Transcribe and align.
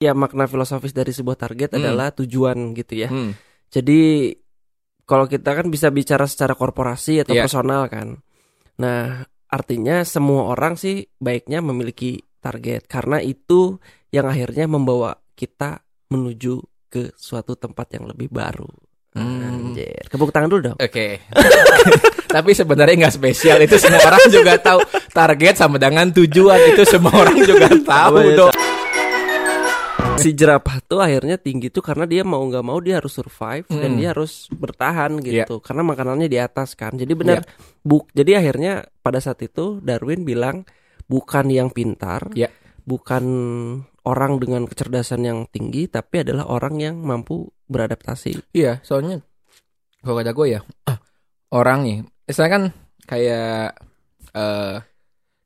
ya 0.00 0.16
makna 0.16 0.48
filosofis 0.48 0.96
dari 0.96 1.12
sebuah 1.12 1.36
target 1.36 1.76
Hmm. 1.76 1.78
adalah 1.84 2.08
tujuan 2.16 2.72
gitu 2.72 3.04
ya. 3.04 3.12
Hmm. 3.12 3.36
Jadi 3.68 4.32
kalau 5.04 5.28
kita 5.28 5.52
kan 5.52 5.68
bisa 5.68 5.92
bicara 5.92 6.24
secara 6.24 6.56
korporasi 6.56 7.20
atau 7.20 7.36
Iya. 7.36 7.44
personal 7.44 7.84
kan. 7.92 8.16
Nah, 8.80 9.20
artinya 9.52 10.00
semua 10.08 10.56
orang 10.56 10.80
sih 10.80 11.04
baiknya 11.20 11.60
memiliki 11.60 12.16
target 12.40 12.88
karena 12.88 13.20
itu 13.20 13.76
yang 14.08 14.24
akhirnya 14.24 14.64
membawa 14.64 15.12
kita 15.36 15.84
menuju 16.08 16.64
ke 16.88 17.12
suatu 17.14 17.54
tempat 17.54 18.00
yang 18.00 18.08
lebih 18.08 18.32
baru. 18.32 18.66
Hmm. 19.12 19.74
Anjir. 19.74 20.00
Tangan 20.08 20.48
dulu 20.48 20.72
dong. 20.72 20.78
Oke. 20.80 21.20
Tapi 22.34 22.50
sebenarnya 22.54 23.04
nggak 23.04 23.14
spesial 23.20 23.58
itu 23.60 23.74
semua 23.76 24.00
orang 24.06 24.22
juga 24.30 24.54
tahu 24.56 24.80
target 25.10 25.58
sama 25.58 25.76
dengan 25.82 26.08
tujuan 26.14 26.72
itu 26.72 26.86
semua 26.86 27.10
orang 27.10 27.36
juga 27.42 27.68
tahu 27.68 28.22
ya, 28.22 28.36
dong. 28.38 28.54
Si 30.20 30.30
jerapah 30.30 30.78
tuh 30.80 31.00
akhirnya 31.00 31.40
tinggi 31.40 31.72
tuh 31.72 31.80
karena 31.80 32.04
dia 32.04 32.20
mau 32.22 32.44
nggak 32.44 32.62
mau 32.62 32.76
dia 32.78 33.00
harus 33.00 33.10
survive 33.10 33.64
dan 33.66 33.96
Mm. 33.96 33.98
dia 33.98 34.08
harus 34.12 34.46
bertahan 34.52 35.16
Iya. 35.18 35.44
gitu. 35.48 35.58
Karena 35.58 35.82
makanannya 35.82 36.28
di 36.28 36.36
atas 36.36 36.76
kan. 36.76 36.94
Jadi 36.94 37.12
benar 37.12 37.40
buk. 37.80 38.12
Jadi 38.12 38.36
akhirnya 38.36 38.72
pada 39.00 39.18
saat 39.18 39.40
itu 39.40 39.80
Darwin 39.80 40.22
bilang 40.22 40.68
bukan 41.08 41.48
yang 41.48 41.72
pintar, 41.72 42.28
Iya. 42.32 42.52
bukan 42.84 43.24
orang 44.02 44.38
dengan 44.38 44.64
kecerdasan 44.64 45.24
yang 45.24 45.38
tinggi, 45.46 45.84
tapi 45.84 46.22
adalah 46.22 46.46
orang 46.46 46.78
yang 46.78 46.96
mampu 46.96 47.48
beradaptasi. 47.66 48.52
Iya, 48.52 48.80
soalnya 48.80 49.20
kalau 50.00 50.16
kata 50.16 50.32
gue 50.32 50.46
ya 50.48 50.60
ah, 50.86 50.96
orang 51.50 51.78
nih, 51.82 51.98
misalnya 52.24 52.50
kan 52.50 52.64
kayak 53.04 53.76
eh 54.30 54.76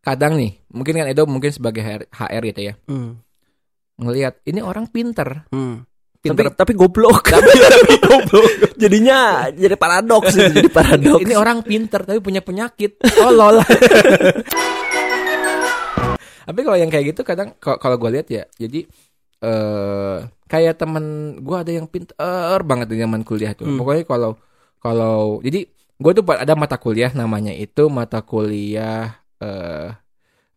kadang 0.00 0.36
nih, 0.36 0.52
mungkin 0.68 0.94
kan 0.94 1.08
Edo 1.08 1.24
mungkin 1.24 1.48
sebagai 1.48 1.80
HR, 1.80 2.02
HR 2.12 2.42
gitu 2.52 2.60
ya, 2.62 2.74
Hmm. 2.84 3.18
Ngelihat 3.96 4.42
ini 4.44 4.58
orang 4.58 4.86
pinter, 4.86 5.46
Hmm. 5.48 5.86
pinter 6.18 6.50
Tapi 6.50 6.56
tapi 6.60 6.72
goblok. 6.74 7.22
tapi 7.24 7.50
tapi 7.52 7.94
goblok. 8.00 8.74
Jadinya 8.74 9.48
jadi 9.50 9.76
paradoks 9.76 10.34
itu, 10.34 10.50
jadi 10.50 10.70
paradoks. 10.70 11.22
ini 11.22 11.34
orang 11.34 11.62
pinter 11.62 12.02
tapi 12.02 12.18
punya 12.18 12.40
penyakit. 12.40 12.98
Tolol. 13.14 13.60
Tapi 16.44 16.60
kalau 16.60 16.76
yang 16.76 16.92
kayak 16.92 17.16
gitu 17.16 17.24
kadang 17.24 17.56
kalau 17.56 17.96
gue 17.96 18.10
lihat 18.12 18.28
ya, 18.28 18.44
jadi 18.52 18.84
eh 19.40 20.16
kayak 20.44 20.76
temen 20.76 21.04
gue 21.40 21.56
ada 21.56 21.72
yang 21.72 21.88
pinter 21.88 22.12
banget 22.60 22.92
di 22.92 23.00
zaman 23.00 23.24
kuliah 23.24 23.56
tuh. 23.56 23.64
Hmm. 23.64 23.80
Pokoknya 23.80 24.04
kalau 24.04 24.36
kalau 24.76 25.40
jadi 25.40 25.64
gue 25.96 26.12
tuh 26.12 26.24
ada 26.28 26.52
mata 26.52 26.76
kuliah 26.76 27.08
namanya 27.16 27.48
itu 27.48 27.88
mata 27.88 28.20
kuliah 28.20 29.16
eh 29.40 29.88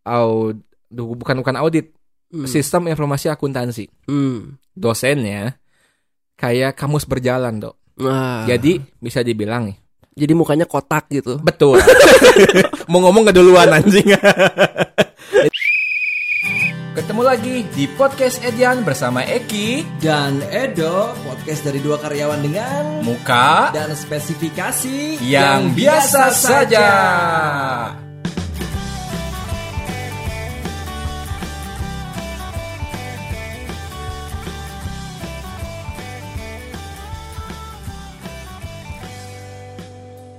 aud 0.03 0.59
duh, 0.88 1.16
bukan 1.16 1.40
bukan 1.40 1.56
audit, 1.56 1.95
Hmm. 2.28 2.47
sistem 2.47 2.92
informasi 2.92 3.31
akuntansi. 3.31 3.88
Hmm. 4.08 4.59
Dosennya 4.75 5.56
kayak 6.36 6.75
kamus 6.75 7.08
berjalan, 7.08 7.64
Dok. 7.64 7.75
Wah. 8.03 8.45
Jadi 8.45 8.78
bisa 9.02 9.25
dibilang 9.25 9.72
nih 9.72 9.78
jadi 10.17 10.34
mukanya 10.34 10.66
kotak 10.66 11.06
gitu. 11.14 11.38
Betul. 11.38 11.78
Mau 12.92 13.06
ngomong 13.06 13.30
keduluan 13.30 13.69
anjing. 13.69 14.09
Ketemu 16.97 17.22
lagi 17.22 17.61
di 17.78 17.86
podcast 17.94 18.41
Edian 18.41 18.81
bersama 18.81 19.22
Eki, 19.22 19.86
dan 20.02 20.41
Edo, 20.50 21.14
podcast 21.22 21.62
dari 21.62 21.78
dua 21.78 22.02
karyawan 22.02 22.41
dengan 22.41 23.06
Muka 23.06 23.69
dan 23.69 23.94
spesifikasi 23.94 25.22
yang 25.22 25.78
biasa 25.78 26.34
saja. 26.34 26.89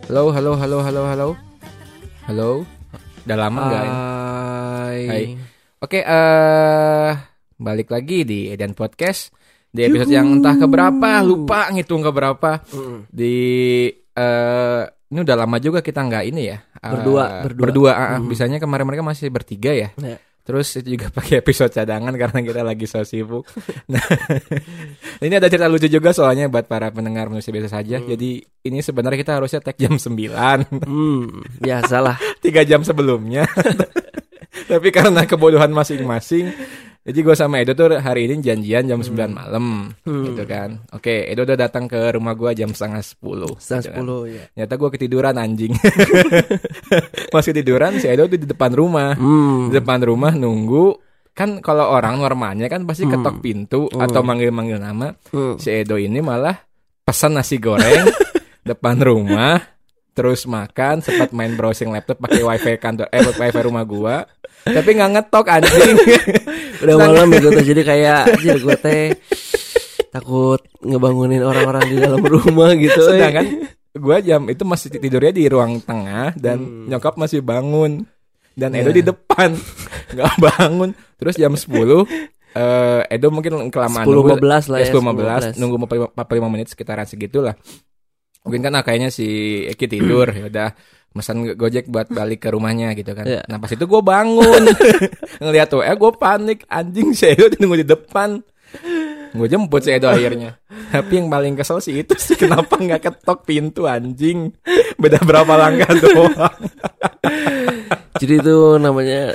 Halo, 0.09 0.33
halo, 0.33 0.57
halo, 0.57 0.79
halo, 0.81 1.03
halo. 1.05 1.29
Halo. 2.25 2.51
Udah 3.25 3.37
lama 3.37 3.61
nggak? 3.61 3.85
Hai. 3.85 5.01
Hai. 5.05 5.25
Oke, 5.79 6.01
eh 6.01 7.11
balik 7.59 7.93
lagi 7.93 8.25
di 8.25 8.49
Edan 8.49 8.73
Podcast 8.73 9.35
di 9.69 9.85
episode 9.85 10.09
yang 10.09 10.41
entah 10.41 10.57
keberapa, 10.57 11.21
lupa 11.21 11.69
ngitung 11.71 12.01
keberapa. 12.01 12.65
Mm. 12.73 12.99
Di 13.09 13.35
eh 13.93 14.83
ini 15.09 15.19
udah 15.21 15.37
lama 15.37 15.57
juga 15.57 15.81
kita 15.81 16.01
nggak 16.01 16.25
ini 16.27 16.43
ya. 16.47 16.59
eh, 16.59 16.89
Berdua, 16.89 17.25
berdua. 17.45 17.63
berdua. 17.69 17.91
ah, 17.93 18.01
ah. 18.01 18.19
Mhm. 18.19 18.29
Bisanya 18.29 18.59
kemarin 18.59 18.89
mereka 18.89 19.05
masih 19.05 19.29
bertiga 19.29 19.73
ya. 19.73 19.89
Ya. 19.97 20.17
Terus 20.49 20.81
itu 20.81 20.97
juga 20.97 21.13
pakai 21.21 21.45
episode 21.45 21.69
cadangan 21.69 22.17
karena 22.17 22.41
kita 22.41 22.65
lagi 22.65 22.89
so 22.89 23.05
sibuk. 23.05 23.45
Nah, 23.93 24.01
ini 25.25 25.35
ada 25.37 25.49
cerita 25.53 25.69
lucu 25.69 25.89
juga 25.89 26.17
soalnya 26.17 26.49
buat 26.49 26.65
para 26.65 26.89
pendengar 26.89 27.29
manusia 27.29 27.53
biasa 27.53 27.69
saja. 27.81 28.01
Jadi 28.01 28.41
ini 28.65 28.79
sebenarnya 28.81 29.21
kita 29.21 29.37
harusnya 29.37 29.61
tag 29.61 29.77
jam 29.77 30.01
9 30.01 30.89
Hmm, 30.89 31.45
biasalah. 31.61 32.17
tiga 32.41 32.65
jam 32.65 32.81
sebelumnya. 32.81 33.45
Tapi 34.65 34.89
karena 34.89 35.25
kebodohan 35.25 35.71
masing-masing, 35.71 36.49
jadi 37.09 37.19
gue 37.19 37.33
sama 37.33 37.59
Edo 37.59 37.73
tuh 37.73 37.97
hari 37.97 38.25
ini 38.25 38.39
janjian 38.39 38.85
jam 38.85 39.01
9 39.01 39.11
malam, 39.29 39.89
Hmm. 40.05 40.25
gitu 40.29 40.45
kan. 40.45 40.85
Oke, 40.91 41.25
Edo 41.25 41.43
udah 41.43 41.57
datang 41.59 41.85
ke 41.85 42.13
rumah 42.13 42.33
gue 42.33 42.53
jam 42.55 42.69
setengah 42.69 43.01
sepuluh. 43.01 43.57
Setengah 43.57 43.81
gitu 43.81 43.89
kan. 43.89 43.97
sepuluh 43.97 44.21
ya. 44.27 44.43
Ternyata 44.51 44.75
gue 44.75 44.89
ketiduran 44.93 45.35
anjing. 45.35 45.73
Masih 47.35 47.53
tiduran, 47.53 47.97
si 47.97 48.07
Edo 48.07 48.27
tuh 48.27 48.37
di 48.37 48.45
depan 48.45 48.71
rumah. 48.71 49.15
Hmm. 49.15 49.69
Di 49.69 49.77
depan 49.77 50.01
rumah 50.03 50.33
nunggu. 50.33 50.97
Kan 51.33 51.59
kalau 51.59 51.89
orang 51.89 52.19
normalnya 52.19 52.67
kan 52.67 52.83
pasti 52.83 53.07
ketok 53.07 53.39
Hmm. 53.39 53.43
pintu 53.43 53.81
Hmm. 53.87 54.03
atau 54.03 54.21
manggil-manggil 54.21 54.77
nama. 54.77 55.15
Hmm. 55.31 55.55
Si 55.57 55.71
Edo 55.71 55.95
ini 55.95 56.19
malah 56.19 56.59
pesan 57.01 57.33
nasi 57.33 57.57
goreng 57.57 58.05
depan 58.69 58.99
rumah 58.99 59.65
terus 60.13 60.45
makan 60.45 60.99
sempat 60.99 61.31
main 61.31 61.55
browsing 61.55 61.89
laptop 61.89 62.19
pakai 62.19 62.43
wifi 62.43 62.75
kantor 62.77 63.07
eh 63.09 63.23
wifi 63.23 63.61
rumah 63.63 63.87
gua 63.87 64.27
tapi 64.67 64.93
nggak 64.93 65.11
ngetok 65.15 65.47
anjing 65.49 65.95
Udah 66.81 66.97
malam 66.97 67.27
gitu 67.31 67.49
tuh 67.49 67.65
jadi 67.65 67.83
kayak 67.83 68.19
anjir 68.31 68.57
gue 68.57 68.77
teh 68.77 69.07
takut 70.09 70.57
ngebangunin 70.81 71.43
orang-orang 71.43 71.85
di 71.87 71.97
dalam 71.97 72.21
rumah 72.21 72.73
gitu. 72.75 72.97
eh. 73.05 73.09
sedangkan 73.13 73.47
gua 73.95 74.17
jam 74.19 74.47
itu 74.47 74.63
masih 74.63 74.89
tidurnya 74.93 75.33
di 75.33 75.45
ruang 75.47 75.81
tengah 75.81 76.33
dan 76.35 76.59
Hmm. 76.59 76.87
nyokap 76.87 77.15
masih 77.15 77.41
bangun 77.41 78.07
dan 78.55 78.73
Ya. 78.73 78.83
Edo 78.83 78.91
di 78.91 79.03
depan 79.03 79.55
nggak 80.15 80.35
bangun 80.39 80.91
terus 81.15 81.35
jam 81.35 81.53
10 81.53 81.69
eh 82.51 83.03
Edo 83.09 83.29
mungkin 83.29 83.69
kelamaan 83.69 84.03
10 84.03 84.09
nunggu 84.09 84.39
15 84.39 84.71
lah 84.71 84.79
ya. 84.81 84.89
10 84.89 85.55
15 85.55 85.59
nunggu 85.59 85.77
45 86.15 86.17
menit 86.49 86.67
sekitaran 86.69 87.05
segitulah. 87.05 87.55
Mungkin 88.41 88.63
kan 88.63 88.73
ah, 88.73 88.83
kayaknya 88.83 89.11
si 89.11 89.27
Eki 89.67 89.87
tidur 89.89 90.25
ya 90.27 90.49
udah 90.49 90.69
pesan 91.13 91.57
Gojek 91.57 91.91
buat 91.91 92.07
balik 92.13 92.47
ke 92.47 92.49
rumahnya 92.53 92.95
gitu 92.95 93.13
kan. 93.17 93.25
Iya. 93.27 93.43
Nah 93.49 93.59
pas 93.59 93.71
itu 93.73 93.85
gue 93.85 94.03
bangun 94.03 94.63
ngeliat 95.43 95.69
tuh 95.73 95.83
eh 95.83 95.97
gue 95.97 96.13
panik 96.15 96.69
anjing 96.69 97.17
si 97.17 97.29
Edo 97.33 97.51
nunggu 97.59 97.83
di 97.83 97.87
depan. 97.89 98.39
Gue 99.35 99.47
jemput 99.49 99.83
si 99.85 99.91
Edo 99.93 100.09
akhirnya. 100.09 100.57
Tapi 100.89 101.21
yang 101.21 101.29
paling 101.29 101.57
kesel 101.57 101.81
sih 101.85 102.01
itu 102.01 102.17
sih 102.17 102.37
kenapa 102.37 102.77
nggak 102.81 103.03
ketok 103.05 103.45
pintu 103.45 103.85
anjing. 103.85 104.53
Beda 104.97 105.21
berapa 105.21 105.53
langkah 105.57 105.93
doang. 105.97 106.59
Jadi 108.21 108.35
itu 108.43 108.57
namanya 108.83 109.31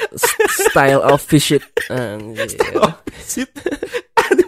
style 0.49 1.01
of 1.07 1.23
fish 1.23 1.55
it. 1.55 1.63
Anjir. 1.87 2.59
Shit. 3.23 3.51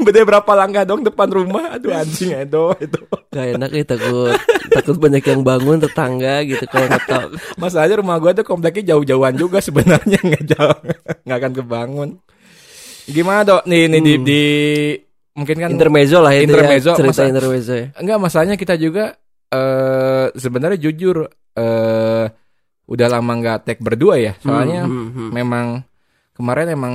Beda 0.02 0.22
berapa 0.24 0.52
langkah 0.54 0.84
dong 0.84 1.02
depan 1.02 1.28
rumah. 1.28 1.74
Aduh 1.74 1.92
anjing 1.92 2.32
Edo 2.32 2.74
itu. 2.78 3.02
Gak 3.30 3.46
enak 3.54 3.70
ya 3.70 3.84
takut 3.86 4.34
takut 4.70 4.96
banyak 4.96 5.24
yang 5.24 5.42
bangun 5.42 5.78
tetangga 5.80 6.42
gitu 6.42 6.64
kalau 6.66 6.86
ngetok. 6.86 7.26
Masalahnya 7.56 7.96
rumah 7.98 8.18
gua 8.18 8.32
tuh 8.32 8.44
kompleknya 8.44 8.92
jauh-jauhan 8.92 9.34
juga 9.34 9.58
sebenarnya 9.60 10.20
nggak 10.20 10.46
jauh 10.48 10.78
nggak 11.24 11.38
akan 11.38 11.54
kebangun. 11.54 12.10
Gimana 13.06 13.42
dok? 13.42 13.62
Nih 13.66 13.86
nih 13.86 14.00
di, 14.00 14.14
Hmm. 14.14 14.24
di 14.24 14.44
mungkin 15.34 15.56
kan 15.58 15.70
Intermezzo 15.70 16.18
lah 16.20 16.34
itu 16.34 16.48
Intermezzo, 16.48 16.90
ya, 16.90 16.98
cerita 16.98 17.12
masa- 17.12 17.28
intermezzo 17.28 17.74
ya. 17.74 17.88
enggak 17.96 18.18
masalahnya 18.18 18.56
kita 18.56 18.76
juga 18.76 19.14
eh 19.48 20.28
sebenarnya 20.32 20.80
jujur 20.80 21.28
eh 21.54 22.26
udah 22.86 23.08
lama 23.10 23.32
nggak 23.36 23.58
tag 23.64 23.80
berdua 23.80 24.16
ya. 24.16 24.34
Soalnya 24.38 24.86
Hmm, 24.86 24.94
hmm, 24.94 25.10
hmm. 25.12 25.30
memang 25.32 25.66
kemarin 26.32 26.68
emang 26.70 26.94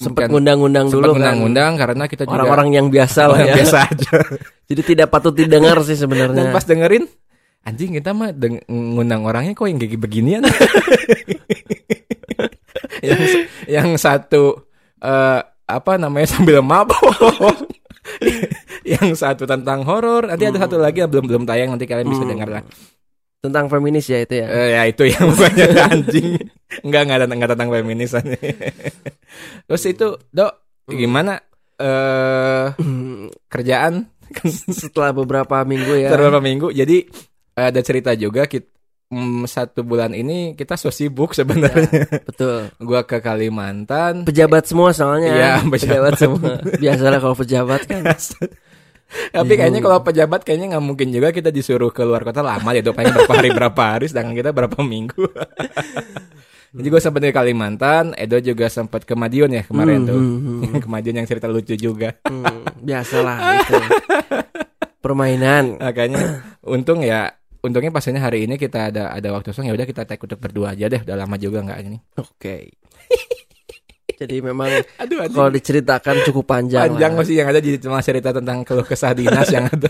Bukan- 0.00 0.28
ngundang-undang 0.30 0.86
dulu 0.88 1.04
kan. 1.04 1.12
ngundang-undang 1.12 1.72
karena 1.76 2.04
kita 2.04 2.22
juga 2.24 2.34
Orang-orang 2.34 2.68
yang 2.72 2.86
biasa 2.88 3.20
lah 3.26 3.40
ya. 3.42 3.54
biasa 3.54 3.76
aja. 3.84 4.12
Jadi 4.72 4.82
tidak 4.86 5.08
patut 5.08 5.32
didengar 5.32 5.76
sih 5.80 5.92
Dan 5.92 6.00
sebenarnya. 6.08 6.48
pas 6.50 6.64
dengerin 6.64 7.04
anjing 7.60 7.92
kita 7.92 8.10
mah 8.10 8.32
deng- 8.32 8.64
ngundang 8.66 9.20
orangnya 9.22 9.52
kok 9.52 9.66
yang 9.66 9.76
kayak 9.76 10.00
beginian. 10.00 10.42
yang 13.02 13.20
yang 13.66 13.88
satu 13.96 14.64
eh 14.98 15.40
apa 15.66 15.92
namanya 15.96 16.26
sambil 16.30 16.60
mabok. 16.60 16.96
yang 18.82 19.12
satu 19.12 19.44
tentang 19.44 19.84
horor, 19.84 20.26
nanti 20.26 20.42
ada 20.42 20.56
Hmm. 20.56 20.64
satu 20.64 20.76
lagi 20.76 20.98
yang 20.98 21.10
belum 21.10 21.24
belum 21.26 21.42
tayang 21.44 21.70
nanti 21.70 21.84
kalian 21.84 22.08
bisa 22.08 22.24
Hmm. 22.24 22.32
dengar 22.32 22.48
lah. 22.50 22.62
Tentang 23.40 23.72
feminis 23.72 24.04
ya 24.04 24.20
itu 24.20 24.34
ya. 24.36 24.46
Eh, 24.46 24.68
ya 24.76 24.82
itu 24.84 25.02
yang 25.16 25.32
banyak 25.32 25.70
anjing. 25.72 26.28
Enggak 26.84 27.02
enggak 27.08 27.18
tentang 27.24 27.40
tentang 27.48 27.68
feminisan. 27.72 28.24
Terus 29.68 29.84
itu, 29.84 30.08
Dok, 30.30 30.52
Hmm. 30.90 30.98
gimana 30.98 31.38
eh 31.78 32.66
kerjaan 33.46 34.10
Setelah 34.74 35.14
beberapa 35.14 35.62
minggu 35.62 36.02
ya. 36.02 36.10
beberapa 36.10 36.42
minggu. 36.42 36.68
Jadi 36.70 37.06
ada 37.54 37.80
cerita 37.80 38.10
juga 38.12 38.44
kita 38.44 38.66
satu 39.42 39.82
bulan 39.82 40.14
ini 40.14 40.54
kita 40.54 40.78
so 40.78 40.90
sibuk 40.90 41.34
sebenarnya. 41.34 42.22
Betul. 42.22 42.70
Gua 42.78 43.02
ke 43.02 43.18
Kalimantan. 43.18 44.22
Pejabat 44.22 44.66
semua 44.66 44.94
soalnya. 44.94 45.34
Iya, 45.34 45.52
pejabat. 45.66 46.14
semua. 46.14 46.62
Biasalah 46.78 47.18
kalau 47.18 47.34
pejabat 47.34 47.80
kan. 47.90 48.02
Tapi 49.10 49.52
kayaknya 49.54 49.80
kalau 49.80 49.98
pejabat 50.00 50.40
kayaknya 50.42 50.74
nggak 50.74 50.84
mungkin 50.84 51.08
juga 51.10 51.28
kita 51.30 51.48
disuruh 51.48 51.90
keluar 51.90 52.22
kota 52.22 52.40
lama 52.40 52.70
ya 52.70 52.80
dopanya 52.80 53.10
berapa 53.12 53.32
hari 53.32 53.50
berapa 53.50 53.82
hari 53.82 54.06
sedangkan 54.06 54.34
kita 54.34 54.50
berapa 54.50 54.78
minggu. 54.78 55.24
Jadi 56.70 56.86
gue 56.86 57.02
sempat 57.02 57.18
di 57.18 57.34
Kalimantan, 57.34 58.14
Edo 58.14 58.38
juga 58.38 58.70
sempat 58.70 59.02
ke 59.02 59.18
Madiun 59.18 59.50
ya 59.50 59.66
kemarin 59.66 60.06
Hmm, 60.06 60.08
tuh. 60.08 60.14
hmm, 60.16 60.38
hmm. 60.38 60.74
ke 60.84 60.88
Madiun 60.88 61.16
yang 61.18 61.26
cerita 61.26 61.50
lucu 61.50 61.74
juga. 61.74 62.14
Hmm, 62.22 62.62
biasalah 62.78 63.36
itu. 63.58 63.74
Permainan. 65.02 65.74
Makanya 65.82 66.22
untung 66.62 67.02
ya 67.02 67.34
untungnya 67.60 67.90
pastinya 67.90 68.22
hari 68.22 68.46
ini 68.46 68.54
kita 68.54 68.88
ada 68.88 69.10
ada 69.10 69.28
waktu 69.34 69.50
kosong 69.50 69.66
ya 69.66 69.74
udah 69.74 69.82
kita 69.82 70.06
take 70.06 70.22
untuk 70.22 70.38
berdua 70.38 70.78
aja 70.78 70.86
deh. 70.86 71.02
Udah 71.02 71.18
lama 71.18 71.34
juga 71.34 71.58
nggak 71.60 71.78
ini. 71.82 71.98
Oke. 72.16 72.70
Jadi 74.20 74.36
memang 74.44 74.68
Aduh, 75.02 75.24
kalau 75.32 75.48
diceritakan 75.48 76.28
cukup 76.28 76.44
panjang, 76.44 76.92
panjang 76.92 77.16
lah. 77.16 77.24
masih 77.24 77.34
yang 77.40 77.48
ada 77.48 77.56
di 77.56 77.80
cuma 77.80 78.04
cerita 78.04 78.30
tentang 78.30 78.60
keluh 78.62 78.84
kesah 78.84 79.16
dinas 79.16 79.48
yang 79.48 79.64
ada. 79.64 79.88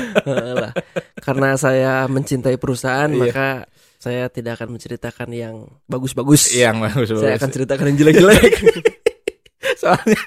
lah. 0.62 0.72
Karena 1.18 1.58
saya 1.58 2.06
mencintai 2.06 2.54
perusahaan, 2.54 3.10
Iya. 3.10 3.18
maka 3.20 3.48
saya 3.98 4.30
tidak 4.30 4.62
akan 4.62 4.78
menceritakan 4.78 5.28
yang 5.28 5.54
bagus-bagus. 5.84 6.54
yang 6.54 6.78
bagus 6.78 7.10
Saya 7.10 7.34
akan 7.34 7.50
ceritakan 7.50 7.84
yang 7.90 7.98
jelek-jelek. 7.98 8.52
soalnya 9.80 10.20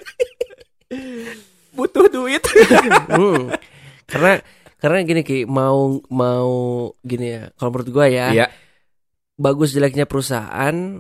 butuh 1.72 2.10
duit. 2.10 2.44
Hmm. 3.08 3.54
Karena 4.04 4.42
karena 4.78 4.98
gini 5.04 5.22
Ki, 5.22 5.46
mau 5.46 6.02
mau 6.10 6.50
gini 7.00 7.28
ya. 7.32 7.44
Kalau 7.56 7.70
menurut 7.72 7.90
gua 7.90 8.06
ya, 8.10 8.28
Iya. 8.34 8.48
bagus 9.36 9.72
jeleknya 9.72 10.04
perusahaan 10.04 11.00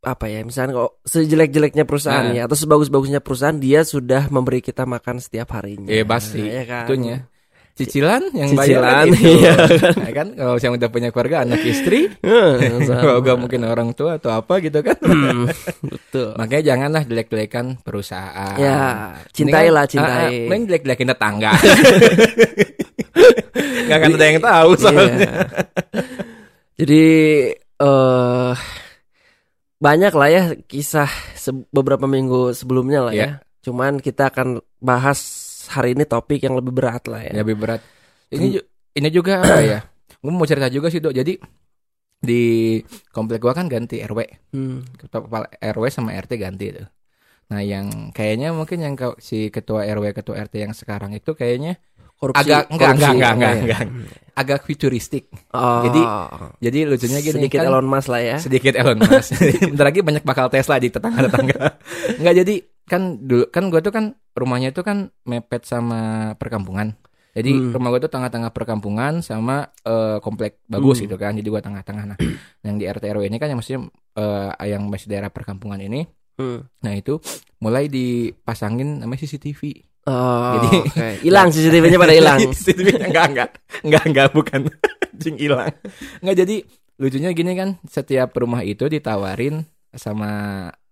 apa 0.00 0.32
ya 0.32 0.40
misalnya 0.40 0.72
kok 0.80 1.04
sejelek-jeleknya 1.04 1.84
perusahaannya 1.84 2.40
atau 2.48 2.56
sebagus-bagusnya 2.56 3.20
perusahaan 3.20 3.60
dia 3.60 3.84
sudah 3.84 4.32
memberi 4.32 4.64
kita 4.64 4.88
makan 4.88 5.20
setiap 5.20 5.52
harinya 5.52 5.92
Iya 5.92 6.04
pasti. 6.08 6.40
ya 6.40 6.64
kan 6.64 6.84
Itunya. 6.88 7.16
Cicilan 7.70 8.22
yang 8.36 8.50
Cicilan, 8.52 9.06
bayar 9.08 9.08
itu. 9.08 9.24
iya 9.40 9.54
Ya 10.04 10.12
kan 10.12 10.26
kalau 10.36 10.56
yang 10.60 10.72
udah 10.76 10.90
punya 10.92 11.08
keluarga 11.08 11.36
anak 11.48 11.64
istri, 11.64 12.12
sama. 12.84 13.00
kalau 13.08 13.20
gak 13.24 13.38
mungkin 13.40 13.60
orang 13.64 13.96
tua 13.96 14.20
atau 14.20 14.32
apa 14.36 14.60
gitu 14.60 14.84
kan. 14.84 14.96
Hmm, 15.00 15.48
betul 15.84 16.32
Makanya 16.36 16.64
janganlah 16.74 17.02
jelek-jelekan 17.08 17.80
perusahaan. 17.80 18.56
ya 18.60 19.16
cintailah 19.32 19.80
ah, 19.80 19.86
ah, 19.86 19.88
cintai 19.88 20.28
Mending 20.48 20.62
jelek-jelekin 20.68 21.08
tetangga. 21.12 21.52
Gak 23.88 23.96
akan 23.96 24.10
ada 24.16 24.26
yang 24.28 24.40
tahu 24.42 24.70
soalnya. 24.76 25.04
Iya. 25.08 25.32
jadi 26.80 27.04
eh 27.80 28.52
banyak 29.80 30.12
lah 30.12 30.28
ya 30.28 30.42
kisah 30.60 31.08
se- 31.34 31.64
beberapa 31.72 32.04
minggu 32.04 32.52
sebelumnya 32.52 33.08
lah 33.08 33.12
ya 33.16 33.20
Iya. 33.20 33.30
cuman 33.64 33.96
kita 33.98 34.28
akan 34.28 34.60
bahas 34.76 35.18
hari 35.72 35.96
ini 35.96 36.04
topik 36.04 36.44
yang 36.44 36.52
lebih 36.52 36.72
berat 36.76 37.08
lah 37.08 37.24
ya 37.24 37.32
Lebih 37.40 37.56
berat. 37.56 37.80
Ini 38.30 38.60
ini 38.94 39.08
juga 39.10 39.40
apa 39.42 39.58
ya? 39.64 39.80
Gue 40.20 40.30
mau 40.30 40.46
cerita 40.46 40.70
juga 40.70 40.86
sih, 40.86 41.02
Dok. 41.02 41.10
Jadi 41.10 41.34
di 42.20 42.76
komplek 43.10 43.40
gua 43.40 43.56
kan 43.56 43.66
ganti 43.66 43.98
RW. 44.04 44.20
Hmm. 44.52 44.84
Ketua 44.94 45.24
kepala 45.24 45.46
RW 45.50 45.84
sama 45.88 46.12
RT 46.14 46.32
ganti 46.36 46.70
itu. 46.70 46.84
Nah, 47.50 47.58
yang 47.64 48.14
kayaknya 48.14 48.54
mungkin 48.54 48.78
yang 48.84 48.94
si 49.18 49.50
ketua 49.50 49.82
RW 49.88 50.14
ketua 50.14 50.38
RT 50.46 50.54
yang 50.62 50.74
sekarang 50.76 51.10
itu 51.16 51.34
kayaknya 51.34 51.80
korupsi 52.20 52.44
agak 52.44 52.68
enggak 52.68 52.88
korupsi, 52.92 53.00
enggak 53.08 53.10
enggak 53.10 53.32
enggak, 53.32 53.50
ya? 53.50 53.62
enggak. 53.80 53.82
agak 54.30 54.58
futuristik. 54.62 55.24
Oh, 55.52 55.84
Jadi, 55.84 56.00
Jadi 56.60 56.78
lucunya 56.84 57.18
gini 57.18 57.36
sedikit 57.40 57.58
kan 57.58 57.66
Elon 57.66 57.84
Musk 57.84 58.08
lah 58.08 58.22
ya. 58.22 58.36
sedikit 58.36 58.72
Elon 58.72 58.98
Musk. 58.98 59.36
Bentar 59.72 59.86
lagi 59.86 60.00
banyak 60.00 60.24
bakal 60.24 60.48
Tesla 60.48 60.76
di 60.76 60.88
tetangga-tetangga. 60.88 61.60
Enggak 62.16 62.34
jadi 62.38 62.54
kan 62.84 63.02
dulu 63.18 63.44
kan 63.48 63.64
gua 63.68 63.80
tuh 63.80 63.90
kan 63.90 64.04
rumahnya 64.32 64.70
itu 64.70 64.80
kan 64.80 65.08
mepet 65.24 65.64
sama 65.64 66.32
perkampungan. 66.36 66.92
Jadi 67.30 67.52
Hmm. 67.52 67.70
rumah 67.70 67.88
gua 67.88 68.00
tuh 68.00 68.10
tengah-tengah 68.10 68.50
perkampungan 68.50 69.20
sama 69.20 69.70
eh, 69.80 70.18
komplek 70.18 70.60
bagus 70.66 70.98
Hmm. 70.98 71.04
gitu 71.04 71.16
kan. 71.16 71.32
Jadi 71.32 71.46
gua 71.46 71.60
tengah-tengah. 71.60 72.04
Nah, 72.06 72.18
yang 72.60 72.76
di 72.76 72.84
RT 72.84 73.04
RW 73.06 73.24
ini 73.24 73.36
kan 73.36 73.48
yang 73.48 73.56
maksudnya 73.56 73.86
eh, 74.12 74.50
yang 74.66 74.88
masih 74.88 75.06
daerah 75.06 75.28
perkampungan 75.28 75.78
ini. 75.78 76.04
Hmm. 76.36 76.64
Nah, 76.80 76.92
itu 76.92 77.20
mulai 77.58 77.86
dipasangin 77.86 79.00
namanya 79.00 79.20
CCTV. 79.20 79.84
Oh, 80.02 80.54
Jadi- 80.56 80.84
hilang 81.26 81.48
CCTV-nya 81.48 81.98
pada 81.98 82.14
hilang. 82.14 82.38
CCTV 82.56 82.88
enggak 83.04 83.26
enggak. 83.30 83.50
Enggak 83.82 84.04
enggak 84.06 84.28
bukan. 84.32 84.60
Anjing 85.12 85.36
hilang. 85.36 85.72
Enggak 86.20 86.36
jadi 86.38 86.56
lucunya 86.96 87.30
gini 87.30 87.52
kan 87.52 87.68
setiap 87.84 88.32
rumah 88.34 88.60
itu 88.60 88.84
ditawarin 88.86 89.60
sama 89.90 90.30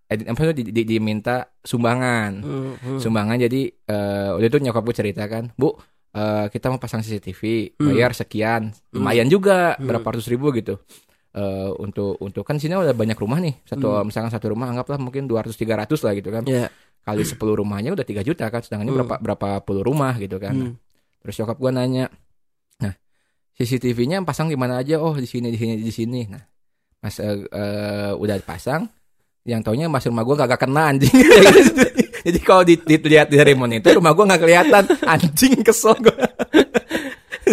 eh, 0.04 0.20
apa 0.22 0.52
di, 0.52 0.68
di- 0.68 0.84
diminta 0.86 1.48
sumbangan. 1.58 2.32
Hmm, 2.40 2.72
hmm. 2.76 2.98
Sumbangan 2.98 3.36
jadi 3.38 3.60
eh 3.68 4.30
udah 4.32 4.46
itu 4.46 4.58
nyokap 4.58 4.82
gue 4.82 4.96
cerita 4.96 5.24
kan, 5.24 5.52
"Bu, 5.52 5.72
eh, 6.10 6.46
kita 6.48 6.68
mau 6.68 6.76
pasang 6.76 7.00
CCTV, 7.00 7.40
Hmm. 7.76 7.88
bayar 7.88 8.12
sekian." 8.12 8.72
Lumayan 8.90 9.28
juga, 9.28 9.72
Hmm. 9.74 9.84
berapa 9.84 10.04
ratus 10.06 10.28
ribu 10.28 10.52
gitu. 10.52 10.80
Eh 11.30 11.70
untuk 11.78 12.16
untuk 12.18 12.40
kan 12.42 12.56
sini 12.56 12.72
udah 12.72 12.92
banyak 12.92 13.16
rumah 13.16 13.36
nih. 13.38 13.60
Satu 13.62 13.88
Hmm. 13.94 14.04
misalkan 14.04 14.28
satu 14.28 14.48
rumah 14.48 14.68
anggaplah 14.68 14.96
mungkin 14.96 15.24
200 15.24 15.52
300 15.54 16.00
lah 16.00 16.12
gitu 16.12 16.28
kan. 16.28 16.44
Ya. 16.44 16.68
Kali 17.00 17.22
10 17.22 17.36
rumahnya 17.40 17.90
udah 17.92 18.02
3 18.02 18.20
juta 18.20 18.44
kan, 18.46 18.60
sedangkan 18.60 18.84
ini 18.84 18.92
Hmm. 18.92 19.00
berapa 19.04 19.16
berapa 19.18 19.48
puluh 19.62 19.82
rumah 19.82 20.12
gitu 20.16 20.36
kan. 20.36 20.52
Hmm. 20.52 20.72
Terus 21.18 21.34
nyokap 21.36 21.56
gua 21.56 21.72
nanya, 21.72 22.06
nah 22.76 22.92
CCTV-nya 23.54 24.22
pasang 24.22 24.46
di 24.46 24.54
mana 24.54 24.76
aja? 24.76 24.98
Oh 24.98 25.12
di 25.12 25.24
sini, 25.24 25.48
di 25.48 25.56
sini, 25.56 25.74
di 25.78 25.90
sini. 25.90 26.20
Nah 26.26 26.42
pas 26.98 27.14
eh, 27.16 27.42
eh, 27.42 28.12
udah 28.12 28.36
pasang, 28.42 28.86
yang 29.42 29.62
taunya 29.62 29.86
mas 29.86 30.04
rumah 30.04 30.22
gua 30.22 30.36
kagak 30.38 30.62
kena 30.62 30.90
anjing. 30.90 31.10
Jadi 32.28 32.38
kalau 32.40 32.62
di- 32.62 32.76
dilihat 32.76 33.28
dari 33.28 33.54
monitor 33.54 33.94
rumah 33.94 34.12
gua 34.12 34.28
nggak 34.28 34.42
kelihatan 34.42 34.84
anjing 35.06 35.62
kesel 35.62 35.96
gua. 35.96 36.12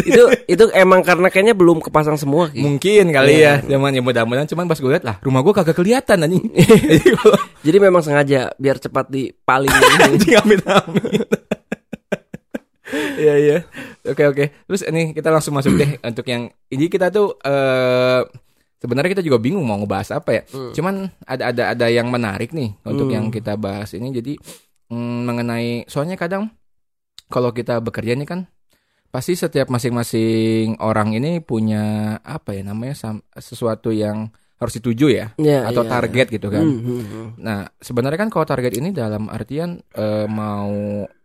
Itu 0.05 0.23
itu 0.45 0.63
emang 0.71 1.01
karena 1.01 1.27
kayaknya 1.27 1.51
belum 1.51 1.81
kepasang 1.81 2.15
semua. 2.15 2.47
Ki. 2.47 2.61
Mungkin 2.61 3.09
kali 3.09 3.35
Iya. 3.35 3.59
ya, 3.59 3.75
zaman 3.75 3.91
ya 3.91 4.01
mudah-mudahan. 4.01 4.45
Cuman 4.45 4.65
pas 4.65 4.77
gue 4.77 4.87
lihat 4.87 5.01
lah 5.01 5.17
rumah 5.19 5.41
gua 5.41 5.53
kagak 5.55 5.73
kelihatan 5.73 6.21
anjing. 6.21 6.45
Jadi 7.65 7.77
memang 7.77 7.99
sengaja 7.99 8.53
biar 8.55 8.77
cepat 8.77 9.09
dipaling. 9.09 9.73
anjing 10.07 10.35
amin-amin. 10.35 11.25
Iya 13.17 13.33
iya. 13.35 13.57
Oke 14.05 14.23
oke. 14.23 14.45
Terus 14.63 14.85
ini 14.85 15.11
kita 15.11 15.27
langsung 15.27 15.57
masuk 15.57 15.73
deh 15.73 15.97
untuk 16.07 16.25
yang 16.25 16.47
ini 16.69 16.85
kita 16.85 17.09
tuh 17.09 17.33
eh 17.41 18.21
sebenarnya 18.77 19.17
kita 19.17 19.23
juga 19.25 19.41
bingung 19.41 19.65
mau 19.65 19.81
ngebahas 19.81 20.21
apa 20.21 20.29
ya. 20.31 20.41
Hmm. 20.53 20.71
Cuman 20.71 20.95
ada 21.25 21.43
ada 21.49 21.63
ada 21.73 21.85
yang 21.89 22.07
menarik 22.07 22.53
nih 22.53 22.77
untuk 22.85 23.09
Hmm. 23.09 23.15
yang 23.17 23.25
kita 23.29 23.57
bahas 23.57 23.89
ini. 23.97 24.13
Jadi 24.13 24.37
mm, 24.93 25.19
mengenai 25.25 25.89
soalnya 25.89 26.13
kadang 26.13 26.53
kalau 27.25 27.49
kita 27.49 27.81
bekerja 27.81 28.13
nih 28.13 28.29
kan 28.29 28.45
pasti 29.07 29.33
setiap 29.33 29.67
masing-masing 29.67 30.77
orang 30.79 31.13
ini 31.13 31.39
punya 31.39 31.83
apa 32.19 32.51
ya 32.51 32.63
namanya 32.63 32.95
sesuatu 33.33 33.89
yang 33.89 34.27
harus 34.55 34.71
dituju 34.73 35.07
ya 35.09 35.35
Ya, 35.35 35.67
atau 35.67 35.83
ya. 35.83 35.91
target 35.91 36.31
gitu 36.31 36.47
kan. 36.47 36.63
Hmm, 36.63 36.79
hmm. 37.03 37.27
Nah, 37.37 37.67
sebenarnya 37.75 38.15
kan 38.17 38.29
kalau 38.29 38.45
target 38.45 38.71
ini 38.73 38.89
dalam 38.89 39.27
artian 39.27 39.83
eh, 39.91 40.23
mau 40.25 40.71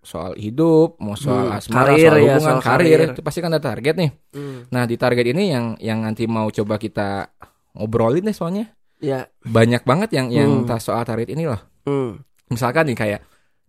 soal 0.00 0.34
hidup, 0.34 0.98
mau 0.98 1.14
soal 1.14 1.46
Hmm, 1.46 1.56
asmara, 1.56 1.94
karir 1.94 2.10
soal 2.10 2.18
ya, 2.18 2.34
hubungan, 2.34 2.42
soal 2.42 2.60
karir, 2.60 2.90
karir. 2.98 3.10
itu 3.14 3.20
pasti 3.22 3.38
kan 3.38 3.50
ada 3.50 3.62
target 3.64 3.94
nih. 3.96 4.10
Hmm. 4.34 4.58
Nah, 4.68 4.82
di 4.82 4.96
target 4.96 5.26
ini 5.28 5.44
yang 5.46 5.66
yang 5.78 6.02
nanti 6.02 6.26
mau 6.26 6.50
coba 6.50 6.74
kita 6.74 7.30
ngobrolin 7.72 8.24
deh 8.24 8.34
soalnya 8.34 8.66
Ya. 8.98 9.30
banyak 9.40 9.82
banget 9.82 10.10
yang 10.12 10.28
yang 10.28 10.66
tas 10.66 10.82
soal 10.82 11.00
target 11.02 11.30
ini 11.30 11.46
loh. 11.46 11.60
Hmm. 11.86 12.20
Misalkan 12.46 12.82
nih 12.84 12.98
kayak 12.98 13.20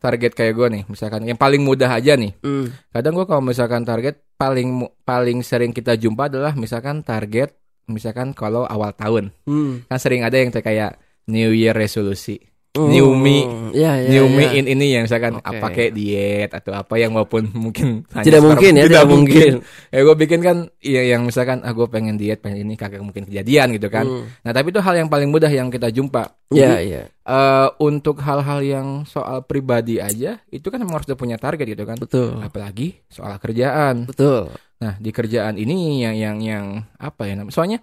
target 0.01 0.34
kayak 0.34 0.53
gue 0.58 0.67
nih, 0.74 0.84
misalkan 0.89 1.22
yang 1.29 1.38
paling 1.38 1.62
mudah 1.62 1.88
aja 1.93 2.17
nih. 2.17 2.34
Hmm. 2.41 2.74
Kadang 2.89 3.13
gue 3.13 3.25
kalau 3.29 3.46
misalkan 3.46 3.86
target 3.86 4.17
paling 4.36 4.89
paling 5.05 5.46
sering 5.46 5.72
kita 5.72 5.93
jumpa 5.93 6.25
adalah 6.27 6.58
misalkan 6.58 7.05
target 7.05 7.53
misalkan 7.86 8.34
kalau 8.34 8.65
awal 8.65 8.91
tahun. 8.98 9.29
Hmm. 9.46 9.86
Kan 9.86 10.00
sering 10.01 10.25
ada 10.25 10.36
yang 10.36 10.50
kayak 10.50 10.98
New 11.29 11.53
Year 11.53 11.77
resolusi. 11.77 12.50
Hmm. 12.71 12.87
New 12.87 13.11
me. 13.11 13.43
Ya, 13.75 13.99
ya, 13.99 14.07
new 14.09 14.31
me 14.31 14.47
ya. 14.47 14.55
in 14.55 14.65
ini 14.65 14.95
ya 14.95 15.03
misalkan 15.03 15.35
Oke. 15.35 15.43
apa 15.45 15.67
kayak 15.69 15.91
diet 15.91 16.51
atau 16.51 16.71
apa 16.71 16.95
yang 16.95 17.11
walaupun 17.11 17.51
mungkin 17.51 18.07
Tidak 18.07 18.39
mungkin 18.39 18.71
ya, 18.73 18.87
tidak 18.87 19.05
mungkin. 19.05 19.51
ya 19.91 19.99
gue 20.01 20.15
bikin 20.17 20.39
kan 20.39 20.57
iya 20.79 21.03
yang 21.05 21.23
misalkan 21.23 21.59
ah 21.61 21.69
gue 21.69 21.83
pengen 21.85 22.15
diet 22.15 22.39
pengen 22.39 22.63
ini 22.63 22.73
kagak 22.73 22.99
mungkin 22.99 23.27
kejadian 23.27 23.75
gitu 23.75 23.87
kan 23.87 24.07
Hmm. 24.07 24.23
nah 24.41 24.51
tapi 24.51 24.71
itu 24.71 24.79
hal 24.79 24.95
yang 24.95 25.07
paling 25.07 25.27
mudah 25.27 25.47
yang 25.47 25.67
kita 25.67 25.87
jumpa 25.89 26.31
Ya, 26.49 26.75
Jadi, 26.75 26.87
ya. 26.89 27.03
eh, 27.07 27.67
untuk 27.77 28.19
hal-hal 28.19 28.59
yang 28.61 28.87
soal 29.03 29.39
pribadi 29.41 29.99
aja 29.99 30.39
itu 30.47 30.67
kan 30.67 30.79
memang 30.79 30.95
harus 30.97 31.07
udah 31.07 31.15
punya 31.17 31.35
target 31.35 31.63
gitu 31.65 31.83
kan 31.83 31.95
Betul. 31.95 32.39
apalagi 32.39 33.03
soal 33.05 33.35
kerjaan 33.35 34.03
Betul. 34.05 34.47
nah 34.77 34.95
di 34.95 35.11
kerjaan 35.11 35.55
ini 35.55 36.01
yang 36.01 36.15
yang 36.15 36.37
yang 36.39 36.65
apa 36.93 37.23
ya 37.23 37.35
namanya 37.35 37.51
soalnya 37.51 37.79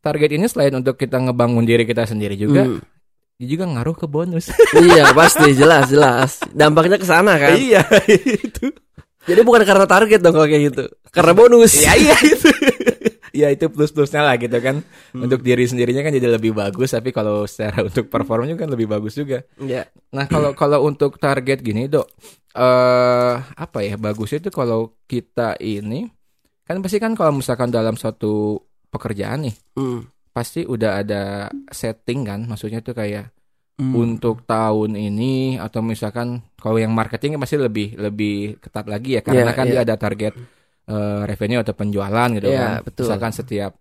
target 0.00 0.32
ini 0.32 0.46
selain 0.46 0.72
untuk 0.72 0.94
kita 0.94 1.18
ngebangun 1.20 1.62
diri 1.62 1.82
kita 1.82 2.02
sendiri 2.04 2.34
juga 2.34 2.62
Hmm. 2.64 2.78
Dia 3.40 3.56
juga 3.56 3.64
ngaruh 3.64 3.96
ke 3.96 4.04
bonus. 4.04 4.52
iya 4.84 5.16
pasti 5.16 5.56
jelas 5.56 5.88
jelas. 5.88 6.44
Dampaknya 6.52 7.00
ke 7.00 7.08
sana 7.08 7.40
kan. 7.40 7.56
iya, 7.56 7.80
itu. 8.44 8.68
Jadi 9.24 9.40
bukan 9.40 9.64
karena 9.64 9.88
target 9.88 10.20
dong 10.20 10.36
kalau 10.36 10.44
kayak 10.44 10.68
gitu. 10.68 10.84
Karena 11.08 11.32
bonus. 11.32 11.72
Ya 11.80 11.96
iya 11.96 12.16
itu. 12.36 12.52
ya 13.32 13.48
itu 13.48 13.72
plus-plusnya 13.72 14.20
lah 14.28 14.36
gitu 14.36 14.60
kan. 14.60 14.84
Untuk 15.16 15.40
diri 15.40 15.64
sendirinya 15.64 16.04
kan 16.04 16.12
jadi 16.12 16.36
lebih 16.36 16.52
bagus, 16.52 16.92
tapi 16.92 17.16
kalau 17.16 17.48
secara 17.48 17.80
untuk 17.88 18.12
performnya 18.12 18.60
kan 18.60 18.68
lebih 18.68 18.84
bagus 18.92 19.16
juga. 19.16 19.40
Iya. 19.56 19.88
Nah, 20.12 20.28
kalau 20.28 20.52
kalau 20.52 20.84
untuk 20.84 21.16
target 21.16 21.64
gini, 21.64 21.88
Dok. 21.88 22.12
Eh 22.52 23.34
apa 23.40 23.78
ya? 23.80 23.96
Bagusnya 23.96 24.44
itu 24.44 24.52
kalau 24.52 25.00
kita 25.08 25.56
ini 25.64 26.04
kan 26.68 26.84
pasti 26.84 27.00
kan 27.00 27.16
kalau 27.16 27.40
misalkan 27.40 27.72
dalam 27.72 27.96
suatu 27.96 28.60
pekerjaan 28.92 29.48
nih, 29.48 29.54
Hmm. 29.80 30.04
Pasti 30.30 30.62
udah 30.62 30.90
ada 30.98 31.22
setting 31.68 32.24
kan, 32.24 32.40
maksudnya 32.44 32.80
tuh 32.80 32.94
kayak 32.94 33.30
Hmm. 33.76 33.96
untuk 33.96 34.44
tahun 34.44 34.92
ini 34.92 35.56
atau 35.56 35.80
misalkan 35.80 36.44
kalau 36.54 36.76
yang 36.76 36.92
marketing 36.92 37.32
kan 37.32 37.40
pasti 37.40 37.56
lebih 37.56 37.96
lebih 37.96 38.60
ketat 38.60 38.84
lagi 38.84 39.16
ya 39.16 39.24
karena 39.24 39.48
Iya, 39.48 39.56
kan 39.56 39.64
iya. 39.64 39.72
dia 39.72 39.80
ada 39.82 39.96
target 39.96 40.34
eh, 40.84 41.22
revenue 41.24 41.64
atau 41.64 41.72
penjualan 41.72 42.28
gitu 42.28 42.44
Iya, 42.44 42.60
kan. 42.60 42.72
betul. 42.84 43.08
Misalkan 43.08 43.32
setiap 43.32 43.72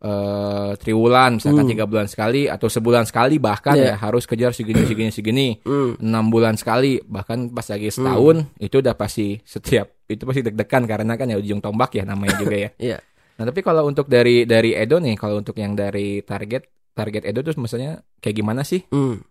eh 0.00 0.72
triwulan 0.78 1.38
misalkan 1.38 1.62
Hmm. 1.62 1.70
tiga 1.70 1.84
bulan 1.84 2.08
sekali 2.08 2.48
atau 2.48 2.66
sebulan 2.66 3.04
sekali 3.04 3.38
bahkan 3.38 3.76
Iya. 3.76 3.94
ya 3.94 3.96
harus 4.00 4.24
kejar 4.24 4.50
segini 4.50 4.82
segini 4.82 5.10
segini 5.10 5.46
Hmm. 5.62 5.94
enam 6.00 6.26
bulan 6.26 6.58
sekali 6.58 6.98
bahkan 7.04 7.46
pas 7.48 7.68
lagi 7.68 7.86
setahun 7.86 8.50
itu 8.56 8.80
udah 8.80 8.96
pasti 8.96 9.38
setiap 9.42 9.94
itu 10.08 10.24
pasti 10.24 10.42
deg-degan 10.42 10.86
karena 10.86 11.14
kan 11.14 11.28
ya 11.28 11.36
ujung 11.36 11.60
tombak 11.60 11.92
ya 11.92 12.02
namanya 12.02 12.34
juga 12.36 12.56
ya. 12.56 12.70
Iya. 12.90 12.98
Nah 13.40 13.44
tapi 13.48 13.60
kalau 13.64 13.88
untuk 13.88 14.06
dari 14.10 14.44
dari 14.44 14.76
Edo 14.76 15.00
nih 15.00 15.16
kalau 15.16 15.40
untuk 15.40 15.56
yang 15.56 15.72
dari 15.72 16.20
target 16.20 16.68
target 16.92 17.24
Edo 17.24 17.40
tuh 17.40 17.56
maksudnya 17.56 18.04
kayak 18.20 18.36
gimana 18.36 18.62
sih? 18.62 18.84
Hmm. 18.92 19.24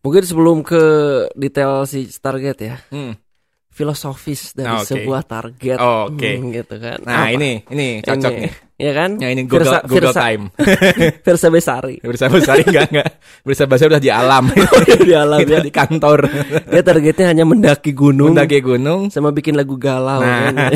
Mungkin 0.00 0.24
sebelum 0.24 0.64
ke 0.64 0.82
detail 1.36 1.84
si 1.84 2.08
target 2.08 2.56
ya, 2.58 2.76
Hmm. 2.88 3.20
Filosofis 3.70 4.52
dari 4.52 4.68
Oke. 4.68 4.84
sebuah 4.84 5.22
target, 5.22 5.78
Oke. 5.78 6.30
Hmm, 6.36 6.50
gitu 6.50 6.74
kan. 6.76 6.98
Nah 7.00 7.24
Apa? 7.24 7.32
ini 7.32 7.62
ini 7.66 8.02
cocok 8.02 8.32
Ini, 8.32 8.42
nih. 8.42 8.52
ya 8.76 8.92
kan? 8.92 9.10
Ya 9.16 9.28
ini 9.30 9.42
Google 9.44 9.62
Versa, 9.62 9.78
Google 9.82 10.10
Versa, 10.10 10.20
Time. 10.20 10.44
Versa 11.26 11.46
Besari 11.48 11.96
Bersama 12.00 12.36
Sari 12.38 12.62
enggak 12.62 12.86
enggak. 12.90 13.08
Bersama 13.40 13.68
Basari 13.70 13.88
udah 13.88 14.02
di 14.02 14.10
alam. 14.10 14.44
di 15.08 15.12
alam 15.14 15.40
ya. 15.40 15.58
di 15.58 15.70
kantor. 15.70 16.18
Dia 16.66 16.82
targetnya 16.82 17.26
hanya 17.28 17.44
mendaki 17.44 17.90
gunung 17.90 18.34
Mendaki 18.34 18.58
gunung. 18.60 19.08
sama 19.08 19.30
bikin 19.30 19.54
lagu 19.54 19.74
galau 19.74 20.20
Nah. 20.20 20.50
kan. 20.50 20.72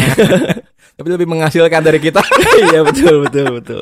Tapi 0.96 1.08
lebih 1.10 1.26
menghasilkan 1.26 1.82
dari 1.82 1.98
kita. 1.98 2.22
Iya 2.70 2.86
betul 2.86 3.26
betul 3.26 3.46
betul. 3.58 3.80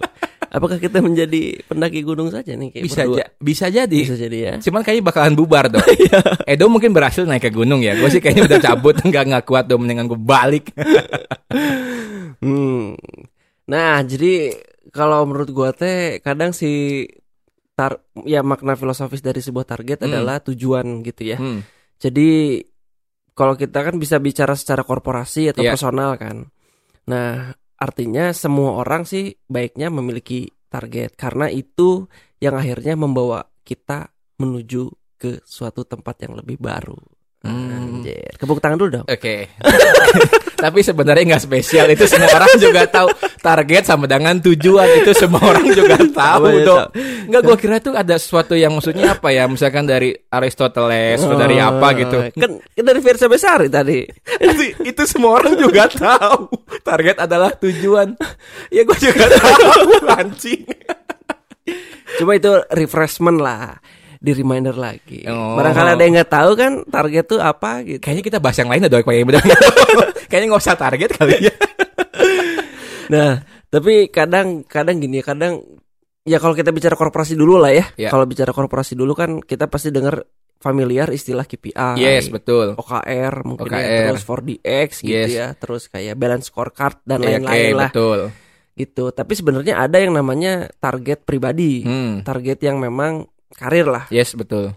Apakah 0.53 0.77
kita 0.77 1.01
menjadi 1.01 1.65
pendaki 1.65 2.05
gunung 2.05 2.29
saja 2.29 2.53
nih 2.53 2.69
kayak 2.69 2.85
bisa 2.85 3.09
aja, 3.09 3.25
bisa 3.41 3.67
jadi. 3.73 3.99
Bisa 4.05 4.17
jadi 4.21 4.39
ya. 4.39 4.55
Cuman 4.61 4.85
kayaknya 4.85 5.09
bakalan 5.09 5.33
bubar 5.33 5.73
dong. 5.73 5.81
Edo 6.53 6.69
mungkin 6.69 6.93
berhasil 6.93 7.25
naik 7.25 7.49
ke 7.49 7.51
gunung 7.51 7.81
ya. 7.81 7.97
Gue 7.97 8.13
sih 8.13 8.21
kayaknya 8.21 8.45
udah 8.45 8.61
cabut, 8.61 9.01
nggak 9.09 9.25
nggak 9.33 9.45
kuat 9.49 9.65
dong. 9.65 9.89
Mendingan 9.89 10.13
gue 10.13 10.21
balik. 10.21 10.69
Hmm. 12.43 12.99
Nah, 13.71 14.03
jadi 14.03 14.51
kalau 14.91 15.23
menurut 15.23 15.55
gua 15.55 15.71
teh 15.71 16.19
kadang 16.19 16.51
si 16.51 17.07
tar 17.73 18.03
ya 18.27 18.43
makna 18.43 18.75
filosofis 18.75 19.23
dari 19.23 19.39
sebuah 19.39 19.63
target 19.65 20.03
Hmm. 20.03 20.11
adalah 20.11 20.43
tujuan 20.43 21.07
gitu 21.07 21.23
ya. 21.23 21.39
Hmm. 21.39 21.63
Jadi 21.97 22.59
kalau 23.33 23.55
kita 23.55 23.81
kan 23.81 23.95
bisa 23.97 24.19
bicara 24.19 24.59
secara 24.59 24.83
korporasi 24.83 25.55
atau 25.55 25.63
Iya. 25.63 25.73
personal 25.73 26.19
kan. 26.19 26.51
Nah, 27.09 27.55
artinya 27.83 28.31
semua 28.31 28.79
orang 28.79 29.03
sih 29.03 29.35
baiknya 29.51 29.91
memiliki 29.91 30.47
target 30.71 31.19
karena 31.19 31.51
itu 31.51 32.07
yang 32.39 32.55
akhirnya 32.55 32.95
membawa 32.95 33.43
kita 33.67 34.15
menuju 34.39 34.87
ke 35.19 35.43
suatu 35.43 35.83
tempat 35.83 36.23
yang 36.23 36.39
lebih 36.39 36.63
baru. 36.63 36.99
Hmm. 37.43 37.99
Anjir. 37.99 38.39
Tepuk 38.39 38.63
tangan 38.63 38.79
dulu 38.79 39.03
dong. 39.03 39.07
Oke. 39.11 39.51
Tapi 40.63 40.79
sebenarnya 40.79 41.35
nggak 41.35 41.43
spesial. 41.43 41.91
Itu 41.91 42.07
semua 42.07 42.31
orang 42.31 42.55
juga 42.55 42.87
tahu. 42.87 43.11
Target 43.43 43.83
sama 43.83 44.07
dengan 44.07 44.39
tujuan 44.39 45.03
itu 45.03 45.11
semua 45.11 45.43
orang 45.51 45.67
juga 45.75 45.99
tahu 45.99 46.63
ya, 46.63 46.63
dong. 46.63 46.87
Nggak, 47.27 47.43
gue 47.43 47.57
kira 47.59 47.77
tuh 47.83 47.99
ada 47.99 48.15
sesuatu 48.15 48.55
yang 48.55 48.71
maksudnya 48.71 49.19
apa 49.19 49.35
ya? 49.35 49.51
Misalkan 49.51 49.91
dari 49.91 50.15
Aristoteles 50.15 51.19
atau 51.19 51.35
dari 51.35 51.59
apa 51.59 51.87
gitu. 51.99 52.31
Kan 52.39 52.63
kan 52.63 52.85
dari 52.87 53.01
Versa 53.03 53.27
Besari 53.27 53.67
tadi. 53.67 54.07
itu, 54.39 54.63
itu 54.87 55.03
semua 55.11 55.43
orang 55.43 55.59
juga 55.59 55.91
tahu. 55.91 56.47
Target 56.83 57.17
adalah 57.23 57.51
tujuan. 57.57 58.15
Ya 58.75 58.83
gue 58.83 58.99
juga 58.99 59.29
tahu. 59.29 60.01
Anjing. 60.19 60.65
Cuma 62.19 62.37
itu 62.37 62.51
refreshment 62.73 63.39
lah. 63.39 63.79
Di 64.23 64.33
reminder 64.33 64.75
lagi. 64.79 65.27
Oh. 65.27 65.59
Barangkali 65.59 65.99
ada 65.99 66.03
yang 66.03 66.15
nggak 66.15 66.31
tahu 66.31 66.51
kan 66.55 66.73
target 66.87 67.25
tuh 67.27 67.41
apa 67.43 67.83
gitu. 67.83 67.99
Kayaknya 67.99 68.25
kita 68.25 68.39
bahas 68.39 68.57
yang 68.63 68.71
lain 68.71 68.87
dong 68.87 69.03
yang 69.03 69.29
benar. 69.29 69.43
Kayaknya 70.31 70.47
nggak 70.55 70.63
usah 70.63 70.79
target 70.79 71.11
kali 71.17 71.37
ya. 71.51 71.55
Nah, 73.13 73.45
tapi 73.69 74.09
kadang 74.09 74.65
kadang 74.65 74.97
gini, 74.97 75.21
kadang 75.21 75.61
ya 76.25 76.41
kalau 76.41 76.57
kita 76.57 76.73
bicara 76.73 76.97
korporasi 76.97 77.37
dulu 77.37 77.61
lah 77.61 77.69
ya. 77.69 77.85
Ya. 78.01 78.09
Kalau 78.09 78.25
bicara 78.25 78.57
korporasi 78.57 78.97
dulu 78.97 79.13
kan 79.13 79.45
kita 79.45 79.69
pasti 79.69 79.93
dengar 79.93 80.25
familiar 80.63 81.11
istilah 81.11 81.43
KPI. 81.43 81.99
Yes, 81.99 82.31
betul. 82.31 82.79
OKR 82.79 83.43
mungkin 83.43 83.67
ya, 83.67 83.83
OKR. 83.83 84.07
terus 84.09 84.23
4DX 84.23 84.91
gitu 85.03 85.11
Yes. 85.13 85.31
ya, 85.31 85.47
terus 85.53 85.83
kayak 85.87 86.15
balance 86.15 86.47
scorecard 86.47 87.03
dan 87.03 87.19
Iya, 87.19 87.43
lain-lain 87.43 87.67
oke, 87.67 87.77
lah 87.77 87.91
betul. 87.91 88.21
gitu. 88.73 89.05
Tapi 89.11 89.33
sebenarnya 89.35 89.75
ada 89.77 89.99
yang 89.99 90.15
namanya 90.15 90.71
target 90.75 91.23
pribadi, 91.23 91.83
Hmm. 91.83 92.23
target 92.23 92.63
yang 92.63 92.79
memang 92.79 93.27
karir 93.51 93.85
lah. 93.85 94.07
Yes, 94.09 94.33
betul. 94.33 94.73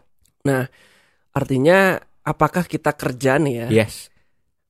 Artinya 1.31 1.95
apakah 2.21 2.63
kita 2.63 2.91
kerja 2.91 3.37
nih 3.37 3.53
ya 3.55 3.67
Yes. 3.83 4.09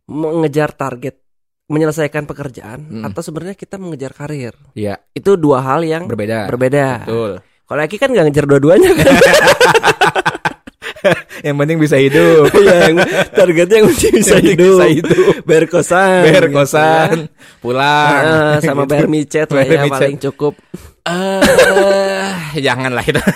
mengejar 0.06 0.72
target 0.72 1.22
menyelesaikan 1.66 2.26
pekerjaan 2.26 2.80
Hmm. 2.86 3.04
atau 3.04 3.22
sebenarnya 3.22 3.56
kita 3.56 3.76
mengejar 3.76 4.14
karir? 4.14 4.54
Iya, 4.74 5.02
Itu 5.12 5.34
dua 5.34 5.64
hal 5.64 5.82
yang 5.82 6.06
berbeda. 6.06 6.46
berbeda. 6.46 6.88
Betul. 7.02 7.32
Kalau 7.66 7.82
Eki 7.82 7.98
kan 7.98 8.14
nggak 8.14 8.26
ngejar 8.30 8.46
dua-duanya 8.46 8.92
kan? 8.94 9.10
Yang 11.46 11.56
penting 11.58 11.78
bisa 11.78 11.98
hidup. 11.98 12.44
Iya, 12.52 12.76
yang 12.86 12.98
targetnya 13.30 13.76
yang 13.78 13.88
mesti 13.88 14.08
bisa 14.10 14.36
Yang 14.36 14.42
penting 14.42 14.50
hidup, 14.52 14.72
bisa 14.72 14.86
hidup. 14.88 15.34
bayar 15.44 15.66
kosan, 15.68 16.22
Bayar 16.24 16.44
gitu 16.44 16.56
kosan, 16.56 17.16
ya. 17.16 17.60
pulang. 17.60 18.22
Ah, 18.24 18.56
sama 18.60 18.82
Gitu. 18.82 18.92
bayar 18.92 19.08
micet 19.08 19.48
lah 19.48 19.64
ya 19.64 19.80
micet. 19.82 19.92
paling 19.94 20.18
cukup. 20.22 20.54
Eh, 21.06 22.34
janganlah 22.60 23.04
itu. 23.04 23.22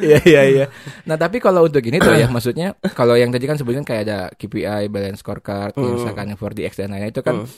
Iya 0.00 0.18
iya 0.24 0.42
iya. 0.46 0.66
Nah 1.04 1.16
tapi 1.16 1.36
kalau 1.38 1.66
untuk 1.66 1.82
ini 1.82 1.98
tuh 1.98 2.14
ya, 2.14 2.24
maksudnya 2.26 2.72
kalau 2.90 3.12
yang 3.14 3.28
tadi 3.28 3.44
kan 3.44 3.54
sebelumnya 3.54 3.84
kayak 3.84 4.02
ada 4.02 4.18
KPI, 4.32 4.88
balance 4.88 5.20
scorecard, 5.20 5.74
Hmm. 5.74 5.92
misalkan 5.94 6.24
yang 6.26 6.38
4DX 6.38 6.72
dan 6.74 6.88
lain-lain 6.90 7.10
itu 7.10 7.20
kan 7.20 7.36
Hmm. 7.36 7.50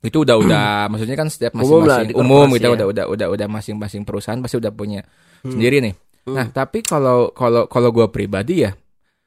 itu 0.00 0.18
udah 0.20 0.36
udah 0.36 0.66
maksudnya 0.92 1.16
kan 1.16 1.26
setiap 1.26 1.56
Umum 1.56 1.82
lah 1.82 2.04
masing-masing 2.04 2.14
umum 2.14 2.30
korporasi 2.44 2.54
gitu 2.54 2.64
ya. 2.64 2.70
udah 2.70 2.86
udah 2.86 3.04
udah 3.08 3.26
udah 3.32 3.46
masing-masing 3.48 4.02
perusahaan 4.04 4.38
pasti 4.38 4.56
udah 4.56 4.70
punya 4.70 5.00
Hmm. 5.42 5.50
sendiri 5.50 5.76
nih. 5.82 5.94
Hmm. 6.24 6.36
Nah 6.36 6.46
tapi 6.48 6.80
kalau 6.80 7.32
kalau 7.36 7.68
kalau 7.68 7.88
gue 7.92 8.06
pribadi 8.08 8.64
ya 8.64 8.72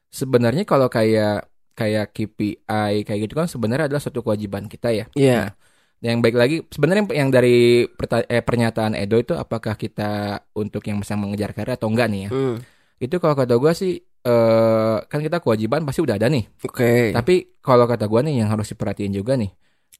sebenarnya 0.09 0.65
kalau 0.65 0.89
kayak 0.89 1.45
kayak 1.77 2.09
KPI 2.09 3.05
kayak 3.05 3.19
gitu 3.29 3.33
kan 3.37 3.45
sebenarnya 3.45 3.85
adalah 3.85 4.01
suatu 4.01 4.25
kewajiban 4.25 4.65
kita 4.65 4.89
ya. 4.89 5.05
Iya. 5.13 5.53
Yang 6.01 6.17
baik 6.25 6.35
lagi 6.37 6.55
sebenarnya 6.73 7.03
yang 7.13 7.29
dari 7.29 7.85
eh, 7.85 8.43
pernyataan 8.43 8.97
Edo 8.97 9.21
itu 9.21 9.37
apakah 9.37 9.77
kita 9.77 10.41
untuk 10.57 10.81
yang 10.89 10.97
bisa 10.97 11.13
mengejar 11.13 11.53
karir 11.53 11.77
atau 11.77 11.89
enggak 11.89 12.09
nih 12.09 12.21
ya? 12.25 12.29
Hmm. 12.33 12.55
Itu 12.97 13.21
kalau 13.21 13.37
kata 13.37 13.61
gue 13.61 13.71
sih 13.77 13.93
eh 14.01 14.97
kan 15.05 15.19
kita 15.21 15.37
kewajiban 15.37 15.85
pasti 15.85 16.01
udah 16.01 16.17
ada 16.17 16.27
nih. 16.33 16.49
Oke. 16.65 17.13
Tapi 17.13 17.61
kalau 17.61 17.85
kata 17.85 18.09
gue 18.09 18.21
nih 18.25 18.41
yang 18.41 18.49
harus 18.49 18.73
diperhatiin 18.73 19.13
juga 19.13 19.37
nih 19.37 19.53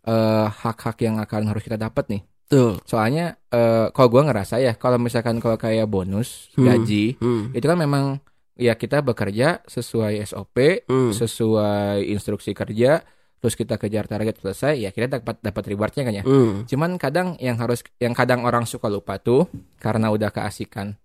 eh 0.08 0.48
hak-hak 0.50 0.98
yang 1.06 1.22
akan 1.22 1.54
harus 1.54 1.62
kita 1.62 1.77
dapat 1.77 2.10
nih. 2.10 2.22
Tuh. 2.48 2.80
Soalnya 2.84 3.36
eh 3.48 3.92
kalau 3.92 4.10
gue 4.10 4.24
ngerasa 4.24 4.56
ya 4.58 4.74
kalau 4.74 4.96
misalkan 4.98 5.38
kalau 5.38 5.56
kayak 5.56 5.86
bonus 5.86 6.48
Hmm. 6.56 6.63
gaji 6.66 7.20
Hmm. 7.20 7.51
itu 7.51 7.63
kan 7.63 7.75
memang 7.75 8.24
ya 8.56 8.74
kita 8.74 9.00
bekerja 9.01 9.62
sesuai 9.63 10.24
SOP, 10.24 10.88
Hmm. 10.88 11.12
sesuai 11.12 12.08
instruksi 12.08 12.51
kerja, 12.51 13.04
terus 13.38 13.54
kita 13.54 13.75
kejar 13.75 14.08
target 14.08 14.39
selesai, 14.39 14.80
ya 14.80 14.89
kita 14.89 15.20
dapat 15.20 15.38
dapat 15.39 15.63
rewardnya 15.68 16.04
kan 16.04 16.16
ya. 16.16 16.24
Hmm. 16.24 16.63
Cuman 16.63 16.96
kadang 16.96 17.36
yang 17.38 17.56
harus 17.56 17.84
yang 17.98 18.12
kadang 18.12 18.42
orang 18.42 18.63
suka 18.63 18.88
lupa 18.88 19.20
tuh 19.20 19.46
karena 19.77 20.10
udah 20.10 20.32
keasikan 20.32 20.96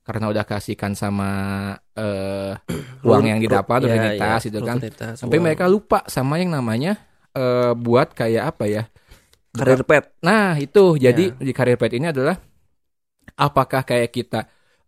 karena 0.00 0.26
udah 0.28 0.44
keasikan 0.44 0.92
sama 0.92 1.30
eh 1.92 2.54
uang 3.02 3.24
yang 3.26 3.38
didapat 3.38 3.78
Iya, 3.80 3.86
rutinitas 3.90 4.40
iya, 4.40 4.48
itu 4.48 4.58
kan. 4.60 4.76
rutinitas, 4.78 5.12
Sampai 5.16 5.38
mereka 5.40 5.64
lupa 5.64 6.04
sama 6.06 6.36
yang 6.36 6.50
namanya 6.50 6.94
eh 7.30 7.72
buat 7.72 8.12
kayak 8.12 8.44
apa 8.50 8.64
ya? 8.66 8.82
Karir 9.50 9.82
pet. 9.82 10.04
Nah, 10.22 10.54
itu. 10.56 10.94
Jadi 10.96 11.24
Ya. 11.30 11.36
di 11.36 11.52
career 11.52 11.76
path 11.76 11.94
ini 11.94 12.06
adalah 12.08 12.36
apakah 13.36 13.82
kayak 13.82 14.10
kita 14.10 14.40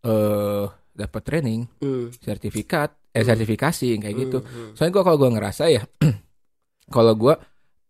eh 0.03 0.67
dapat 0.93 1.23
training, 1.25 1.65
Hmm. 1.81 2.13
sertifikat, 2.13 2.93
eh 3.11 3.25
sertifikasi 3.25 3.89
kayak 3.97 4.17
gitu. 4.19 4.39
Hmm, 4.43 4.51
hmm. 4.51 4.73
Soalnya 4.77 4.93
gua 4.93 5.05
kalau 5.07 5.19
gua 5.19 5.31
ngerasa 5.33 5.65
ya 5.67 5.83
kalau 6.95 7.15
gua 7.15 7.35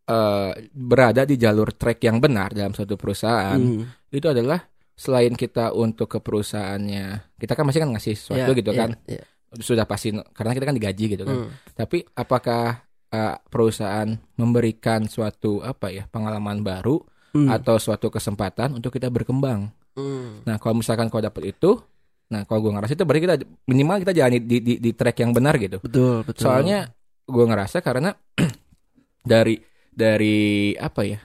eh 0.02 0.52
berada 0.70 1.22
di 1.22 1.38
jalur 1.38 1.72
track 1.72 2.02
yang 2.02 2.18
benar 2.18 2.52
dalam 2.52 2.74
suatu 2.74 2.94
perusahaan, 2.94 3.58
Hmm. 3.58 3.86
itu 4.10 4.26
adalah 4.28 4.60
selain 4.92 5.32
kita 5.32 5.72
untuk 5.72 6.06
ke 6.06 6.18
perusahaannya, 6.20 7.34
kita 7.40 7.56
kan 7.56 7.64
masih 7.64 7.80
kan 7.80 7.90
ngasih 7.96 8.14
sesuatu 8.14 8.52
Iya, 8.52 8.58
gitu 8.60 8.70
iya, 8.70 8.78
kan, 8.78 8.90
iya. 9.08 9.22
sudah 9.58 9.88
pasti 9.88 10.12
karena 10.12 10.52
kita 10.52 10.66
kan 10.68 10.76
digaji 10.76 11.04
gitu 11.16 11.24
kan. 11.24 11.36
Hmm. 11.42 11.50
Tapi 11.74 12.04
apakah 12.12 12.82
eh, 13.12 13.36
perusahaan 13.46 14.08
memberikan 14.40 15.04
suatu 15.06 15.60
apa 15.60 15.92
ya 15.92 16.08
pengalaman 16.08 16.64
baru 16.64 16.98
Hmm. 17.32 17.48
atau 17.48 17.80
suatu 17.80 18.12
kesempatan 18.12 18.76
untuk 18.76 18.92
kita 18.92 19.08
berkembang? 19.08 19.72
Hmm. 19.96 20.44
Nah, 20.44 20.60
kalau 20.60 20.84
misalkan 20.84 21.08
kau 21.08 21.16
dapat 21.16 21.56
itu, 21.56 21.80
nah 22.28 22.44
kalau 22.44 22.68
gue 22.68 22.72
ngerasa 22.76 22.92
itu 22.92 23.04
berarti 23.08 23.24
kita 23.24 23.36
minimal 23.64 24.04
kita 24.04 24.12
jalan 24.12 24.36
di, 24.36 24.60
di, 24.60 24.74
di 24.76 24.90
track 24.92 25.24
yang 25.24 25.32
benar 25.32 25.56
gitu. 25.56 25.80
Betul, 25.80 26.28
betul. 26.28 26.44
Soalnya 26.44 26.92
gue 27.24 27.44
ngerasa 27.48 27.80
karena 27.80 28.12
dari 29.32 29.56
dari 29.88 30.72
apa 30.76 31.08
ya? 31.08 31.24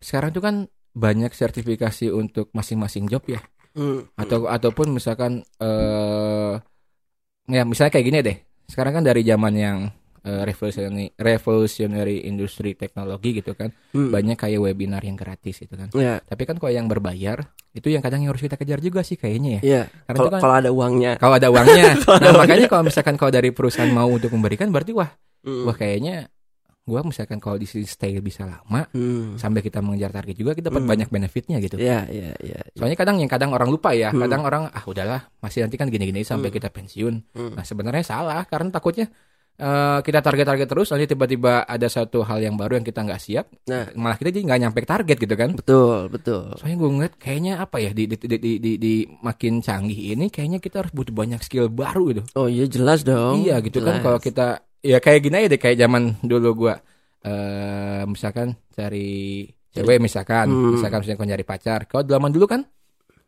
Sekarang 0.00 0.32
tuh 0.32 0.40
kan 0.40 0.64
banyak 0.96 1.32
sertifikasi 1.36 2.08
untuk 2.08 2.48
masing-masing 2.56 3.04
job 3.12 3.20
ya. 3.28 3.44
Hmm. 3.76 4.08
Atau 4.16 4.48
ataupun 4.48 4.96
misalkan 4.96 5.44
eh 5.60 6.54
ya 7.52 7.68
misalnya 7.68 7.92
kayak 7.92 8.06
gini 8.08 8.18
deh. 8.24 8.36
Sekarang 8.64 8.96
kan 8.96 9.04
dari 9.04 9.20
zaman 9.28 9.54
yang 9.56 9.78
eh, 10.20 10.42
revolutionary 10.44 11.08
revolutionary 11.14 12.24
industri 12.24 12.74
teknologi 12.74 13.38
gitu 13.38 13.52
kan. 13.52 13.70
Hmm. 13.90 14.10
Banyak 14.10 14.36
kayak 14.36 14.60
webinar 14.60 15.00
yang 15.00 15.14
gratis 15.14 15.60
gitu 15.60 15.74
kan. 15.74 15.88
Ya, 15.92 16.20
Tapi 16.20 16.42
kan 16.44 16.56
kalau 16.56 16.70
yang 16.70 16.86
berbayar 16.86 17.42
itu 17.70 17.88
yang 17.88 18.02
kadang 18.02 18.24
yang 18.24 18.34
harus 18.34 18.42
kita 18.42 18.56
kejar 18.56 18.78
juga 18.78 19.00
sih 19.02 19.14
kayaknya 19.14 19.58
ya. 19.58 19.60
iya. 19.62 19.82
Karena 20.04 20.18
Kalau 20.18 20.30
kan 20.30 20.40
kalau 20.40 20.56
ada 20.58 20.70
uangnya. 20.70 21.12
kalau 21.16 21.34
ada 21.36 21.48
uangnya. 21.48 21.94
nah, 22.24 22.32
makanya 22.34 22.66
kalau 22.66 22.84
misalkan 22.86 23.14
kalau 23.14 23.30
dari 23.30 23.50
perusahaan 23.50 23.88
mau 23.88 24.08
untuk 24.08 24.30
memberikan 24.30 24.68
berarti 24.68 24.92
wah, 24.92 25.10
Hmm. 25.38 25.62
wah 25.64 25.76
kayaknya 25.76 26.26
gua 26.82 27.04
misalkan 27.04 27.36
kalau 27.36 27.54
di 27.54 27.68
sini 27.68 27.84
stay 27.84 28.16
bisa 28.18 28.48
lama 28.48 28.88
Hmm. 28.90 29.36
sampai 29.36 29.60
kita 29.60 29.78
mengejar 29.78 30.08
target 30.08 30.34
juga 30.34 30.56
kita 30.56 30.72
dapat 30.72 30.82
Hmm. 30.82 30.90
banyak 30.90 31.08
benefitnya 31.12 31.60
gitu. 31.60 31.76
Iya, 31.76 32.08
iya, 32.08 32.32
iya. 32.40 32.58
Soalnya 32.72 32.96
kadang 32.96 33.20
yang 33.20 33.28
kadang 33.28 33.52
orang 33.52 33.68
lupa 33.68 33.92
ya, 33.92 34.08
Hmm. 34.08 34.24
kadang 34.24 34.42
orang 34.42 34.72
ah 34.72 34.82
udahlah 34.82 35.28
masih 35.38 35.68
nanti 35.68 35.76
kan 35.76 35.86
gini-gini 35.86 36.24
sampai 36.24 36.48
Hmm. 36.48 36.56
kita 36.56 36.72
pensiun. 36.72 37.14
Hmm. 37.36 37.52
Nah, 37.54 37.62
sebenarnya 37.62 38.02
salah 38.02 38.40
karena 38.48 38.72
takutnya 38.72 39.06
eh, 39.58 39.98
kita 40.00 40.18
target-target 40.18 40.64
terus 40.64 40.88
nanti 40.88 41.06
tiba-tiba 41.06 41.62
ada 41.62 41.86
satu 41.86 42.22
hal 42.22 42.38
yang 42.38 42.54
baru 42.54 42.78
yang 42.78 42.86
kita 42.86 43.02
nggak 43.02 43.18
siap, 43.18 43.46
Nah. 43.66 43.90
malah 43.92 44.14
kita 44.14 44.30
jadi 44.30 44.46
nggak 44.46 44.60
nyampe 44.62 44.80
target 44.84 45.16
gitu 45.18 45.34
kan. 45.34 45.50
Betul, 45.52 46.06
betul. 46.08 46.54
Soalnya 46.54 46.76
gue 46.76 46.88
ngeliat 46.88 47.14
kayaknya 47.16 47.52
apa 47.58 47.76
ya 47.78 47.90
di, 47.90 48.06
di, 48.06 48.16
di, 48.16 48.36
di, 48.38 48.52
di, 48.56 48.72
di 48.76 48.94
makin 49.18 49.58
canggih 49.58 50.14
ini 50.14 50.26
kayaknya 50.28 50.58
kita 50.58 50.80
harus 50.80 50.92
butuh 50.92 51.10
banyak 51.10 51.42
skill 51.42 51.66
baru 51.66 52.02
gitu. 52.10 52.22
Oh 52.34 52.46
iya 52.46 52.64
jelas 52.64 53.02
dong. 53.02 53.42
iya 53.42 53.58
gitu 53.58 53.82
kan 53.82 53.98
Jelas. 53.98 54.04
kalau 54.06 54.18
kita 54.18 54.46
ya 54.78 54.98
kayak 54.98 55.20
gini 55.20 55.34
aja 55.36 55.48
deh 55.50 55.58
kayak 55.58 55.74
zaman 55.76 56.02
dulu 56.22 56.48
gua 56.56 56.78
eh 57.18 58.06
misalkan 58.06 58.54
cari 58.70 59.42
cewek 59.68 59.98
misalkan 59.98 60.46
Hmm. 60.46 60.78
misalkan 60.78 61.02
misalkan 61.02 61.18
kau 61.18 61.28
nyari 61.28 61.42
pacar. 61.42 61.84
Kalau 61.84 62.06
zaman 62.06 62.30
dulu 62.30 62.46
kan 62.46 62.62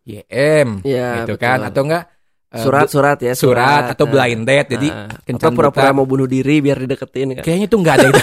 YM 0.01 0.81
Iya, 0.83 1.27
gitu 1.27 1.35
betul. 1.35 1.43
kan 1.43 1.59
atau 1.61 1.83
enggak 1.85 2.05
surat-surat 2.53 3.19
ya, 3.21 3.31
bu- 3.31 3.39
surat 3.39 3.83
atau 3.89 4.05
blind 4.05 4.43
date 4.43 4.69
jadi 4.73 4.89
Nah, 4.89 5.07
atau 5.07 5.23
kencan 5.23 5.53
pura-pura 5.53 5.91
mau 5.93 6.03
bunuh 6.03 6.27
diri 6.27 6.59
biar 6.59 6.79
dideketin 6.79 7.39
kan. 7.39 7.43
kayaknya 7.43 7.67
tuh 7.67 7.79
enggak 7.79 7.95
ada 7.97 8.09
gitu. 8.11 8.23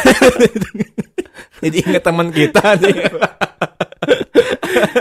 jadi 1.63 1.77
inget 1.81 2.03
teman 2.03 2.27
kita 2.29 2.75
nih 2.77 2.96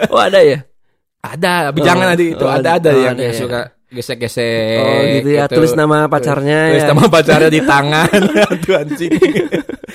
Oh 0.09 0.21
ada 0.21 0.41
ya? 0.41 0.59
ada 1.19 1.53
tapi 1.69 1.79
Oh, 1.79 1.85
jangan 1.85 2.07
ada 2.09 2.23
itu 2.23 2.39
oh, 2.39 2.49
ada 2.49 2.69
ada 2.77 2.89
oh, 2.89 2.97
yang 2.97 3.15
ada 3.15 3.23
yang 3.25 3.35
ya. 3.35 3.41
suka 3.41 3.61
gesek-gesek 3.89 4.79
Oh 4.79 5.01
gitu 5.13 5.29
ya, 5.33 5.45
tulis 5.49 5.73
nama 5.73 6.07
pacarnya 6.07 6.61
tulis 6.71 6.85
ya. 6.85 6.89
nama 6.89 7.05
pacarnya 7.13 7.51
di 7.51 7.63
tangan 7.63 8.21
aduh 8.47 8.75
anjing 8.79 9.11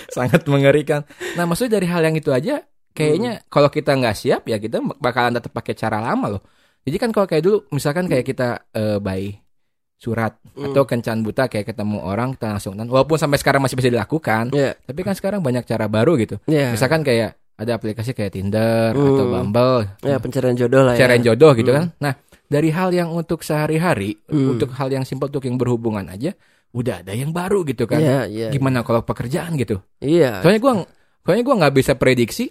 sangat 0.10 0.44
mengerikan 0.46 1.08
nah 1.34 1.46
maksudnya 1.46 1.80
dari 1.80 1.88
hal 1.88 2.02
yang 2.02 2.16
itu 2.16 2.30
aja 2.30 2.60
kayaknya 2.92 3.32
Hmm. 3.34 3.48
kalau 3.48 3.70
kita 3.70 3.96
nggak 3.96 4.12
siap 4.14 4.44
ya 4.46 4.58
kita 4.58 4.84
bakalan 4.98 5.32
tetap 5.34 5.52
pakai 5.52 5.72
cara 5.74 5.98
lama 5.98 6.28
loh 6.30 6.44
jadi 6.82 6.98
kan 6.98 7.10
kalau 7.10 7.26
kayak 7.26 7.44
dulu 7.44 7.58
misalkan 7.70 8.06
kayak 8.06 8.26
kita 8.26 8.48
eh, 8.70 8.98
by 8.98 9.34
surat 9.96 10.34
Hmm. 10.52 10.74
atau 10.74 10.84
kencan 10.84 11.22
buta 11.22 11.46
kayak 11.46 11.72
ketemu 11.72 12.02
orang 12.02 12.34
kita 12.34 12.52
langsung 12.52 12.74
walaupun 12.76 13.16
sampai 13.16 13.38
sekarang 13.38 13.62
masih 13.62 13.78
bisa 13.78 13.88
dilakukan 13.88 14.50
Iya, 14.50 14.74
tapi 14.82 15.00
kan 15.00 15.14
sekarang 15.14 15.40
banyak 15.40 15.64
cara 15.64 15.86
baru 15.86 16.18
gitu 16.18 16.42
iya. 16.44 16.74
misalkan 16.74 17.02
kayak 17.02 17.38
ada 17.56 17.78
aplikasi 17.78 18.12
kayak 18.12 18.34
Tinder 18.34 18.92
Hmm. 18.92 19.14
atau 19.14 19.26
Bumble 19.28 19.80
Ya 20.02 20.18
pencarian 20.18 20.58
jodoh 20.58 20.82
lah 20.82 20.98
ya. 20.98 21.06
cariin 21.06 21.22
jodoh 21.22 21.54
gitu 21.54 21.70
Hmm. 21.70 21.78
kan. 21.78 21.86
Nah, 22.02 22.14
dari 22.44 22.68
hal 22.68 22.90
yang 22.90 23.14
untuk 23.14 23.46
sehari-hari, 23.46 24.18
Hmm. 24.26 24.58
untuk 24.58 24.74
hal 24.74 24.90
yang 24.90 25.06
simpel 25.06 25.30
untuk 25.30 25.46
yang 25.46 25.56
berhubungan 25.56 26.10
aja, 26.10 26.34
udah 26.74 27.00
ada 27.00 27.14
yang 27.14 27.30
baru 27.30 27.62
gitu 27.64 27.86
kan. 27.86 28.02
Iya, 28.02 28.20
iya. 28.26 28.48
Gimana 28.50 28.82
kalau 28.82 29.06
pekerjaan 29.06 29.54
gitu? 29.56 29.78
Iya. 30.02 30.42
Soalnya 30.42 30.58
gua 30.58 30.74
soalnya 31.22 31.44
gua 31.46 31.56
nggak 31.62 31.76
bisa 31.78 31.94
prediksi 31.94 32.50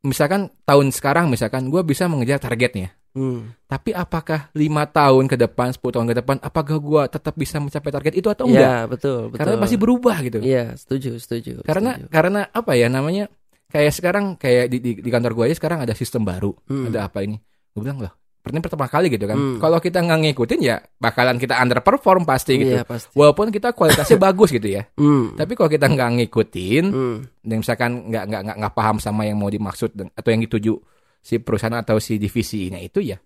misalkan 0.00 0.50
tahun 0.64 0.90
sekarang 0.90 1.30
misalkan 1.30 1.70
gua 1.70 1.80
bisa 1.80 2.04
mengejar 2.04 2.36
targetnya. 2.36 2.90
Hmm. 3.10 3.50
Tapi 3.64 3.90
apakah 3.90 4.48
lima 4.52 4.86
tahun 4.86 5.26
ke 5.26 5.36
depan, 5.36 5.70
10 5.70 5.82
tahun 5.90 6.06
ke 6.06 6.16
depan, 6.18 6.36
apakah 6.38 6.76
gua 6.78 7.02
tetap 7.06 7.34
bisa 7.34 7.58
mencapai 7.58 7.90
target 7.90 8.14
itu 8.14 8.26
atau 8.26 8.46
enggak? 8.46 8.62
Iya, 8.62 8.76
betul, 8.86 9.20
betul. 9.28 9.38
Karena 9.38 9.54
pasti 9.58 9.76
berubah 9.76 10.16
gitu. 10.20 10.38
Iya, 10.38 10.74
setuju, 10.74 11.16
setuju. 11.16 11.52
Karena 11.62 11.94
setuju. 11.94 12.08
karena 12.08 12.40
apa 12.46 12.72
ya 12.74 12.86
namanya? 12.86 13.26
Kayak 13.66 13.92
sekarang 13.92 14.24
kayak 14.34 14.66
di, 14.66 14.78
di, 14.78 14.90
di 14.98 15.10
kantor 15.10 15.32
gua 15.32 15.44
aja 15.46 15.54
sekarang 15.54 15.78
ada 15.80 15.94
sistem 15.94 16.22
baru. 16.22 16.50
Hmm. 16.66 16.86
ada 16.86 17.06
apa 17.06 17.22
ini 17.22 17.38
gue 17.70 17.80
bilang 17.80 18.02
loh 18.02 18.10
ini 18.42 18.58
pertama 18.58 18.90
kali 18.90 19.06
gitu 19.08 19.24
kan 19.24 19.36
Hmm. 19.36 19.58
kalau 19.58 19.78
kita 19.78 20.00
nggak 20.00 20.20
ngikutin 20.26 20.58
ya 20.58 20.80
bakalan 20.96 21.36
kita 21.36 21.54
underperform 21.54 22.24
pasti 22.24 22.58
gitu 22.58 22.72
Iya, 22.72 22.82
pasti. 22.82 23.14
walaupun 23.14 23.46
kita 23.48 23.70
kualitasnya 23.70 24.18
bagus 24.26 24.50
gitu 24.50 24.66
ya 24.66 24.90
Hmm. 24.96 25.38
tapi 25.38 25.54
kalau 25.54 25.68
kita 25.68 25.86
nggak 25.86 26.10
ngikutin 26.18 26.84
Hmm. 26.88 27.16
dan 27.38 27.56
misalkan 27.58 27.90
nggak 28.06 28.24
nggak 28.26 28.42
nggak 28.42 28.56
nggak 28.58 28.74
paham 28.74 28.96
sama 28.96 29.22
yang 29.22 29.36
mau 29.36 29.46
dimaksud 29.46 29.92
dan, 29.92 30.10
atau 30.10 30.28
yang 30.28 30.42
dituju 30.42 30.72
si 31.20 31.36
perusahaan 31.36 31.74
atau 31.74 31.96
si 31.96 32.16
divisinya 32.16 32.76
itu 32.76 33.00
ya 33.00 33.20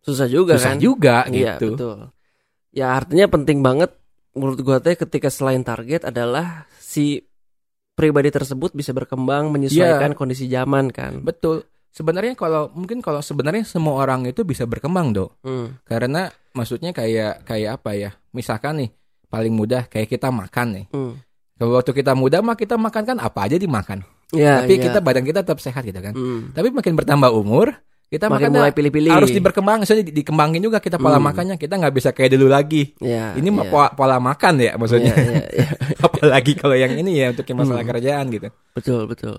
Susah 0.00 0.24
juga 0.24 0.56
susah 0.56 0.72
kan? 0.72 0.78
juga 0.78 1.16
Iya, 1.26 1.56
gitu 1.56 1.74
betul. 1.74 1.98
Ya 2.70 2.94
artinya 2.94 3.26
penting 3.26 3.60
banget 3.60 3.90
menurut 4.30 4.60
gua 4.60 4.78
teh 4.78 4.94
ketika 4.94 5.26
selain 5.26 5.60
target 5.60 6.04
adalah 6.04 6.64
si 6.74 7.20
pribadi 7.92 8.28
tersebut 8.28 8.72
bisa 8.72 8.90
berkembang 8.90 9.50
menyesuaikan 9.50 10.14
kondisi 10.14 10.46
zaman 10.46 10.88
kan. 10.88 11.20
betul 11.20 11.64
sebenarnya 11.90 12.32
kalau 12.32 12.70
mungkin 12.70 13.02
kalau 13.02 13.18
sebenarnya 13.18 13.66
semua 13.66 13.98
orang 13.98 14.24
itu 14.24 14.40
bisa 14.40 14.64
berkembang 14.64 15.10
dong 15.10 15.34
Hmm. 15.42 15.76
karena 15.82 16.30
maksudnya 16.50 16.90
kayak 16.90 17.42
kayak 17.42 17.76
apa 17.76 17.90
ya 17.92 18.10
misalkan 18.30 18.78
nih 18.78 18.90
paling 19.26 19.50
mudah 19.50 19.84
kayak 19.84 20.08
kita 20.08 20.30
makan 20.30 20.66
nih 20.72 20.86
Hmm. 20.88 21.18
kalau 21.54 21.76
waktu 21.76 21.92
kita 21.92 22.14
muda 22.14 22.40
mah 22.40 22.54
kita 22.54 22.78
makan 22.78 23.02
kan 23.04 23.18
apa 23.18 23.38
aja 23.44 23.58
dimakan 23.58 24.00
Ya, 24.30 24.62
tapi 24.62 24.78
iya. 24.78 24.82
kita 24.86 24.98
badan 24.98 25.22
kita 25.22 25.40
tetap 25.42 25.58
sehat 25.58 25.82
gitu 25.82 25.98
kan. 25.98 26.14
Hmm. 26.14 26.50
Tapi 26.50 26.70
makin 26.70 26.94
bertambah 26.94 27.30
umur, 27.30 27.74
kita 28.06 28.26
makin 28.26 28.50
mulai 28.50 28.70
pilih-pilih. 28.70 29.10
harus 29.10 29.30
diberkembang, 29.30 29.82
soalnya 29.82 30.06
di- 30.06 30.16
dikembangin 30.16 30.58
juga 30.60 30.78
kita 30.78 30.96
pola 30.96 31.18
Hmm. 31.18 31.30
makannya. 31.30 31.56
Kita 31.56 31.74
nggak 31.74 31.94
bisa 31.94 32.10
kayak 32.10 32.34
dulu 32.34 32.46
lagi. 32.46 32.94
Ya, 32.98 33.34
ini 33.34 33.50
mah 33.50 33.66
ya. 33.66 33.70
pola, 33.70 33.88
pola 33.90 34.16
makan 34.18 34.54
ya 34.58 34.72
maksudnya. 34.74 35.14
Iya, 35.14 35.26
iya, 35.26 35.46
iya. 35.56 35.68
Apalagi 36.06 36.52
kalau 36.54 36.74
yang 36.74 36.94
ini 36.94 37.12
ya 37.16 37.30
untuk 37.30 37.42
yang 37.44 37.58
masalah 37.58 37.82
Hmm. 37.82 37.90
kerjaan 37.90 38.24
gitu. 38.30 38.48
Betul, 38.74 39.00
betul. 39.06 39.38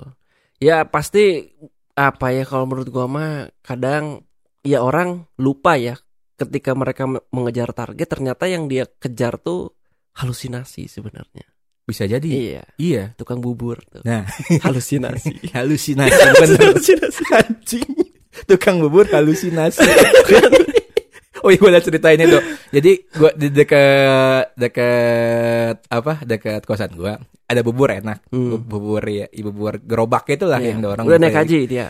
Ya 0.60 0.84
pasti 0.84 1.52
apa 1.92 2.32
ya 2.32 2.44
kalau 2.44 2.64
menurut 2.66 2.88
gua 2.88 3.06
mah 3.06 3.32
kadang 3.62 4.24
ya 4.62 4.80
orang 4.80 5.28
lupa 5.36 5.76
ya 5.76 5.96
ketika 6.36 6.72
mereka 6.72 7.06
me- 7.06 7.24
mengejar 7.30 7.72
target 7.72 8.08
ternyata 8.08 8.46
yang 8.46 8.66
dia 8.66 8.88
kejar 8.88 9.36
tuh 9.38 9.76
halusinasi 10.14 10.88
sebenarnya. 10.88 11.48
Bisa 11.82 12.06
jadi. 12.06 12.28
Iya, 12.30 12.64
Iya. 12.78 13.04
tukang 13.16 13.42
bubur 13.42 13.82
tuh. 13.86 14.02
Nah, 14.04 14.24
Halusinasi. 14.66 15.44
halusinasi 15.58 16.22
bener. 16.40 16.76
Anjing. 17.36 17.90
Tukang 18.48 18.80
bubur 18.80 19.06
halusinasi. 19.08 19.82
Oh 21.42 21.50
iya 21.50 21.58
gue 21.58 21.74
udah 21.74 21.82
ceritain 21.82 22.22
itu. 22.22 22.38
Jadi 22.70 22.92
gue 23.02 23.32
di 23.34 23.50
deket 23.50 24.54
deket 24.54 25.76
apa 25.90 26.22
deket 26.22 26.62
kosan 26.70 26.94
gue 26.94 27.18
ada 27.50 27.62
bubur 27.66 27.90
enak. 27.90 28.30
Hmm. 28.30 28.62
Bubur 28.62 29.02
ya, 29.02 29.26
bubur 29.42 29.82
gerobak 29.82 30.30
itu 30.30 30.46
lah 30.46 30.62
Iya. 30.62 30.78
yang 30.78 30.86
orang 30.86 31.02
Udah 31.02 31.18
naik 31.18 31.34
haji 31.34 31.60
dia. 31.66 31.90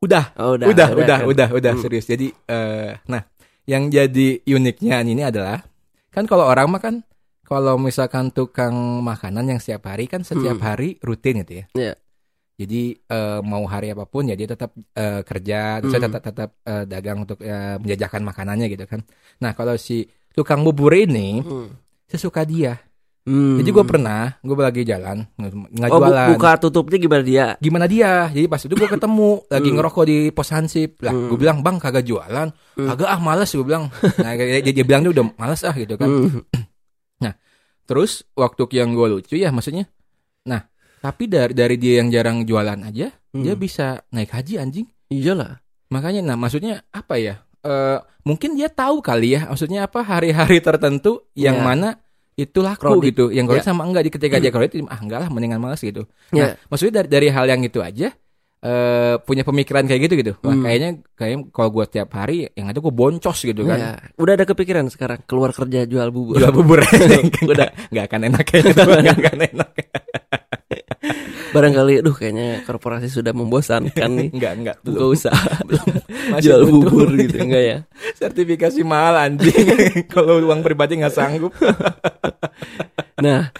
Udah, 0.00 0.32
Oh, 0.40 0.56
udah, 0.56 0.72
udah, 0.72 0.88
udah, 0.96 1.18
kan? 1.20 1.28
udah, 1.28 1.48
udah, 1.52 1.72
Hmm. 1.76 1.82
serius. 1.84 2.08
Jadi, 2.08 2.32
eh, 2.32 2.96
nah, 3.04 3.20
yang 3.68 3.92
jadi 3.92 4.40
uniknya 4.48 5.04
ini 5.04 5.28
adalah 5.28 5.60
kan 6.08 6.24
kalau 6.24 6.48
orang 6.48 6.72
mah 6.72 6.80
kan 6.80 7.04
kalau 7.50 7.74
misalkan 7.76 8.30
tukang 8.30 8.72
makanan 9.02 9.42
yang 9.48 9.58
setiap 9.58 9.90
hari 9.90 10.06
kan 10.06 10.22
setiap 10.22 10.54
Hmm. 10.54 10.64
hari 10.64 10.88
rutin 11.00 11.42
gitu 11.42 11.52
ya. 11.56 11.64
Iya. 11.74 11.94
Jadi 12.56 12.82
eh, 12.94 13.40
mau 13.42 13.64
hari 13.64 13.88
apa 13.88 14.04
pun 14.04 14.22
ya 14.24 14.36
dia 14.36 14.46
tetap 14.46 14.70
eh, 14.76 15.20
kerja, 15.20 15.80
terus 15.80 15.90
Hmm. 15.90 16.04
tetap 16.06 16.22
tetap 16.22 16.50
eh, 16.62 16.84
dagang 16.86 17.24
untuk 17.24 17.40
eh, 17.40 17.74
menjajakan 17.76 18.22
makanannya 18.22 18.66
gitu 18.68 18.84
kan. 18.84 19.00
Nah 19.40 19.50
kalau 19.50 19.74
si 19.74 20.04
tukang 20.30 20.62
bubur 20.62 20.94
ini 20.94 21.40
Hmm. 21.40 21.74
sesuka 22.06 22.44
dia. 22.44 22.78
Hmm. 23.20 23.56
Jadi 23.56 23.68
gue 23.70 23.84
pernah, 23.84 24.32
gue 24.38 24.56
lagi 24.56 24.80
jalan 24.82 25.28
nggak 25.36 25.90
Oh, 25.90 26.00
jualan. 26.00 26.28
buka 26.32 26.50
tutupnya 26.58 26.96
gimana 26.96 27.22
dia? 27.22 27.46
Gimana 27.58 27.84
dia? 27.84 28.28
Jadi 28.28 28.46
pas 28.46 28.58
itu 28.58 28.72
gue 28.72 28.88
ketemu 28.88 29.30
lagi 29.52 29.68
Hmm. 29.68 29.76
ngerokok 29.76 30.04
di 30.04 30.16
pos 30.30 30.48
hansip. 30.50 31.00
Lah, 31.00 31.12
Hmm. 31.12 31.28
gue 31.28 31.36
bilang 31.36 31.60
bang 31.60 31.76
kagak 31.76 32.04
jualan, 32.04 32.48
Hmm. 32.76 32.86
kagak 32.86 33.08
ah 33.08 33.18
males 33.18 33.48
gue 33.48 33.60
bilang. 33.62 33.88
Nah 34.16 34.32
dia, 34.34 34.60
dia, 34.60 34.72
dia 34.72 34.84
bilang 34.84 35.00
dia 35.00 35.12
udah 35.12 35.26
males 35.34 35.60
ah 35.62 35.74
gitu 35.74 35.96
kan. 35.96 36.08
Hmm. 36.08 36.40
Terus 37.90 38.22
waktu 38.38 38.70
yang 38.70 38.94
gue 38.94 39.06
lucu 39.10 39.34
ya 39.34 39.50
maksudnya. 39.50 39.90
Nah 40.46 40.62
tapi 41.02 41.26
dari 41.26 41.50
dari 41.50 41.74
dia 41.74 41.98
yang 41.98 42.08
jarang 42.08 42.46
jualan 42.46 42.78
aja, 42.86 43.10
Hmm. 43.34 43.42
dia 43.42 43.58
bisa 43.58 43.98
naik 44.10 44.30
haji 44.30 44.62
anjing. 44.62 44.86
Iyalah. 45.10 45.58
Makanya 45.90 46.22
nah 46.22 46.36
maksudnya 46.38 46.86
apa 46.94 47.18
ya? 47.18 47.42
Eh 47.66 47.98
mungkin 48.22 48.54
dia 48.54 48.70
tahu 48.70 49.02
kali 49.02 49.34
ya, 49.34 49.50
maksudnya 49.50 49.90
apa 49.90 50.06
hari-hari 50.06 50.62
tertentu 50.62 51.26
yang 51.34 51.58
Ya. 51.58 51.66
mana 51.66 51.88
itu 52.38 52.62
laku 52.62 53.00
Kredit. 53.00 53.06
gitu. 53.10 53.24
Yang 53.34 53.46
kredit 53.50 53.64
Ya. 53.64 53.70
sama 53.74 53.82
enggak 53.84 54.02
di 54.06 54.10
ketika 54.14 54.36
dia 54.38 54.52
kredit 54.54 54.80
ah 54.86 55.00
enggak 55.02 55.18
lah 55.24 55.28
mendingan 55.28 55.58
males 55.60 55.82
gitu. 55.82 56.06
Nah, 56.30 56.38
Ya. 56.38 56.46
maksudnya 56.70 57.02
dari 57.02 57.08
dari 57.10 57.28
hal 57.34 57.44
yang 57.48 57.60
itu 57.60 57.82
aja 57.82 58.14
eh 58.60 59.16
punya 59.20 59.40
pemikiran 59.40 59.88
kayak 59.88 60.00
gitu 60.04 60.14
gitu. 60.16 60.32
Wah, 60.40 60.52
Hmm. 60.52 60.62
kayaknya 60.62 60.90
kayaknya 61.14 61.38
kalau 61.48 61.68
gua 61.70 61.84
tiap 61.84 62.12
hari 62.12 62.44
yang 62.52 62.68
ada 62.68 62.76
gua 62.76 62.92
boncos 62.92 63.40
gitu 63.40 63.64
kan. 63.64 63.78
Ya, 63.78 63.92
udah 64.14 64.32
ada 64.36 64.44
kepikiran 64.44 64.84
sekarang 64.86 65.24
keluar 65.24 65.50
kerja 65.50 65.84
jual 65.84 66.12
bubur. 66.12 66.36
Jual 66.36 66.52
bubur. 66.52 66.84
Udah. 67.52 67.72
nggak 67.88 68.04
akan 68.04 68.20
enak 68.28 68.44
kayaknya 68.44 68.72
nggak 69.00 69.16
akan 69.18 69.38
enak. 69.48 69.70
Barangkali 71.50 71.98
aduh 71.98 72.14
kayaknya 72.14 72.62
korporasi 72.62 73.10
sudah 73.10 73.34
membosankan 73.34 74.10
nih. 74.12 74.28
Enggak, 74.36 74.52
enggak. 74.54 74.76
Buka 74.86 74.92
Belum. 75.02 75.14
usaha 75.16 75.52
Masih 76.30 76.42
jual 76.46 76.62
bubur 76.68 77.10
gitu 77.16 77.36
enggak 77.42 77.62
ya? 77.64 77.78
Sertifikasi 78.14 78.80
mahal 78.86 79.18
anjing. 79.18 79.66
Kalau 80.06 80.38
uang 80.38 80.62
pribadi 80.62 81.00
nggak 81.00 81.10
sanggup. 81.10 81.50
Nah, 83.18 83.50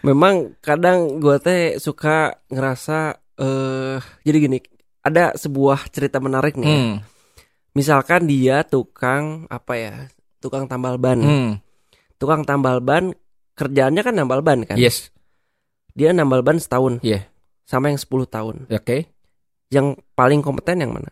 memang 0.00 0.54
kadang 0.62 1.18
gue 1.18 1.36
teh 1.42 1.62
suka 1.76 2.38
ngerasa 2.46 3.18
eh 3.40 3.98
jadi 4.22 4.36
gini, 4.38 4.58
ada 5.00 5.32
sebuah 5.32 5.88
cerita 5.88 6.20
menarik 6.20 6.60
nih. 6.60 6.68
Hmm. 6.68 6.94
Misalkan 7.72 8.28
dia 8.28 8.60
tukang 8.62 9.48
apa 9.48 9.72
ya? 9.74 9.94
Tukang 10.38 10.68
tambal 10.68 11.00
ban. 11.00 11.18
Hmm. 11.20 11.50
Tukang 12.20 12.44
tambal 12.44 12.84
ban 12.84 13.16
kerjaannya 13.56 14.02
kan 14.04 14.14
nambal 14.16 14.40
ban 14.40 14.64
kan? 14.64 14.76
Yes. 14.76 15.08
Dia 15.96 16.12
nambal 16.12 16.44
ban 16.44 16.60
setahun. 16.60 17.00
Iya. 17.00 17.28
Sama 17.64 17.88
yang 17.88 18.00
10 18.00 18.26
tahun. 18.26 18.56
Oke. 18.66 19.06
Yang 19.70 20.02
paling 20.12 20.42
kompeten 20.42 20.82
yang 20.82 20.92
mana? 20.92 21.08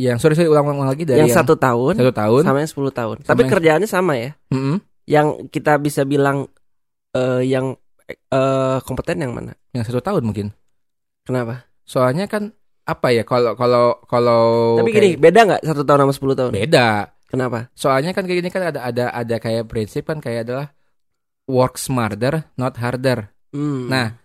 Yang 0.00 0.24
sorry 0.24 0.34
sorry 0.34 0.48
ulang-ulang 0.48 0.88
lagi 0.88 1.04
dari 1.04 1.20
yang, 1.20 1.28
yang, 1.28 1.36
satu 1.36 1.52
tahun 1.52 2.00
satu 2.00 2.12
tahun. 2.16 2.42
sama 2.48 2.58
yang 2.64 2.70
10 2.72 2.90
tahun. 2.96 3.16
Sama 3.22 3.28
Tapi 3.28 3.40
yang- 3.44 3.52
kerjaannya 3.52 3.88
sama 3.90 4.12
ya. 4.16 4.30
Mm-mm. 4.48 4.76
Yang 5.04 5.26
kita 5.52 5.76
bisa 5.76 6.08
bilang 6.08 6.48
eh 7.12 7.42
yang 7.44 7.76
eh 8.08 8.78
kompeten 8.88 9.20
yang 9.20 9.36
mana? 9.36 9.52
Yang 9.76 9.92
satu 9.92 10.00
tahun 10.00 10.24
mungkin. 10.24 10.48
Kenapa? 11.22 11.66
Soalnya 11.82 12.26
kan 12.26 12.50
apa 12.82 13.14
ya 13.14 13.22
kalau 13.22 13.54
kalau 13.54 14.02
kalau 14.04 14.42
Tapi 14.82 14.90
gini, 14.90 15.08
kayak- 15.14 15.22
beda 15.22 15.40
nggak 15.46 15.62
satu 15.62 15.82
tahun 15.82 16.00
sama 16.02 16.14
10 16.14 16.34
tahun? 16.34 16.50
beda. 16.52 16.88
Kenapa? 17.26 17.58
Soalnya 17.72 18.12
kan 18.12 18.26
kayak 18.26 18.38
gini 18.38 18.50
kan 18.50 18.62
ada 18.66 18.80
ada 18.82 19.04
ada 19.08 19.36
kayak 19.38 19.64
prinsip 19.64 20.04
kan 20.04 20.18
kayak 20.18 20.44
adalah 20.44 20.68
work 21.46 21.78
smarter 21.78 22.44
not 22.54 22.76
harder. 22.76 23.32
Hmm. 23.50 23.88
Nah, 23.88 24.18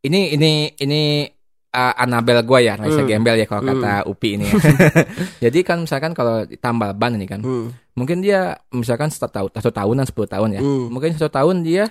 ini 0.00 0.32
ini 0.32 0.52
ini 0.74 1.26
uh, 1.70 1.94
Anabel 1.98 2.40
gue 2.40 2.58
ya, 2.62 2.78
nggak 2.78 2.88
bisa 2.88 3.02
Hmm. 3.02 3.10
gembel 3.10 3.36
ya 3.36 3.46
kalau 3.46 3.62
Hmm. 3.62 3.70
kata 3.74 3.92
Upi 4.06 4.28
ini. 4.38 4.46
Ya. 4.46 4.54
Jadi 5.44 5.58
kan 5.60 5.82
misalkan 5.82 6.14
kalau 6.14 6.46
tambal 6.56 6.94
ban 6.94 7.18
ini 7.18 7.26
kan, 7.26 7.42
Hmm. 7.42 7.74
mungkin 7.92 8.22
dia 8.22 8.54
misalkan 8.70 9.10
satu 9.10 9.28
tahun, 9.28 9.50
satu 9.52 9.70
tahunan, 9.70 10.04
sepuluh 10.06 10.30
tahun 10.30 10.50
ya. 10.54 10.60
Hmm. 10.62 10.88
Mungkin 10.88 11.18
satu 11.18 11.28
tahun 11.28 11.66
dia 11.66 11.90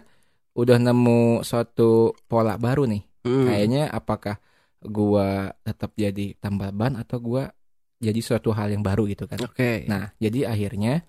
udah 0.54 0.78
nemu 0.80 1.44
suatu 1.44 2.16
pola 2.26 2.56
baru 2.56 2.88
nih. 2.88 3.04
Hmm. 3.24 3.46
Kayaknya 3.46 3.84
apakah 3.90 4.42
gua 4.86 5.52
tetap 5.62 5.92
jadi 5.94 6.38
tambal 6.38 6.70
ban 6.72 6.96
atau 6.96 7.18
gua 7.18 7.50
jadi 7.98 8.20
suatu 8.20 8.52
hal 8.52 8.70
yang 8.70 8.82
baru 8.82 9.08
gitu 9.08 9.26
kan. 9.26 9.40
Oke. 9.42 9.86
Nah, 9.88 10.12
jadi 10.18 10.48
akhirnya 10.48 11.04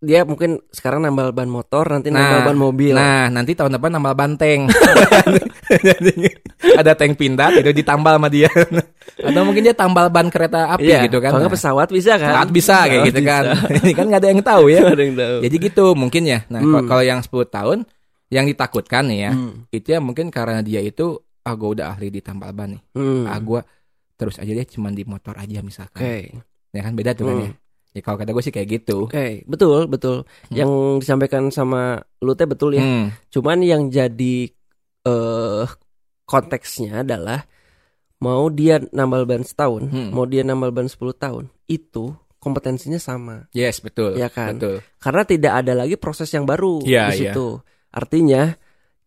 Dia 0.00 0.24
mungkin 0.24 0.56
sekarang 0.72 1.04
nambal 1.04 1.28
ban 1.36 1.44
motor, 1.44 1.84
nanti 1.92 2.08
Nah, 2.08 2.24
nambal 2.24 2.40
ban 2.48 2.56
mobil. 2.56 2.96
Nah, 2.96 3.28
nanti 3.28 3.52
tahun 3.52 3.76
depan 3.76 3.92
tambal 3.92 4.16
banteng. 4.16 4.64
ada 6.80 6.92
tank 6.96 7.14
pindah 7.16 7.60
itu 7.60 7.70
ditambal 7.70 8.16
sama 8.16 8.28
dia. 8.32 8.48
Atau 9.28 9.42
mungkin 9.44 9.60
dia 9.60 9.76
tambal 9.76 10.08
ban 10.08 10.28
kereta 10.28 10.72
api 10.72 10.88
Iya, 10.88 11.04
gitu 11.04 11.20
kan. 11.20 11.36
Kalau 11.36 11.44
Nah, 11.44 11.52
pesawat 11.52 11.88
bisa 11.92 12.16
kan? 12.16 12.32
pesawat 12.32 12.48
bisa 12.48 12.72
kayak 12.72 12.88
Pesawat 12.88 13.08
gitu 13.12 13.20
kan. 13.20 13.42
bisa. 13.44 13.68
Ini 13.84 13.92
kan 13.92 14.04
nggak 14.08 14.20
ada 14.20 14.28
yang 14.32 14.40
tahu 14.40 14.64
ya. 14.68 14.80
Ada 14.88 15.02
yang 15.04 15.16
tahu. 15.16 15.36
Jadi 15.44 15.56
gitu 15.60 15.84
mungkin 15.92 16.22
ya. 16.24 16.38
Nah, 16.48 16.60
Hmm. 16.64 16.84
kalau- 16.88 17.04
yang 17.06 17.20
10 17.20 17.44
tahun 17.44 17.78
yang 18.30 18.46
ditakutkan 18.46 19.04
ya, 19.10 19.34
Hmm. 19.34 19.66
itu 19.68 19.90
ya 19.90 19.98
mungkin 20.00 20.30
karena 20.32 20.62
dia 20.62 20.80
itu 20.80 21.18
ah 21.40 21.54
gue 21.54 21.68
udah 21.72 21.86
ahli 21.90 22.08
di 22.08 22.20
tambal 22.20 22.52
ban 22.52 22.74
nih. 22.74 22.82
Hmm. 22.92 23.24
Ah 23.24 23.38
gue 23.38 23.60
terus 24.14 24.36
aja 24.36 24.50
deh 24.50 24.66
cuman 24.66 24.92
di 24.92 25.02
motor 25.02 25.34
aja 25.34 25.60
misalkan. 25.60 26.00
Oke. 26.02 26.16
Ya 26.70 26.80
kan 26.80 26.92
beda 26.92 27.12
tuh 27.12 27.26
kan 27.26 27.36
Hmm. 27.36 27.44
ya. 27.44 27.52
Ya 27.90 28.00
kalau 28.00 28.16
kata 28.16 28.30
gue 28.30 28.40
sih 28.40 28.54
kayak 28.54 28.68
gitu. 28.70 29.10
Oke, 29.10 29.42
betul, 29.44 29.84
betul. 29.84 30.22
Hmm. 30.46 30.54
Yang 30.54 30.70
disampaikan 31.00 31.50
sama 31.50 31.98
lu 32.18 32.32
teh 32.32 32.46
betul 32.46 32.74
ya. 32.74 32.82
Hmm. 32.82 33.10
Cuman 33.28 33.58
yang 33.60 33.88
jadi 33.88 34.46
eh 35.02 35.66
konteksnya 36.24 37.02
adalah 37.02 37.42
mau 38.20 38.46
dia 38.46 38.78
nambal 38.92 39.24
ban 39.24 39.42
setahun, 39.42 39.88
Hmm. 39.88 40.10
mau 40.12 40.22
dia 40.22 40.44
nambal 40.44 40.70
ban 40.70 40.86
10 40.86 41.10
tahun, 41.10 41.48
itu 41.66 42.14
kompetensinya 42.38 42.96
sama. 42.96 43.48
Yes, 43.50 43.80
betul. 43.80 44.14
Iya 44.14 44.28
kan? 44.28 44.54
Betul. 44.54 44.84
Karena 44.96 45.22
tidak 45.24 45.52
ada 45.56 45.72
lagi 45.74 45.96
proses 45.96 46.28
yang 46.30 46.44
baru 46.44 46.84
Iya, 46.84 47.10
di 47.10 47.26
situ. 47.26 47.58
Artinya, 47.90 48.54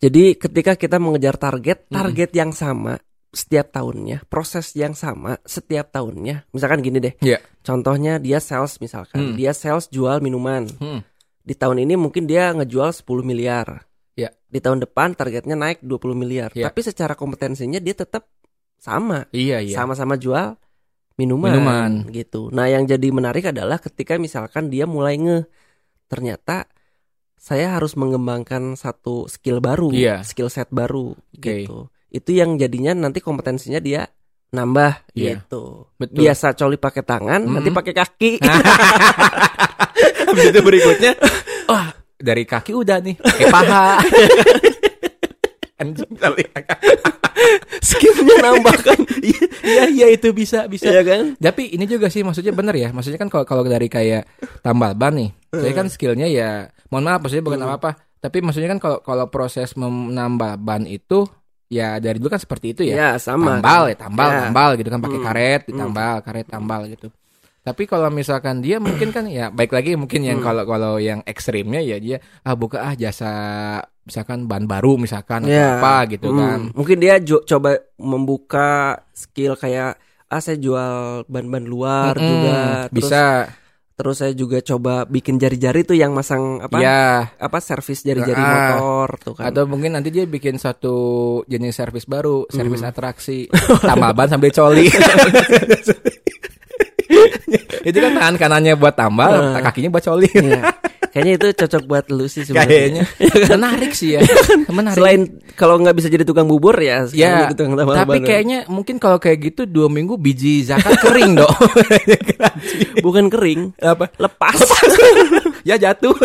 jadi 0.04 0.36
ketika 0.36 0.76
kita 0.76 1.00
mengejar 1.00 1.40
target, 1.40 1.88
target 1.88 2.36
yang 2.36 2.52
sama 2.52 3.00
setiap 3.34 3.72
tahunnya, 3.74 4.28
proses 4.28 4.76
yang 4.76 4.94
sama 4.94 5.40
setiap 5.48 5.90
tahunnya. 5.90 6.46
Misalkan 6.52 6.84
gini 6.84 7.00
deh. 7.00 7.16
Iya. 7.24 7.40
Contohnya 7.64 8.20
dia 8.20 8.44
sales 8.44 8.78
misalkan, 8.84 9.34
Hmm. 9.34 9.36
dia 9.40 9.56
sales 9.56 9.88
jual 9.90 10.20
minuman. 10.20 10.68
Hmm. 10.78 11.02
Di 11.42 11.56
tahun 11.56 11.82
ini 11.88 11.96
mungkin 11.98 12.28
dia 12.30 12.52
ngejual 12.54 12.94
10 12.94 13.24
miliar. 13.26 13.88
Iya. 14.14 14.30
Di 14.46 14.60
tahun 14.62 14.84
depan 14.86 15.18
targetnya 15.18 15.58
naik 15.58 15.82
20 15.82 16.14
miliar. 16.14 16.54
Iya. 16.54 16.70
Tapi 16.70 16.80
secara 16.86 17.18
kompetensinya 17.18 17.82
dia 17.82 17.96
tetap 17.98 18.30
sama, 18.78 19.26
Iya, 19.34 19.64
iya. 19.66 19.74
sama-sama 19.80 20.20
jual 20.20 20.54
minuman, 21.18 21.58
Minuman. 21.58 21.92
gitu. 22.12 22.52
Nah, 22.54 22.68
yang 22.70 22.86
jadi 22.86 23.08
menarik 23.10 23.50
adalah 23.50 23.80
ketika 23.80 24.20
misalkan 24.20 24.68
dia 24.70 24.84
mulai 24.86 25.18
nge 25.18 25.48
ternyata 26.06 26.70
saya 27.44 27.76
harus 27.76 28.00
mengembangkan 28.00 28.80
satu 28.80 29.28
skill 29.28 29.60
baru, 29.60 29.92
Iya. 29.92 30.24
skill 30.24 30.48
set 30.48 30.72
baru 30.72 31.12
Oke. 31.12 31.68
gitu. 31.68 31.92
Itu 32.08 32.32
yang 32.32 32.56
jadinya 32.56 32.96
nanti 32.96 33.20
kompetensinya 33.20 33.84
dia 33.84 34.08
nambah 34.56 35.12
Iya. 35.12 35.44
gitu. 35.44 35.92
Betul. 36.00 36.24
Biasa 36.24 36.56
coli 36.56 36.80
pakai 36.80 37.04
tangan, 37.04 37.44
Mm. 37.44 37.52
nanti 37.52 37.70
pakai 37.76 37.92
kaki. 37.92 38.32
Habis 40.32 40.46
itu 40.56 40.60
berikutnya, 40.64 41.20
wah 41.68 41.92
dari 42.16 42.48
kaki 42.48 42.72
udah 42.72 43.04
nih, 43.04 43.20
pakai 43.20 43.48
paha. 43.52 44.00
Anjing 45.84 46.16
kali. 46.24 46.48
Skillnya 47.84 48.36
nambah 48.40 48.78
kan. 48.88 49.00
Iya 49.20 49.84
iya 49.92 50.08
itu 50.08 50.32
bisa 50.32 50.64
bisa. 50.72 50.88
Iya 50.88 51.04
kan? 51.04 51.24
Tapi 51.36 51.76
ini 51.76 51.84
juga 51.84 52.08
sih 52.08 52.24
maksudnya 52.24 52.56
bener 52.56 52.72
ya. 52.78 52.90
Maksudnya 52.96 53.20
kan 53.20 53.28
kalau 53.28 53.44
kalau 53.44 53.64
dari 53.68 53.92
kayak 53.92 54.24
tambal 54.64 54.96
ban 54.96 55.12
nih, 55.20 55.30
saya 55.52 55.74
kan 55.76 55.92
skillnya 55.92 56.32
ya, 56.32 56.72
mohon 56.94 57.04
maaf 57.04 57.20
maksudnya 57.20 57.42
bukan 57.42 57.60
Hmm. 57.60 57.68
apa-apa. 57.68 57.90
Tapi 58.22 58.38
maksudnya 58.40 58.70
kan 58.70 58.80
kalau 58.80 59.02
kalau 59.02 59.26
proses 59.28 59.74
menambal 59.74 60.56
ban 60.56 60.86
itu 60.86 61.26
ya 61.68 61.98
dari 61.98 62.16
dulu 62.16 62.30
kan 62.30 62.38
seperti 62.38 62.72
itu 62.72 62.82
ya. 62.86 62.96
Ya, 62.96 63.10
sama. 63.18 63.58
tambal 63.58 63.82
kan? 63.82 63.90
ya 63.90 63.98
tambal 63.98 64.30
Ya. 64.30 64.40
tambal 64.46 64.70
gitu 64.78 64.88
kan 64.88 65.00
pakai 65.02 65.18
Hmm. 65.18 65.26
karet 65.26 65.60
Hmm. 65.60 65.70
ditambal 65.70 66.16
karet 66.22 66.48
tambal 66.48 66.82
gitu 66.86 67.10
tapi 67.64 67.88
kalau 67.88 68.12
misalkan 68.12 68.60
dia 68.60 68.76
mungkin 68.76 69.10
kan 69.10 69.24
ya 69.24 69.48
baik 69.48 69.72
lagi 69.72 69.96
mungkin 69.96 70.20
yang 70.22 70.44
Hmm. 70.44 70.46
kalau 70.46 70.64
kalau 70.64 70.94
yang 71.00 71.24
ekstrimnya 71.24 71.80
ya 71.80 71.96
dia 71.96 72.18
ah 72.44 72.54
buka 72.54 72.84
ah 72.84 72.92
jasa 72.94 73.32
misalkan 74.04 74.46
ban 74.46 74.68
baru 74.68 75.00
misalkan 75.00 75.48
atau 75.48 75.56
Ya. 75.56 75.80
apa 75.80 76.12
gitu 76.12 76.28
Hmm, 76.28 76.38
kan 76.38 76.60
Mungkin 76.76 77.00
dia 77.00 77.16
coba 77.24 77.80
membuka 77.96 78.70
skill 79.12 79.56
kayak 79.56 79.96
ah 80.28 80.40
saya 80.40 80.58
jual 80.58 81.24
ban-ban 81.26 81.64
luar 81.64 82.14
Mm-mm, 82.14 82.28
juga. 82.28 82.58
Terus, 82.84 82.96
bisa 83.00 83.24
Terus 83.94 84.16
saya 84.18 84.34
juga 84.34 84.58
coba 84.60 85.06
bikin 85.06 85.38
jari-jari 85.38 85.84
tuh 85.84 85.94
yang 85.94 86.12
masang 86.12 86.58
apa? 86.60 86.78
ya 86.78 87.30
Apa 87.38 87.58
servis 87.60 88.02
jari-jari 88.02 88.34
Ah. 88.36 88.74
motor 88.74 89.10
tuh 89.20 89.34
kan. 89.36 89.48
atau 89.48 89.64
mungkin 89.64 89.94
nanti 89.94 90.10
dia 90.10 90.26
bikin 90.26 90.58
satu 90.58 90.96
jenis 91.46 91.74
servis 91.74 92.04
baru 92.04 92.46
servis 92.48 92.82
Hmm. 92.82 92.90
atraksi 92.90 93.46
ban 94.12 94.28
sambil 94.28 94.50
coli 94.50 94.90
itu 97.88 97.98
kan 97.98 98.12
tangan 98.14 98.36
kanannya 98.38 98.74
buat 98.74 98.94
tambal 98.94 99.32
Ah. 99.54 99.62
kakinya 99.62 99.90
buat 99.90 100.04
coli 100.04 100.30
Iya. 100.30 100.62
Kayaknya 101.08 101.34
itu 101.36 101.48
cocok 101.56 101.84
buat 101.86 102.06
lu 102.10 102.26
sih 102.26 102.42
sebenarnya. 102.42 102.74
kayaknya 102.74 103.04
menarik 103.54 103.92
sih 103.94 104.18
ya 104.18 104.22
menarik 104.66 104.98
Selain 104.98 105.22
kalau 105.54 105.78
nggak 105.78 105.94
bisa 105.94 106.10
jadi 106.10 106.24
tukang 106.24 106.50
bubur 106.50 106.74
ya, 106.76 107.06
Ya, 107.14 107.46
jadi 107.46 107.54
tukang 107.54 107.78
tambal 107.78 107.94
Tapi 107.96 108.18
kayaknya 108.20 108.66
mungkin 108.66 108.98
kalau 108.98 109.18
kayak 109.18 109.38
gitu 109.44 109.62
dua 109.64 109.86
minggu 109.88 110.18
biji 110.18 110.66
zakat 110.66 110.98
kering 111.00 111.38
dong. 111.38 111.54
bukan 113.06 113.30
kering, 113.30 113.78
Apa? 113.78 114.10
lepas. 114.18 114.58
Ya 115.62 115.78
jatuh. 115.78 116.18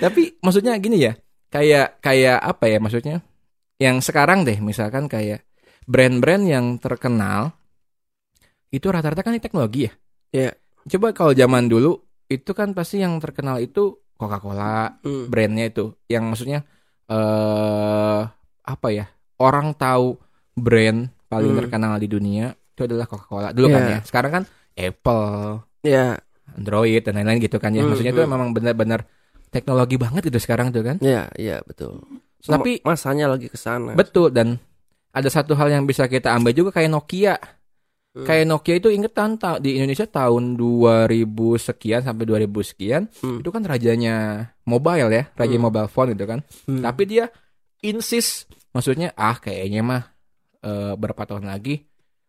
Tapi 0.00 0.40
maksudnya 0.40 0.74
gini 0.76 0.96
ya, 0.98 1.12
kayak 1.48 2.00
kayak 2.00 2.40
apa 2.40 2.64
ya 2.66 2.78
maksudnya? 2.80 3.16
Yang 3.76 4.08
sekarang 4.08 4.42
deh, 4.42 4.58
misalkan 4.58 5.06
kayak 5.06 5.44
brand-brand 5.84 6.44
yang 6.44 6.66
terkenal 6.76 7.52
itu 8.70 8.86
rata-rata 8.86 9.20
kan 9.20 9.34
di 9.34 9.42
teknologi 9.42 9.84
ya. 9.84 9.92
Iya. 10.30 10.50
Coba 10.88 11.10
kalau 11.10 11.32
zaman 11.32 11.66
dulu 11.66 11.98
itu 12.26 12.50
kan 12.50 12.70
pasti 12.70 12.98
yang 12.98 13.18
terkenal 13.18 13.58
itu 13.58 13.98
Coca-Cola, 14.14 15.00
Hmm. 15.00 15.26
brandnya 15.26 15.66
itu 15.66 15.96
yang 16.06 16.28
maksudnya 16.28 16.62
eh 17.10 18.20
apa 18.62 18.88
ya 18.88 19.06
orang 19.36 19.74
tahu 19.74 20.14
brand 20.52 21.10
paling 21.26 21.52
Hmm. 21.52 21.60
terkenal 21.60 21.94
di 21.96 22.06
dunia 22.06 22.46
itu 22.52 22.80
adalah 22.84 23.04
Coca-Cola 23.04 23.50
dulu 23.50 23.66
kan 23.68 23.82
Iya. 23.82 23.92
ya. 23.92 23.98
Sekarang 24.04 24.32
kan 24.32 24.44
Apple, 24.72 25.66
Ya, 25.80 26.20
Android 26.54 27.00
dan 27.00 27.16
lain-lain 27.16 27.40
gitu 27.40 27.56
kan 27.56 27.72
ya. 27.72 27.80
Hmm, 27.80 27.90
Maksudnya 27.90 28.12
itu 28.12 28.20
hmm. 28.20 28.28
memang 28.28 28.50
benar-benar 28.52 29.08
teknologi 29.48 29.96
banget 29.96 30.28
gitu 30.28 30.38
sekarang 30.38 30.70
tuh 30.70 30.84
kan. 30.84 30.96
ya, 31.00 31.26
ya 31.34 31.64
betul. 31.64 32.04
Tapi- 32.40 32.84
Ma- 32.84 32.92
masanya 32.92 33.26
lagi 33.26 33.48
ke 33.48 33.56
sana. 33.56 33.96
Betul 33.96 34.30
dan 34.30 34.60
ada 35.10 35.26
satu 35.26 35.56
hal 35.56 35.68
yang 35.68 35.84
bisa 35.84 36.04
kita 36.04 36.30
ambil 36.30 36.52
juga 36.52 36.70
kayak 36.70 36.88
Nokia. 36.88 37.34
Hmm. 38.10 38.26
Kayak 38.26 38.44
Nokia 38.44 38.74
itu 38.74 38.90
ingetan 38.90 39.38
ta- 39.38 39.62
di 39.62 39.78
Indonesia 39.78 40.02
tahun 40.02 40.58
2000 40.58 41.22
sekian 41.56 42.02
sampai 42.02 42.26
2000 42.26 42.58
sekian 42.60 43.06
Hmm. 43.22 43.38
itu 43.38 43.48
kan 43.48 43.62
rajanya 43.62 44.14
mobile 44.64 45.06
ya, 45.08 45.30
raja 45.30 45.54
Hmm. 45.54 45.62
mobile 45.62 45.86
phone 45.86 46.12
gitu 46.12 46.26
kan. 46.26 46.42
Hmm. 46.66 46.82
Tapi 46.82 47.02
dia 47.06 47.30
insist 47.80 48.50
maksudnya 48.70 49.14
ah 49.14 49.34
kayaknya 49.34 49.80
mah 49.80 50.02
eh, 50.60 50.92
berapa 50.92 51.22
tahun 51.24 51.46
lagi 51.46 51.86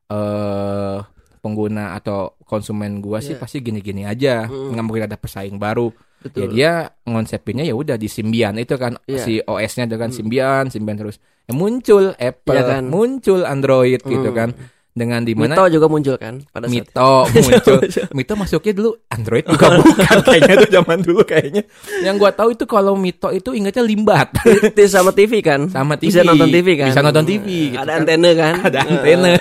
eh 0.08 1.00
pengguna 1.42 1.98
atau 1.98 2.38
konsumen 2.46 3.02
gua 3.02 3.18
sih 3.18 3.34
Iya. 3.34 3.42
pasti 3.42 3.58
gini-gini 3.60 4.06
aja, 4.06 4.46
Hmm. 4.46 4.72
nggak 4.72 4.86
mungkin 4.86 5.04
ada 5.04 5.18
pesaing 5.18 5.58
baru. 5.58 5.90
Ya 5.90 5.98
betul. 6.22 6.48
dia 6.54 6.72
ngonsepinnya 7.02 7.66
ya 7.66 7.74
udah 7.74 7.98
di 7.98 8.06
Symbian 8.06 8.54
itu 8.56 8.78
kan 8.78 8.94
Iya. 9.04 9.18
si 9.18 9.34
OS-nya 9.42 9.90
kan 9.90 10.14
Hmm. 10.14 10.18
Symbian, 10.22 10.64
Symbian 10.70 10.94
terus. 10.96 11.18
Ya 11.44 11.58
muncul 11.58 12.14
Apple, 12.14 12.54
Iya 12.54 12.64
kan? 12.70 12.84
muncul 12.86 13.42
Android 13.42 13.98
gitu 14.00 14.30
Hmm. 14.30 14.38
kan. 14.38 14.50
Dengan 14.92 15.24
di 15.24 15.32
mana 15.32 15.56
Mito 15.56 15.64
juga 15.72 15.88
muncul 15.88 16.20
kan 16.20 16.44
pada 16.52 16.68
saat 16.68 16.76
Mito 16.84 17.12
muncul. 17.48 17.80
Mito 18.12 18.34
masuknya 18.36 18.74
dulu 18.76 18.92
Android 19.08 19.46
juga 19.52 19.68
bukan 19.80 20.18
kayaknya 20.22 20.56
tuh 20.60 20.72
zaman 20.76 20.98
dulu 21.00 21.22
kayaknya. 21.24 21.64
Yang 22.04 22.16
gua 22.20 22.32
tahu 22.32 22.50
itu 22.52 22.66
kalau 22.68 23.00
Mito 23.00 23.32
itu 23.32 23.56
ingatnya 23.56 23.88
limbat. 23.88 24.36
itu 24.44 24.82
sama 24.92 25.16
TV 25.16 25.40
kan? 25.40 25.72
Sama 25.72 25.96
TV. 25.96 26.12
Bisa 26.12 26.28
nonton 26.28 26.52
TV 26.52 26.68
kan? 26.76 26.88
Bisa 26.92 27.00
nonton 27.00 27.24
TV, 27.24 27.48
gitu 27.72 27.80
Ada 27.80 27.88
kan. 27.88 28.00
antena 28.04 28.30
kan? 28.36 28.54
Ada 28.68 28.80
antena. 28.84 29.32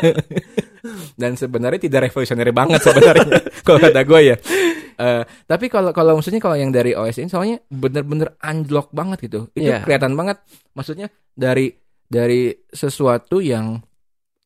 Dan 1.14 1.36
sebenarnya 1.36 1.80
tidak 1.82 2.08
revolusioner 2.08 2.48
banget 2.50 2.80
sebenarnya 2.80 3.28
kalau 3.60 3.78
kata 3.78 4.00
gue 4.00 4.20
ya. 4.24 4.36
Eh, 4.96 5.22
tapi 5.44 5.66
kalau 5.66 5.90
kalau 5.90 6.14
maksudnya 6.14 6.38
kalau 6.38 6.56
yang 6.56 6.70
dari 6.70 6.92
OS 6.92 7.18
ini 7.18 7.28
soalnya 7.28 7.58
bener-bener 7.66 8.38
unlock 8.38 8.88
banget 8.94 9.26
gitu. 9.26 9.50
Itu 9.52 9.66
Iya. 9.66 9.82
kelihatan 9.82 10.14
banget. 10.14 10.40
Maksudnya 10.72 11.10
dari 11.32 11.72
dari 12.06 12.54
sesuatu 12.68 13.42
yang 13.42 13.80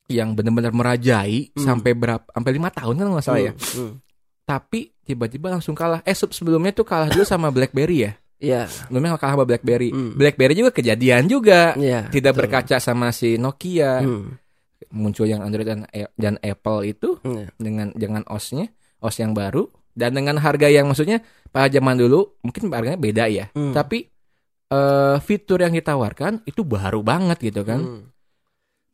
yang 0.07 0.37
benar-benar 0.37 0.71
merajai 0.71 1.49
Hmm. 1.53 1.65
sampai 1.65 1.97
berapa 1.97 2.25
sampai 2.29 2.53
lima 2.53 2.69
tahun 2.69 2.95
kan 2.95 3.07
nggak 3.09 3.25
salah 3.25 3.41
ya. 3.41 3.53
Hmm. 3.57 4.01
Tapi 4.45 4.93
tiba-tiba 5.01 5.49
langsung 5.49 5.73
kalah. 5.73 6.05
Eh 6.05 6.13
sebelumnya 6.13 6.73
tuh 6.73 6.85
kalah 6.85 7.09
dulu 7.09 7.25
sama 7.25 7.49
BlackBerry 7.49 8.05
ya. 8.05 8.13
Iya. 8.37 8.69
Sebelumnya 8.69 9.17
kalah 9.17 9.41
sama 9.41 9.47
BlackBerry. 9.49 9.89
Hmm. 9.89 10.13
BlackBerry 10.15 10.53
juga 10.53 10.71
kejadian 10.71 11.25
juga. 11.25 11.73
Iya. 11.75 12.13
Tidak 12.13 12.33
betul. 12.33 12.41
berkaca 12.45 12.77
sama 12.77 13.09
si 13.11 13.41
Nokia. 13.41 14.05
Hmm. 14.05 14.37
Muncul 14.93 15.25
yang 15.25 15.41
Android 15.41 15.65
dan 15.65 15.89
dan 16.15 16.35
Apple 16.39 16.85
itu 16.85 17.17
Iya. 17.25 17.49
dengan 17.57 17.89
dengan 17.97 18.23
OS-nya, 18.29 18.69
OS 19.01 19.17
yang 19.19 19.33
baru 19.33 19.65
dan 19.97 20.13
dengan 20.13 20.37
harga 20.37 20.69
yang 20.69 20.85
maksudnya 20.87 21.25
pada 21.49 21.73
zaman 21.73 21.97
dulu 21.97 22.37
mungkin 22.45 22.69
harganya 22.69 23.01
beda 23.01 23.25
ya. 23.33 23.49
Hmm. 23.57 23.73
Tapi 23.73 24.05
eh 24.69 25.17
fitur 25.21 25.61
yang 25.61 25.73
ditawarkan 25.73 26.45
itu 26.45 26.61
baru 26.63 27.01
banget 27.01 27.41
gitu 27.41 27.65
kan. 27.65 27.81
Hmm. 27.81 28.03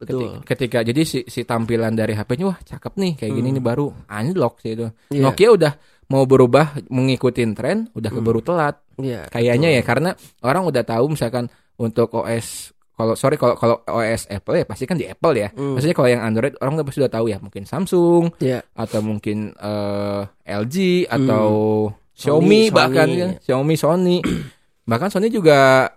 Ketika, 0.01 0.17
Betul. 0.17 0.33
ketika 0.49 0.79
jadi 0.81 1.03
si, 1.05 1.19
si 1.25 1.45
tampilan 1.45 1.93
dari 1.93 2.17
HP-nya 2.17 2.47
wah 2.47 2.57
cakep 2.59 2.93
nih 2.97 3.13
kayak 3.15 3.33
gini 3.33 3.49
Hmm. 3.49 3.57
nih 3.57 3.65
baru 3.67 3.87
unlock 4.09 4.55
sih 4.59 4.73
itu. 4.73 4.89
Iya. 5.11 5.23
Nokia 5.23 5.49
udah 5.53 5.73
mau 6.09 6.25
berubah 6.25 6.81
mengikuti 6.89 7.45
tren 7.53 7.85
udah 7.93 8.09
Hmm. 8.09 8.19
keburu 8.19 8.41
telat 8.41 8.81
Iya. 8.97 9.29
kayaknya 9.29 9.69
ya 9.71 9.83
karena 9.83 10.17
orang 10.41 10.65
udah 10.65 10.81
tahu 10.83 11.13
misalkan 11.13 11.53
untuk 11.77 12.17
OS 12.17 12.73
kalau 12.91 13.13
sorry 13.13 13.37
kalau 13.37 13.57
kalau 13.57 13.81
OS 13.87 14.25
Apple 14.27 14.57
ya 14.57 14.65
pasti 14.65 14.85
kan 14.85 14.97
di 14.97 15.05
Apple 15.05 15.33
ya. 15.35 15.49
Hmm. 15.51 15.73
Maksudnya 15.73 15.93
kalau 15.95 16.09
yang 16.09 16.23
Android 16.23 16.57
orang 16.57 16.73
udah 16.75 16.85
pasti 16.85 17.01
udah 17.01 17.13
tahu 17.13 17.27
ya 17.27 17.37
mungkin 17.37 17.63
Samsung 17.65 18.25
Iya. 18.41 18.65
atau 18.73 19.01
mungkin 19.01 19.53
eh, 19.53 20.23
LG 20.47 20.77
atau 21.07 21.49
Xiaomi, 22.11 22.69
Sony, 22.69 22.73
bahkan 22.73 23.05
Sony. 23.07 23.17
kan 23.19 23.31
Xiaomi 23.39 23.75
Sony 23.77 24.17
bahkan 24.89 25.09
Sony 25.09 25.29
juga 25.29 25.89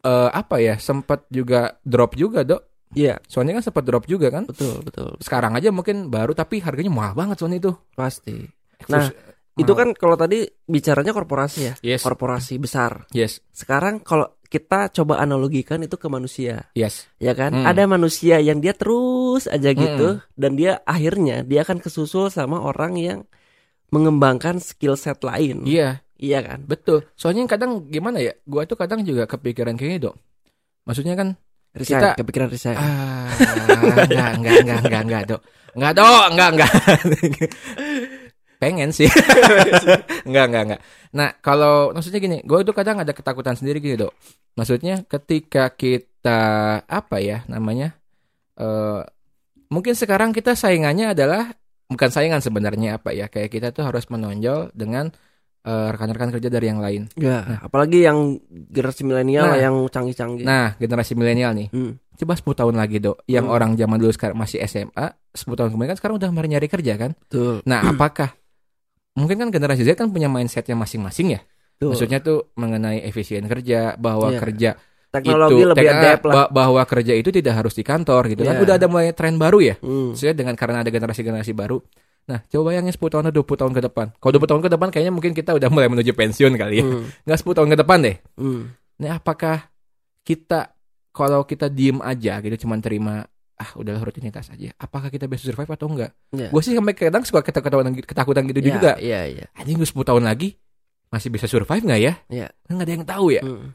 eh, 0.00 0.28
apa 0.30 0.56
ya 0.56 0.76
sempat 0.76 1.24
juga 1.28 1.80
drop 1.80 2.12
juga 2.14 2.44
dok 2.44 2.75
Iya. 2.94 3.18
Sony 3.26 3.50
kan 3.50 3.64
sempat 3.64 3.82
drop 3.82 4.06
juga 4.06 4.30
kan 4.30 4.46
Betul, 4.46 4.78
betul. 4.86 5.18
sekarang 5.18 5.58
aja 5.58 5.74
mungkin 5.74 6.06
baru 6.06 6.32
tapi 6.32 6.62
harganya 6.62 6.92
mahal 6.92 7.18
banget 7.18 7.42
Sony 7.42 7.58
itu 7.58 7.74
Pasti. 7.92 8.46
Nah, 8.86 9.08
Terus, 9.08 9.08
Itu 9.56 9.72
mahal. 9.72 9.80
kan 9.80 9.88
kalau 9.96 10.16
tadi 10.16 10.44
bicaranya 10.68 11.10
korporasi 11.10 11.60
ya. 11.64 11.74
yes 11.82 12.04
Korporasi 12.04 12.60
besar. 12.60 13.08
yes 13.10 13.40
Sekarang 13.50 14.00
kalau 14.00 14.36
kita 14.46 14.94
coba 14.94 15.18
analogikan 15.18 15.82
itu 15.82 15.98
ke 15.98 16.06
manusia, 16.06 16.70
yes 16.70 17.10
ya 17.18 17.34
kan? 17.34 17.50
Hmm. 17.50 17.66
Ada 17.66 17.90
manusia 17.90 18.38
yang 18.38 18.62
dia 18.62 18.78
terus 18.78 19.50
aja 19.50 19.74
gitu 19.74 20.22
dan 20.38 20.54
dia 20.54 20.78
akhirnya 20.86 21.42
dia 21.42 21.66
akan 21.66 21.82
kesusul 21.82 22.30
sama 22.30 22.62
orang 22.62 22.94
yang 22.94 23.18
mengembangkan 23.90 24.58
skill 24.58 24.94
set 24.94 25.18
lain. 25.22 25.66
iya 25.66 26.02
Iya 26.16 26.40
kan? 26.40 26.64
Betul. 26.64 27.04
Soalnya 27.12 27.44
kadang 27.44 27.92
gimana 27.92 28.16
ya? 28.24 28.32
Gua 28.48 28.64
tuh 28.64 28.78
kadang 28.80 29.04
juga 29.04 29.28
kepikiran 29.28 29.76
kayak 29.76 30.00
gitu. 30.00 30.10
Maksudnya 30.88 31.12
kan 31.12 31.36
Resign, 31.76 32.00
Kita- 32.00 32.16
kepikiran 32.16 32.48
resign. 32.48 32.76
ah 32.80 33.28
enggak 34.08 34.30
enggak 34.40 34.54
enggak 34.64 34.78
enggak 34.80 35.02
enggak 35.04 35.22
dok. 35.28 35.40
Enggak 35.76 35.92
dok, 35.92 36.24
enggak 36.32 36.48
enggak. 36.56 36.72
Pengen 38.62 38.88
sih. 38.96 39.04
enggak 40.28 40.44
enggak 40.48 40.62
enggak. 40.64 40.80
Nah, 41.12 41.28
kalau 41.44 41.92
maksudnya 41.92 42.20
gini, 42.20 42.38
gue 42.40 42.58
tuh 42.64 42.72
kadang 42.72 42.96
ada 43.00 43.12
ketakutan 43.12 43.52
sendiri 43.56 43.80
gini, 43.80 44.00
Dok. 44.00 44.12
Maksudnya 44.56 45.04
ketika 45.04 45.68
kita 45.76 46.40
apa 46.84 47.16
ya 47.20 47.44
namanya? 47.48 47.92
eh 48.56 49.04
mungkin 49.68 49.92
sekarang 49.92 50.32
kita 50.32 50.56
saingannya 50.56 51.12
adalah 51.12 51.52
bukan 51.92 52.08
saingan 52.08 52.40
sebenarnya 52.40 52.96
apa 52.96 53.12
ya? 53.12 53.28
Kayak 53.28 53.50
kita 53.52 53.68
tuh 53.76 53.84
harus 53.84 54.08
menonjol 54.08 54.72
dengan 54.72 55.12
eh, 55.66 55.88
rekan-rekan 55.90 56.30
kerja 56.30 56.46
dari 56.46 56.66
yang 56.66 56.78
lain. 56.78 57.10
Ya, 57.14 57.58
apalagi 57.58 57.98
yang 58.00 58.38
generasi 58.46 59.02
milenial 59.02 59.50
Nah. 59.50 59.58
yang 59.58 59.74
canggih-canggih. 59.86 60.46
Nah, 60.46 60.78
generasi 60.78 61.12
milenial 61.12 61.52
nih. 61.52 61.68
Hmm. 61.68 61.98
Coba 62.14 62.32
10 62.32 62.54
tahun 62.56 62.74
lagi, 62.74 62.96
Dok. 62.96 63.26
Yang 63.26 63.44
Hmm. 63.44 63.54
orang 63.54 63.70
zaman 63.74 63.98
dulu 63.98 64.08
sekarang 64.08 64.36
masih 64.36 64.62
SMA, 64.62 65.06
10 65.28 65.58
tahun 65.58 65.68
kemudian 65.68 65.90
kan 65.90 65.98
sekarang 65.98 66.16
udah 66.16 66.30
mari 66.30 66.48
nyari 66.48 66.70
kerja 66.70 66.94
kan? 66.94 67.18
Betul. 67.18 67.66
Nah, 67.66 67.82
apakah 67.92 68.30
mungkin 69.12 69.36
kan 69.36 69.48
generasi 69.50 69.82
Z 69.82 69.96
kan 69.96 70.08
punya 70.08 70.26
mindsetnya 70.26 70.72
masing-masing 70.74 71.34
ya? 71.34 71.40
betul. 71.76 71.92
Maksudnya 71.92 72.18
tuh 72.20 72.48
mengenai 72.54 73.02
efisien 73.02 73.44
kerja, 73.44 73.98
bahwa 73.98 74.32
Iya. 74.32 74.40
kerja 74.40 74.70
teknologi 75.12 75.60
itu 75.60 75.68
lebih 75.68 75.88
adapt 75.88 76.24
lah. 76.24 76.34
ba- 76.34 76.50
bahwa 76.50 76.82
kerja 76.84 77.12
itu 77.12 77.28
tidak 77.28 77.52
harus 77.54 77.72
di 77.72 77.80
kantor 77.80 78.28
gitu 78.28 78.44
kan. 78.44 78.56
Iya. 78.56 78.62
Udah 78.62 78.74
ada 78.76 78.86
mulai 78.86 79.12
tren 79.12 79.36
baru 79.36 79.60
ya. 79.60 79.74
Hmm. 79.80 80.12
Maksudnya 80.12 80.32
dengan 80.32 80.54
karena 80.54 80.80
ada 80.80 80.88
generasi-generasi 80.88 81.52
baru. 81.52 81.80
Nah, 82.26 82.42
coba 82.50 82.74
bayangin 82.74 82.90
10 82.90 82.98
tahun 83.06 83.24
atau 83.30 83.34
20 83.46 83.60
tahun 83.62 83.72
ke 83.78 83.82
depan. 83.86 84.06
Kalau 84.18 84.32
20 84.34 84.50
tahun 84.50 84.62
ke 84.66 84.70
depan 84.74 84.88
kayaknya 84.90 85.12
mungkin 85.14 85.32
kita 85.32 85.54
udah 85.54 85.68
mulai 85.70 85.86
menuju 85.86 86.10
pensiun 86.10 86.58
kali 86.58 86.82
ya. 86.82 86.84
Hmm. 86.84 87.06
Nggak 87.22 87.38
10 87.38 87.56
tahun 87.62 87.68
ke 87.70 87.76
depan 87.86 87.98
deh. 88.02 88.16
Hmm. 88.34 88.62
Nah, 88.98 89.10
apakah 89.22 89.70
kita 90.26 90.74
kalau 91.14 91.46
kita 91.46 91.70
diem 91.70 92.02
aja 92.02 92.42
gitu 92.42 92.66
cuman 92.66 92.82
terima 92.82 93.24
ah 93.56 93.70
udahlah 93.78 94.02
rutinitas 94.04 94.52
aja. 94.52 94.68
Apakah 94.76 95.08
kita 95.08 95.24
bisa 95.30 95.48
survive 95.48 95.70
atau 95.70 95.88
enggak? 95.88 96.12
Iya. 96.34 96.52
Gue 96.52 96.60
sih 96.60 96.76
sampai 96.76 96.92
kadang 96.92 97.24
suka 97.24 97.40
ketakutan 97.40 97.94
ketakutan 98.04 98.44
gitu 98.52 98.60
Ya, 98.60 98.66
juga. 98.68 98.90
Iya, 99.00 99.20
iya. 99.32 99.44
Anjing 99.56 99.80
gue 99.80 99.88
10 99.88 99.96
tahun 100.04 100.24
lagi 100.28 100.58
masih 101.08 101.30
bisa 101.32 101.46
survive 101.48 101.80
nggak 101.86 102.00
ya? 102.02 102.12
Iya. 102.28 102.46
Kan 102.68 102.72
nggak 102.76 102.86
ada 102.90 102.94
yang 103.00 103.06
tahu 103.06 103.26
ya. 103.32 103.42
Hmm. 103.46 103.72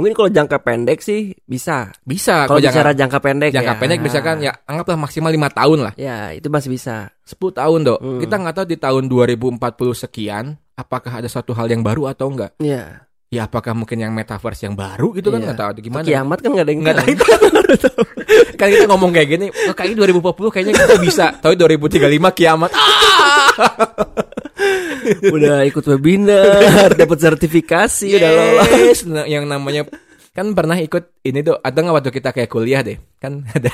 Mungkin 0.00 0.16
kalau 0.16 0.30
jangka 0.32 0.58
pendek 0.58 0.98
sih 0.98 1.36
bisa. 1.44 1.92
Bisa 2.00 2.48
Kalau 2.48 2.56
bicara 2.56 2.90
jangka 2.90 3.20
pendek 3.20 3.52
jangka 3.52 3.74
ya. 3.74 3.78
pendek 3.78 4.00
misalkan 4.00 4.40
ya 4.40 4.56
anggaplah 4.64 4.96
maksimal 4.96 5.28
lima 5.28 5.46
tahun 5.46 5.84
lah. 5.84 5.92
Ya, 5.94 6.32
itu 6.32 6.48
masih 6.48 6.72
bisa. 6.72 7.12
10 7.22 7.36
tahun 7.52 7.84
dok. 7.84 8.00
Hmm. 8.00 8.18
Kita 8.18 8.34
nggak 8.34 8.54
tahu 8.56 8.66
di 8.66 8.76
tahun 8.76 9.04
2040 9.06 9.60
sekian 9.94 10.44
apakah 10.72 11.20
ada 11.20 11.28
suatu 11.28 11.52
hal 11.52 11.68
yang 11.68 11.84
baru 11.84 12.08
atau 12.08 12.32
enggak. 12.32 12.56
Iya. 12.56 13.04
Ya 13.30 13.46
apakah 13.46 13.78
mungkin 13.78 13.94
yang 13.94 14.10
metaverse 14.10 14.66
yang 14.66 14.74
baru 14.74 15.14
gitu 15.14 15.30
kan 15.30 15.38
Iya. 15.38 15.46
nggak 15.46 15.58
tahu 15.60 15.68
ada 15.70 15.80
gimana. 15.80 16.02
Kiamat 16.02 16.38
kan 16.40 16.50
nggak 16.50 16.64
ada 16.64 16.72
yang 16.72 16.80
Nggak 16.82 16.96
tahu. 16.96 17.14
tahu. 17.14 18.02
kan 18.58 18.66
kita 18.66 18.86
ngomong 18.88 19.10
kayak 19.12 19.28
gini, 19.28 19.46
oh, 19.70 19.74
kayaknya 19.76 19.96
2040 20.02 20.50
kayaknya 20.50 20.72
kita 20.74 20.94
bisa. 20.98 21.26
Tapi 21.38 21.54
2035 21.54 22.08
kiamat. 22.34 22.70
Ah! 22.74 23.19
udah 25.34 25.64
ikut 25.64 25.84
webinar, 25.86 26.94
dapat 26.94 27.18
sertifikasi, 27.18 28.06
udah 28.12 28.30
lolos. 28.30 28.68
Yes, 28.76 29.00
nah, 29.04 29.24
yang 29.24 29.44
namanya 29.44 29.86
kan 30.30 30.54
pernah 30.54 30.78
ikut 30.78 31.18
ini 31.22 31.42
tuh 31.42 31.58
ada 31.58 31.74
nggak 31.74 31.96
waktu 31.96 32.10
kita 32.12 32.30
kayak 32.30 32.46
kuliah 32.48 32.80
deh 32.80 32.94
kan 33.18 33.42
ada 33.56 33.72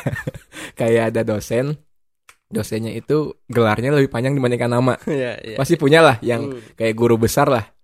kayak 0.72 1.12
ada 1.12 1.20
dosen 1.22 1.76
dosennya 2.46 2.96
itu 2.96 3.36
gelarnya 3.44 3.92
lebih 3.92 4.08
panjang 4.08 4.32
dibandingkan 4.32 4.72
nama 4.72 4.96
Iya, 5.04 5.36
iya. 5.36 5.56
pasti 5.58 5.76
punya 5.76 6.00
lah 6.00 6.16
yang 6.24 6.48
Hmm. 6.48 6.62
kayak 6.74 6.94
guru 6.94 7.18
besar 7.18 7.50
lah. 7.50 7.75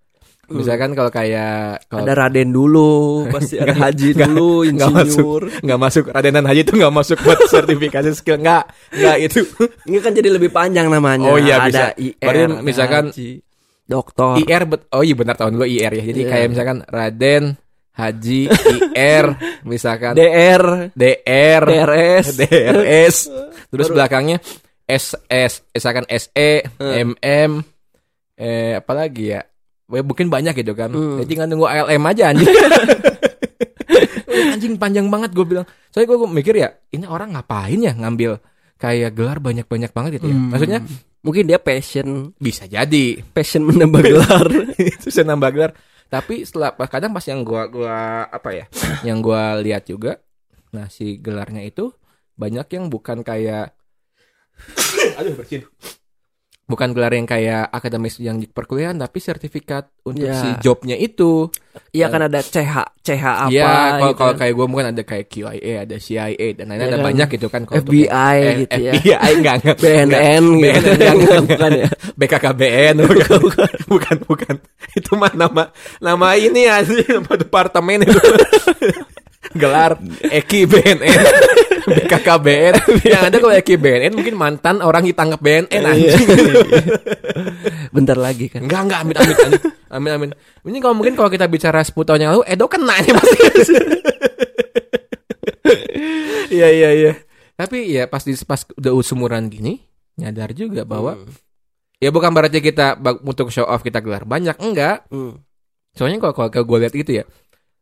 Misalkan 0.48 0.90
kalau 0.92 1.06
kayak 1.08 1.86
kalau 1.86 2.02
Ada 2.02 2.14
Raden 2.18 2.50
dulu, 2.50 2.90
pasti 3.28 3.58
ada 3.62 3.70
Haji 3.70 4.08
dulu, 4.12 4.66
nggak 4.66 4.90
masuk. 4.90 5.06
insinyur. 5.06 5.42
nggak 5.60 5.80
masuk 5.80 6.04
Radenan 6.08 6.44
Haji 6.44 6.60
itu 6.60 6.74
nggak 6.74 6.94
masuk 6.94 7.18
buat 7.20 7.38
sertifikasi 7.52 8.10
skill 8.12 8.38
nggak 8.38 8.64
nggak 8.92 9.16
itu 9.20 9.40
Ini 9.86 9.98
kan 9.98 10.10
jadi 10.10 10.28
lebih 10.28 10.50
panjang 10.50 10.86
namanya. 10.86 11.26
Oh 11.26 11.36
iya, 11.36 11.62
ada 11.62 11.68
bisa. 11.68 11.84
IR, 11.94 12.18
Berarti 12.18 12.42
misalkan 12.60 13.04
Haji, 13.08 13.28
doktor. 13.84 14.34
IR 14.38 14.62
bet 14.64 14.82
oh 14.90 15.00
iya 15.00 15.14
benar 15.14 15.34
tahun 15.36 15.52
dulu 15.52 15.64
IR 15.64 15.92
ya 15.92 16.02
jadi 16.04 16.20
Iya. 16.20 16.28
kayak 16.28 16.46
misalkan 16.48 16.78
Raden 16.84 17.44
Haji 17.92 18.40
IR 18.90 19.26
misalkan 19.62 20.12
DR, 20.12 20.90
DR 20.92 21.62
DRS. 21.62 22.26
DRS 22.34 23.16
terus 23.68 23.86
Baru- 23.86 23.94
belakangnya 23.94 24.40
S 24.82 25.12
S 25.22 25.62
misalkan 25.70 26.02
SE, 26.10 26.50
Hmm. 26.74 27.14
MM, 27.14 27.50
eh 28.34 28.74
apalagi 28.74 29.24
ya? 29.30 29.40
Wah, 29.92 30.00
mungkin 30.00 30.32
banyak 30.32 30.56
gitu 30.56 30.72
kan. 30.72 30.88
Hmm. 30.88 31.20
Jadi 31.20 31.28
tinggal 31.28 31.46
nunggu 31.52 31.68
ALM 31.68 32.02
aja 32.08 32.32
anjing. 32.32 32.48
anjing 34.56 34.74
panjang 34.80 35.06
banget 35.12 35.36
gue 35.36 35.44
bilang. 35.44 35.68
Soalnya 35.92 36.16
gue 36.16 36.28
mikir 36.32 36.54
ya, 36.56 36.72
ini 36.96 37.04
orang 37.04 37.36
ngapain 37.36 37.76
ya 37.76 37.92
ngambil 37.92 38.40
kayak 38.80 39.12
gelar 39.12 39.38
banyak-banyak 39.38 39.92
banget 39.92 40.10
gitu 40.16 40.32
ya. 40.32 40.36
Hmm. 40.36 40.48
Maksudnya 40.48 40.80
Mungkin 41.22 41.46
dia 41.46 41.62
passion 41.62 42.34
bisa 42.34 42.66
jadi 42.66 43.22
passion 43.30 43.62
menambah 43.62 44.02
gelar. 44.02 44.46
itu 44.90 45.06
bisa 45.06 45.22
nambah 45.22 45.54
gelar. 45.54 45.72
Tapi 46.10 46.42
setelah 46.42 46.74
kadang 46.90 47.14
pas 47.14 47.22
yang 47.22 47.46
gua 47.46 47.70
gua 47.70 48.26
apa 48.26 48.50
ya, 48.52 48.66
yang 49.06 49.22
gua 49.22 49.56
lihat 49.62 49.86
juga, 49.86 50.18
nah 50.74 50.90
si 50.90 51.22
gelarnya 51.22 51.62
itu 51.62 51.94
banyak 52.36 52.68
yang 52.74 52.92
bukan 52.92 53.24
kayak, 53.24 53.72
aduh 55.16 55.32
bersin, 55.38 55.64
bukan 56.72 56.88
gelar 56.90 57.12
yang 57.12 57.24
kayak 57.24 57.68
akademis 57.68 58.16
yang 58.16 58.36
di 58.36 58.48
perkuliahan, 58.48 58.96
tapi 58.96 59.20
sertifikat 59.20 59.92
untuk 60.02 60.24
Ya. 60.24 60.32
si 60.34 60.48
jobnya 60.58 60.96
itu. 60.96 61.52
Iya 61.88 62.08
kan 62.08 62.20
ada 62.22 62.40
CH 62.40 62.74
CH 63.00 63.24
apa 63.24 63.48
Iya, 63.48 63.64
kalau 63.64 63.84
gitu 64.02 64.12
kalau 64.14 64.32
kan. 64.32 64.40
kayak 64.40 64.54
gua 64.54 64.66
mungkin 64.66 64.86
ada 64.88 65.02
kayak 65.02 65.26
QIA, 65.26 65.74
ada 65.82 65.96
CIA 65.96 66.48
dan 66.52 66.64
lain-lain 66.66 66.80
Iya 66.80 66.88
ada 66.88 66.98
kan. 66.98 67.08
banyak 67.12 67.28
gitu 67.30 67.46
kan. 67.46 67.60
Kalau 67.62 67.76
untuk- 67.78 67.92
FBI 67.92 68.36
eh, 68.38 68.54
gitu 68.58 68.76
ya. 68.78 68.92
FBI 68.94 69.30
enggak 69.34 69.54
enggak. 69.58 69.76
BNN 69.82 70.44
gitu. 70.44 70.62
BNN, 70.62 70.80
Enggak, 70.82 71.12
enggak, 71.12 71.40
bukan 71.48 71.70
ya. 71.74 71.88
BKKBN 72.14 72.94
bukan 73.04 73.36
bukan 73.38 73.70
bukan, 73.86 74.16
bukan. 74.26 74.54
itu 74.92 75.10
mah 75.14 75.32
nama 75.32 75.62
nama 75.98 76.28
ini 76.34 76.62
aja 76.66 76.92
nama 77.10 77.32
departemen 77.34 78.04
itu 78.04 78.18
gelar 79.52 79.96
Eki 80.22 80.64
BNN 80.66 81.24
BKKBN 81.86 82.74
yang 83.06 83.22
ada 83.26 83.36
kalau 83.38 83.52
BNN 83.54 84.12
mungkin 84.12 84.34
mantan 84.34 84.78
orang 84.80 85.02
ditangkap 85.02 85.40
BNN 85.40 85.82
anjing 85.82 86.26
Bentar 87.92 88.16
lagi 88.16 88.48
kan. 88.48 88.64
enggak 88.64 88.80
enggak 88.88 89.00
amit 89.04 89.16
amit 89.20 89.36
amit 89.38 89.62
amin 89.92 90.10
amin 90.16 90.30
ini 90.64 90.78
kalau 90.80 90.94
mungkin 90.96 91.12
kalau 91.12 91.28
kita 91.28 91.46
bicara 91.46 91.84
10 91.84 91.92
tahun 91.94 92.20
yang 92.22 92.30
lalu 92.38 92.42
Edo 92.48 92.66
kena 92.66 92.96
nih 92.98 93.12
pasti 93.12 93.38
iya 96.52 96.68
iya 96.68 96.90
iya 96.92 97.12
tapi 97.54 97.88
ya 97.88 98.08
pas 98.08 98.24
di 98.24 98.34
pas 98.42 98.64
udah 98.76 98.92
usumuran 98.96 99.46
gini 99.48 99.82
nyadar 100.16 100.52
juga 100.52 100.84
bahwa 100.84 101.16
Hmm. 101.16 101.32
Ya 102.02 102.10
bukan 102.10 102.34
berarti 102.34 102.58
kita 102.58 102.98
untuk 103.22 103.54
show 103.54 103.62
off 103.62 103.86
kita 103.86 104.02
gelar 104.02 104.26
banyak, 104.26 104.58
enggak. 104.58 105.06
Hmm. 105.06 105.38
Soalnya 105.94 106.18
kalau 106.18 106.50
kalau 106.50 106.66
gue 106.66 106.78
lihat 106.82 106.90
gitu 106.90 107.22
ya, 107.22 107.24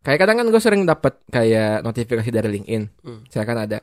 kayak 0.00 0.18
kadang 0.18 0.36
kan 0.38 0.46
gue 0.48 0.60
sering 0.60 0.82
dapat 0.84 1.20
kayak 1.28 1.80
notifikasi 1.80 2.30
dari 2.30 2.48
LinkedIn, 2.50 2.82
Hmm. 3.00 3.20
misalkan 3.24 3.56
ada 3.56 3.78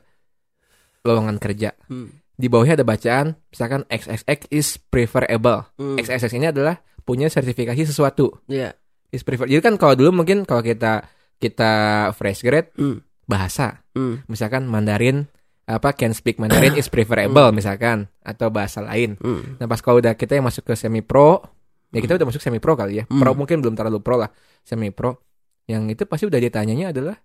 lowongan 1.02 1.38
kerja, 1.38 1.72
Hmm. 1.86 2.10
di 2.34 2.46
bawahnya 2.46 2.74
ada 2.74 2.86
bacaan, 2.86 3.26
misalkan 3.48 3.86
XXX 3.88 4.50
is 4.50 4.68
preferable. 4.78 5.64
Hmm. 5.76 5.96
XXX 5.96 6.32
ini 6.34 6.50
adalah 6.50 6.78
punya 7.02 7.26
sertifikasi 7.26 7.86
sesuatu, 7.86 8.42
Iya. 8.46 8.74
is 9.08 9.24
prefer. 9.24 9.48
Jadi 9.48 9.62
kan 9.62 9.74
kalau 9.80 9.96
dulu 9.96 10.22
mungkin 10.22 10.44
kalau 10.44 10.60
kita 10.60 11.06
kita 11.38 11.72
fresh 12.12 12.42
grade 12.42 12.74
Hmm. 12.74 13.00
bahasa, 13.24 13.86
Hmm. 13.94 14.26
misalkan 14.26 14.66
Mandarin 14.66 15.30
apa 15.68 15.92
can 15.92 16.16
speak 16.16 16.40
Mandarin 16.40 16.74
is 16.74 16.88
preferable 16.88 17.52
misalkan 17.52 18.08
atau 18.20 18.48
bahasa 18.48 18.80
lain. 18.80 19.14
Hmm. 19.20 19.60
Nah 19.60 19.68
pas 19.68 19.78
kalau 19.78 20.00
udah 20.00 20.16
kita 20.16 20.34
yang 20.34 20.44
masuk 20.44 20.64
ke 20.64 20.74
semi 20.74 21.00
pro, 21.00 21.44
ya 21.92 22.00
kita 22.00 22.16
udah 22.16 22.26
masuk 22.26 22.40
semi 22.40 22.58
pro 22.58 22.74
kali 22.74 23.00
ya. 23.00 23.04
Pro 23.06 23.32
Hmm. 23.32 23.38
mungkin 23.38 23.60
belum 23.62 23.76
terlalu 23.76 24.00
pro 24.00 24.16
lah, 24.18 24.32
semi 24.64 24.90
pro. 24.90 25.27
Yang 25.68 25.82
itu 25.94 26.02
pasti 26.08 26.24
udah 26.24 26.40
ditanyanya 26.40 26.90
adalah 26.90 27.16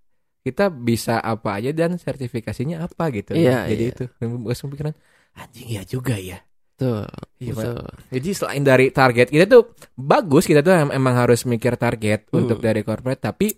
kita 0.43 0.67
bisa 0.67 1.17
apa 1.17 1.55
aja 1.55 1.71
dan 1.71 1.95
sertifikasinya 1.95 2.83
apa 2.83 3.07
gitu. 3.09 3.31
Iya, 3.31 3.63
Jadi 3.71 3.83
iya. 3.87 3.93
itu 3.95 4.03
langsung 4.19 4.67
pikiran 4.69 4.91
anjing 5.33 5.67
ya 5.71 5.83
juga 5.87 6.19
ya. 6.19 6.43
Tuh. 6.75 7.07
Iya. 7.39 7.53
Betul. 7.55 7.87
Jadi 8.11 8.29
selain 8.35 8.61
dari 8.61 8.91
target 8.91 9.31
kita 9.31 9.47
tuh 9.47 9.71
bagus 9.95 10.43
kita 10.43 10.59
tuh 10.59 10.75
em- 10.75 10.91
emang 10.91 11.15
harus 11.15 11.47
mikir 11.47 11.79
target 11.79 12.27
Hmm. 12.27 12.43
untuk 12.43 12.59
dari 12.59 12.83
corporate 12.83 13.23
tapi 13.23 13.55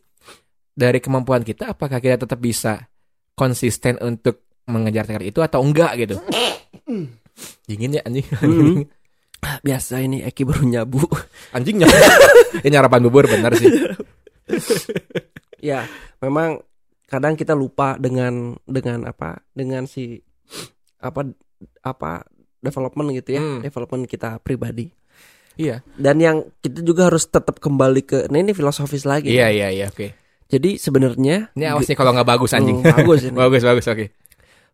dari 0.70 1.02
kemampuan 1.02 1.42
kita 1.42 1.74
apakah 1.74 1.98
kita 1.98 2.22
tetap 2.22 2.38
bisa 2.38 2.86
konsisten 3.34 3.98
untuk 4.00 4.46
mengejar 4.68 5.10
target 5.10 5.34
itu 5.34 5.42
atau 5.42 5.66
enggak 5.66 5.98
gitu. 5.98 6.22
Dingin 7.68 7.98
ya 7.98 8.02
anjing. 8.06 8.28
Hmm. 8.38 8.86
Biasa 9.66 10.02
ini 10.02 10.22
Eki 10.22 10.42
baru 10.42 10.64
nyabu. 10.66 11.02
Anjingnya. 11.50 11.86
Ini 12.66 12.74
harapan 12.74 13.04
bubur 13.04 13.26
bener 13.26 13.54
sih. 13.54 13.68
ya, 15.62 15.86
memang 16.20 16.62
kadang 17.06 17.34
kita 17.34 17.54
lupa 17.54 17.96
dengan 17.96 18.58
dengan 18.64 19.06
apa? 19.06 19.42
Dengan 19.52 19.86
si 19.86 20.20
apa 20.98 21.22
apa 21.82 22.26
development 22.60 23.14
gitu 23.16 23.30
ya, 23.32 23.42
Hmm. 23.42 23.62
development 23.62 24.06
kita 24.06 24.38
pribadi. 24.40 24.90
Iya. 25.56 25.80
Dan 25.96 26.20
yang 26.20 26.38
kita 26.60 26.82
juga 26.82 27.08
harus 27.08 27.26
tetap 27.26 27.58
kembali 27.58 28.02
ke 28.04 28.18
nah 28.28 28.38
ini 28.38 28.52
filosofis 28.52 29.04
lagi. 29.04 29.30
Iya 29.30 29.48
iya 29.50 29.68
iya 29.72 29.86
oke. 29.88 30.12
Jadi 30.46 30.78
sebenarnya 30.78 31.50
Ini 31.54 31.66
awas 31.72 31.88
nih 31.88 31.96
kalau 31.96 32.12
nggak 32.12 32.28
bagus 32.28 32.52
anjing. 32.52 32.78
Hmm, 32.78 32.92
bagus 32.98 33.22
ini. 33.24 33.34
bagus 33.34 33.64
bagus 33.64 33.88
oke. 33.88 34.06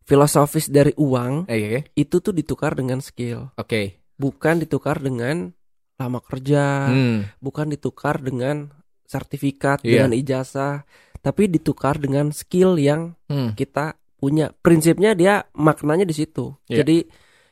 filosofis 0.01 0.65
dari 0.65 0.91
uang 0.97 1.45
Eh, 1.45 1.61
Oke 1.61 1.79
itu 1.93 2.15
tuh 2.17 2.33
ditukar 2.33 2.73
dengan 2.73 2.97
skill, 2.99 3.53
oke. 3.53 4.01
bukan 4.17 4.57
ditukar 4.57 4.97
dengan 4.97 5.53
lama 5.95 6.17
kerja, 6.19 6.89
Hmm. 6.89 7.29
bukan 7.37 7.69
ditukar 7.69 8.17
dengan 8.17 8.73
sertifikat 9.11 9.83
Iya. 9.83 10.07
dengan 10.07 10.11
ijazah, 10.15 10.87
tapi 11.19 11.51
ditukar 11.51 11.99
dengan 11.99 12.31
skill 12.31 12.79
yang 12.79 13.19
Hmm. 13.27 13.51
kita 13.53 13.99
punya. 14.15 14.55
Prinsipnya 14.55 15.11
dia 15.11 15.43
maknanya 15.51 16.07
di 16.07 16.15
situ. 16.15 16.55
Iya. 16.71 16.81
Jadi 16.81 16.97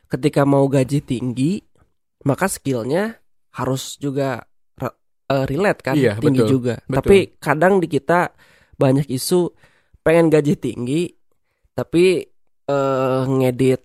ketika 0.08 0.42
mau 0.42 0.64
gaji 0.66 1.04
tinggi, 1.04 1.60
maka 2.24 2.48
skillnya 2.48 3.20
harus 3.52 4.00
juga 4.00 4.40
eh, 5.30 5.46
relate 5.46 5.80
kan, 5.86 5.94
Iya, 5.94 6.18
tinggi 6.18 6.42
betul, 6.42 6.50
juga. 6.50 6.74
betul. 6.82 6.96
Tapi 6.98 7.16
kadang 7.38 7.78
di 7.78 7.86
kita 7.86 8.34
banyak 8.74 9.06
isu 9.06 9.54
pengen 10.02 10.26
gaji 10.26 10.58
tinggi, 10.58 11.06
tapi 11.70 12.26
eh, 12.66 13.22
ngedit 13.28 13.78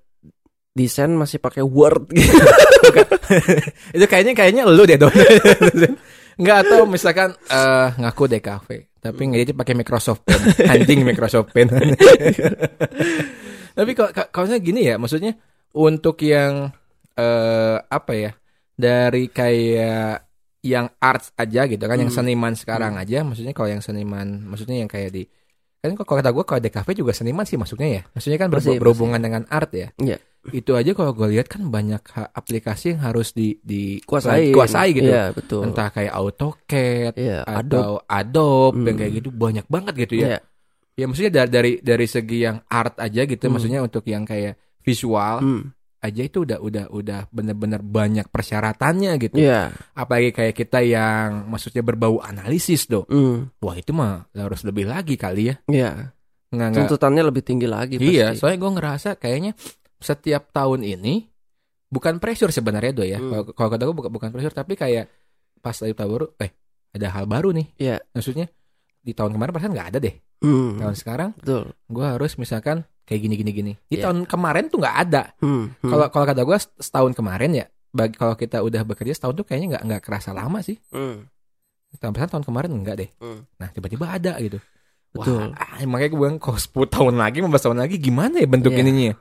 desain 0.74 1.14
masih 1.14 1.38
pakai 1.38 1.62
Word 1.62 2.10
gitu. 2.18 2.34
Itu 3.96 4.06
kayaknya 4.06 4.34
kayaknya 4.34 4.64
lu 4.66 4.84
deh 4.84 4.98
Don. 4.98 5.10
Enggak 6.36 6.68
atau 6.68 6.84
misalkan 6.88 7.32
eh 7.48 7.88
ngaku 8.00 8.24
DKV 8.28 8.68
tapi 9.00 9.22
ngedit 9.30 9.54
pakai 9.54 9.78
Microsoft 9.78 10.26
Paint. 10.26 10.66
Anjing 10.66 11.06
Microsoft 11.06 11.54
Paint. 11.54 11.70
tapi 13.78 13.92
kalau 13.94 14.10
kalau 14.32 14.48
gini 14.58 14.88
ya 14.88 14.96
maksudnya 14.98 15.36
untuk 15.76 16.20
yang 16.24 16.72
eh 17.16 17.78
apa 17.80 18.12
ya 18.16 18.32
dari 18.76 19.32
kayak 19.32 20.26
yang 20.66 20.90
arts 20.98 21.30
aja 21.38 21.70
gitu 21.70 21.86
kan 21.86 22.02
yang 22.02 22.10
Hmm. 22.10 22.20
seniman 22.26 22.54
sekarang 22.58 22.98
aja 22.98 23.22
maksudnya 23.22 23.54
kalau 23.54 23.70
yang 23.70 23.86
seniman 23.86 24.42
maksudnya 24.44 24.82
yang 24.82 24.90
kayak 24.90 25.14
di 25.14 25.24
kan 25.86 25.94
kalau 25.94 26.18
kata 26.18 26.34
gue 26.34 26.44
kalau 26.44 26.60
DKV 26.66 26.88
juga 26.98 27.14
seniman 27.14 27.46
sih 27.46 27.62
maksudnya 27.62 27.88
ya 27.88 28.02
maksudnya 28.10 28.42
kan 28.42 28.50
Masih, 28.50 28.82
berhubungan 28.82 29.22
dengan 29.22 29.46
art 29.54 29.70
ya 29.70 29.94
Iya. 30.02 30.18
Itu 30.52 30.72
aja 30.72 30.92
kalau 30.92 31.12
gue 31.12 31.28
lihat 31.32 31.48
kan 31.48 31.66
banyak 31.66 32.02
aplikasi 32.32 32.94
yang 32.94 33.02
harus 33.02 33.32
di 33.32 33.58
di 33.60 33.98
Kuasai. 34.02 34.52
gitu 34.92 35.06
Iya, 35.06 35.32
betul. 35.32 35.66
entah 35.66 35.90
kayak 35.90 36.14
AutoCAD 36.14 37.14
Iya, 37.16 37.42
atau 37.42 37.98
Adobe 38.02 38.84
yang 38.84 38.88
Hmm. 38.88 39.00
kayak 39.00 39.14
gitu 39.16 39.30
banyak 39.30 39.66
banget 39.66 39.94
gitu 40.00 40.14
ya 40.18 40.28
Iya. 40.28 40.40
ya 40.94 41.06
maksudnya 41.06 41.32
dari 41.34 41.50
dari 41.50 41.72
dari 41.80 42.06
segi 42.06 42.38
yang 42.42 42.58
art 42.66 42.96
aja 42.98 43.22
gitu 43.24 43.44
Hmm. 43.44 43.54
maksudnya 43.54 43.80
untuk 43.80 44.04
yang 44.04 44.22
kayak 44.22 44.54
visual 44.80 45.40
Hmm. 45.40 45.64
aja 45.98 46.22
itu 46.22 46.42
udah 46.42 46.60
udah 46.60 46.86
udah 46.88 47.20
bener-bener 47.30 47.82
banyak 47.82 48.30
persyaratannya 48.30 49.12
gitu 49.20 49.42
Iya. 49.42 49.74
apalagi 49.92 50.30
kayak 50.32 50.54
kita 50.56 50.80
yang 50.80 51.48
maksudnya 51.48 51.82
berbau 51.82 52.20
analisis 52.20 52.86
do 52.86 53.04
Hmm. 53.06 53.50
wah 53.58 53.74
itu 53.74 53.90
mah 53.90 54.30
harus 54.32 54.62
lebih 54.62 54.86
lagi 54.86 55.16
kali 55.16 55.50
ya 55.50 55.56
Iya. 55.66 55.92
nggak 56.48 56.68
nggak 56.70 56.80
Tuntutannya 56.86 57.24
lebih 57.26 57.42
tinggi 57.42 57.66
lagi 57.66 57.98
Iya, 57.98 58.32
pasti. 58.32 58.40
soalnya 58.40 58.60
gue 58.60 58.72
ngerasa 58.72 59.10
kayaknya 59.18 59.52
setiap 60.06 60.54
tahun 60.54 60.86
ini 60.86 61.26
bukan 61.90 62.22
pressure 62.22 62.54
sebenarnya 62.54 62.92
do 62.94 63.02
ya. 63.02 63.18
Hmm. 63.18 63.32
Kalau 63.34 63.44
kalau 63.58 63.70
kata 63.74 63.84
gue 63.90 63.96
bukan, 63.98 64.12
bukan 64.14 64.30
pressure 64.30 64.54
tapi 64.54 64.78
kayak 64.78 65.10
pas 65.60 65.74
lagi 65.74 65.98
tahun 65.98 66.10
baru, 66.14 66.26
eh 66.38 66.52
ada 66.94 67.08
hal 67.10 67.26
baru 67.26 67.50
nih. 67.52 67.68
Iya. 67.82 67.98
Maksudnya 68.14 68.46
di 69.02 69.12
tahun 69.14 69.34
kemarin 69.34 69.52
perasaan 69.54 69.74
nggak 69.74 69.90
ada 69.90 70.00
deh. 70.00 70.16
Hmm. 70.46 70.78
Tahun 70.78 70.96
sekarang 70.96 71.30
Betul. 71.42 71.74
gue 71.74 72.06
harus 72.06 72.32
misalkan 72.38 72.86
kayak 73.06 73.20
gini 73.22 73.36
gini 73.38 73.52
gini. 73.52 73.74
Di 73.90 73.98
Iya. 73.98 74.10
tahun 74.10 74.30
kemarin 74.30 74.70
tuh 74.70 74.78
nggak 74.82 74.98
ada. 75.10 75.24
Hmm. 75.42 75.74
Hmm. 75.82 75.90
Kalau 75.90 76.06
kalau 76.14 76.26
kata 76.30 76.42
gue 76.46 76.58
setahun 76.78 77.14
kemarin 77.18 77.52
ya, 77.54 77.66
bagi 77.90 78.14
kalau 78.14 78.38
kita 78.38 78.62
udah 78.62 78.82
bekerja 78.86 79.14
setahun 79.14 79.36
tuh 79.42 79.46
kayaknya 79.46 79.78
nggak 79.78 79.84
nggak 79.90 80.02
kerasa 80.06 80.30
lama 80.32 80.62
sih. 80.62 80.78
Hmm. 80.94 81.26
Tahun 81.96 82.12
perasaan 82.12 82.32
tahun 82.40 82.46
kemarin 82.46 82.72
enggak 82.76 82.96
deh. 83.00 83.10
Hmm. 83.24 83.48
Nah 83.56 83.72
tiba-tiba 83.72 84.06
ada 84.12 84.36
gitu. 84.44 84.60
Betul. 85.16 85.56
Wah, 85.56 85.80
ah, 85.80 85.80
makanya 85.88 86.10
gue 86.12 86.20
bilang 86.20 86.38
kalau 86.44 86.60
10 86.60 86.92
tahun 86.92 87.16
lagi, 87.16 87.40
15 87.40 87.64
tahun 87.64 87.80
lagi 87.80 87.96
gimana 88.04 88.36
ya 88.44 88.48
bentuk 88.52 88.76
Iya. 88.76 88.84
ininya? 88.84 89.14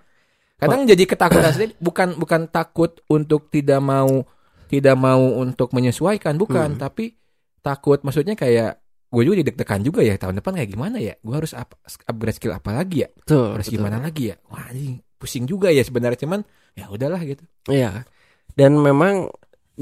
Kadang 0.55 0.86
jadi 0.86 1.02
ketakutan 1.05 1.50
sendiri 1.50 1.72
bukan 1.76 2.14
bukan 2.14 2.46
takut 2.46 3.02
untuk 3.07 3.48
tidak 3.48 3.78
mau 3.78 4.22
tidak 4.64 4.96
mau 4.96 5.20
untuk 5.36 5.70
menyesuaikan 5.70 6.34
bukan, 6.34 6.74
Hmm. 6.74 6.80
tapi 6.80 7.14
takut 7.61 8.00
maksudnya 8.00 8.34
kayak 8.34 8.80
gue 9.09 9.22
juga 9.22 9.36
deg-degan 9.42 9.80
juga 9.80 10.00
ya 10.02 10.14
tahun 10.14 10.42
depan 10.42 10.59
kayak 10.59 10.70
gimana 10.70 10.96
ya? 10.98 11.14
Gue 11.20 11.34
harus 11.36 11.52
up, 11.52 11.78
upgrade 11.84 12.34
skill 12.34 12.50
apa 12.52 12.70
lagi 12.72 13.02
ya? 13.02 13.09
Betul. 13.12 13.55
Harus 13.55 13.66
betul. 13.66 13.76
gimana 13.78 13.96
lagi 13.98 14.24
ya? 14.30 14.36
Wah, 14.48 14.66
anjing, 14.66 14.98
pusing 15.14 15.44
juga 15.44 15.70
ya 15.70 15.80
sebenarnya 15.80 16.18
cuman 16.18 16.40
ya 16.74 16.90
udahlah 16.90 17.20
gitu. 17.22 17.44
Iya. 17.70 18.02
Dan 18.50 18.78
memang 18.78 19.30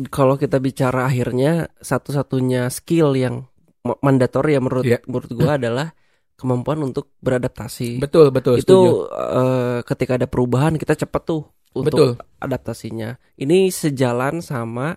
kalau 0.08 0.36
kita 0.36 0.56
bicara 0.56 1.04
akhirnya 1.04 1.68
satu-satunya 1.80 2.68
skill 2.68 3.12
yang 3.12 3.44
ma- 3.84 4.00
mandatori 4.00 4.56
ya 4.56 4.60
menurut 4.60 4.84
Iya. 4.84 5.00
menurut 5.04 5.30
gua 5.32 5.56
adalah 5.56 5.92
kemampuan 6.36 6.82
untuk 6.82 7.14
beradaptasi. 7.22 8.02
Betul 8.02 8.34
betul 8.34 8.58
itu 8.58 8.66
setuju. 8.66 8.90
eh, 9.12 9.78
ketika 9.86 10.12
ada 10.18 10.26
perubahan 10.26 10.74
kita 10.76 10.98
cepet 10.98 11.22
tuh 11.22 11.42
untuk 11.72 11.96
Betul. 11.96 12.10
adaptasinya. 12.40 13.16
Ini 13.40 13.72
sejalan 13.72 14.44
sama 14.44 14.96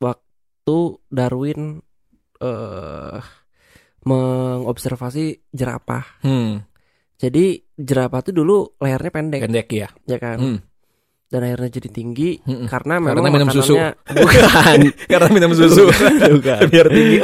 waktu 0.00 0.78
Darwin 1.08 1.80
eh 2.40 3.20
mengobservasi 4.00 5.52
jerapah. 5.52 6.24
Hmm, 6.24 6.64
Jadi 7.20 7.60
jerapah 7.76 8.24
tuh 8.24 8.32
dulu 8.32 8.80
lehernya 8.80 9.12
pendek, 9.12 9.40
pendek 9.44 9.68
ya. 9.68 9.88
ya 10.08 10.16
kan? 10.16 10.38
Hmm. 10.40 10.58
Dan 11.30 11.46
akhirnya 11.46 11.70
jadi 11.70 11.88
tinggi 11.88 12.42
Hmm. 12.42 12.66
karena 12.66 12.98
Karena 12.98 13.22
memang 13.22 13.32
minum 13.38 13.48
susu. 13.48 13.78
bukan 14.18 14.78
Karena 15.06 15.28
minum 15.30 15.52
susu 15.54 15.86
bukan. 15.86 16.66
biar 16.74 16.86
tinggi. 16.90 17.18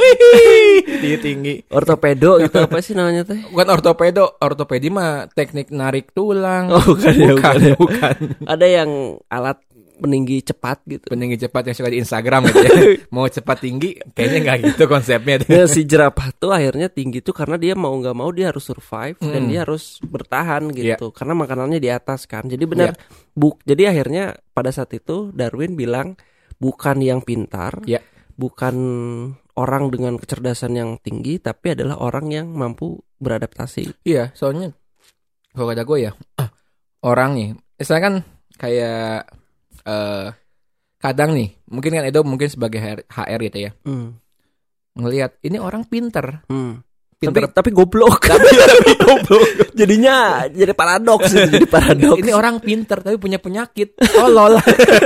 Tinggi 0.87 1.17
tinggi. 1.19 1.53
ortopedo 1.67 2.39
gitu 2.39 2.57
apa 2.57 2.79
sih 2.79 2.95
namanya 2.95 3.27
teh? 3.27 3.35
Bukan 3.51 3.67
ortopedo, 3.67 4.39
ortopedi 4.39 4.87
mah 4.87 5.27
teknik 5.27 5.67
narik 5.69 6.15
tulang. 6.15 6.71
Oh, 6.71 6.79
bukan 6.79 7.13
ya, 7.13 7.35
bukan, 7.35 7.35
bukan 7.35 7.55
ya. 7.59 7.75
bukan. 7.75 8.15
Ada 8.47 8.65
yang 8.65 8.89
alat 9.27 9.59
peninggi 9.97 10.45
cepat 10.45 10.85
gitu. 10.85 11.05
Peninggi 11.09 11.37
cepat 11.37 11.61
yang 11.67 11.75
suka 11.75 11.89
di 11.89 11.97
Instagram 11.99 12.41
gitu 12.45 12.59
ya. 12.61 12.71
Mau 13.15 13.25
cepat 13.25 13.57
tinggi, 13.59 13.97
kayaknya 14.13 14.39
nggak 14.45 14.57
gitu 14.71 14.83
konsepnya. 14.85 15.35
Nah, 15.43 15.65
si 15.65 15.83
jerapah 15.83 16.29
tuh 16.31 16.53
akhirnya 16.53 16.87
tinggi 16.87 17.19
tuh 17.19 17.33
karena 17.33 17.57
dia 17.57 17.73
mau 17.73 17.91
nggak 17.91 18.15
mau 18.15 18.29
dia 18.29 18.53
harus 18.53 18.63
survive 18.63 19.17
dan 19.19 19.45
Hmm. 19.45 19.49
dia 19.49 19.59
harus 19.65 19.97
bertahan 19.99 20.69
Iya. 20.71 20.95
gitu. 20.95 21.09
Karena 21.11 21.33
makanannya 21.33 21.81
di 21.81 21.89
atas 21.89 22.29
kan. 22.29 22.45
Jadi 22.45 22.63
benar 22.63 22.93
buk. 23.33 23.59
Jadi 23.65 23.83
akhirnya 23.83 24.37
pada 24.53 24.69
saat 24.69 24.93
itu 24.93 25.33
Darwin 25.33 25.73
bilang 25.73 26.13
bukan 26.57 27.01
yang 27.01 27.21
pintar, 27.21 27.81
Iya. 27.85 28.01
bukan 28.33 28.75
orang 29.57 29.89
dengan 29.89 30.21
kecerdasan 30.21 30.77
yang 30.77 30.89
tinggi, 31.01 31.41
tapi 31.41 31.73
adalah 31.73 31.97
orang 31.97 32.29
yang 32.29 32.47
mampu 32.49 33.01
beradaptasi. 33.17 34.05
Iya, 34.05 34.29
soalnya 34.37 34.69
kalau 35.49 35.73
kata 35.73 35.81
gue 35.81 35.97
ya 36.05 36.11
orang 37.09 37.33
nih, 37.33 37.49
misalnya 37.75 38.03
kan 38.05 38.15
kayak 38.57 39.25
eh 39.87 40.27
kadang 40.97 41.31
nih, 41.31 41.55
mungkin 41.65 41.91
kan 41.93 42.03
Edo 42.03 42.21
mungkin 42.21 42.47
sebagai 42.47 42.77
HR, 42.77 42.99
HR 43.07 43.39
gitu 43.47 43.57
ya, 43.59 43.71
Hmm. 43.81 44.17
ngelihat 44.93 45.37
ini 45.41 45.57
orang 45.57 45.85
pinter, 45.85 46.41
Hmm. 46.45 46.81
pinter 47.15 47.47
Tapi, 47.47 47.53
tapi 47.53 47.69
goblok. 47.71 48.17
tapi 48.19 48.45
tapi 48.61 48.91
goblok. 48.97 49.45
Jadinya 49.73 50.45
jadi 50.47 50.73
paradoks 50.73 51.31
jadi 51.31 51.65
paradoks. 51.65 52.17
Ini 52.19 52.33
orang 52.33 52.57
pinter 52.59 53.01
tapi 53.01 53.17
punya 53.17 53.37
penyakit. 53.37 53.93
Tolol. 53.95 54.57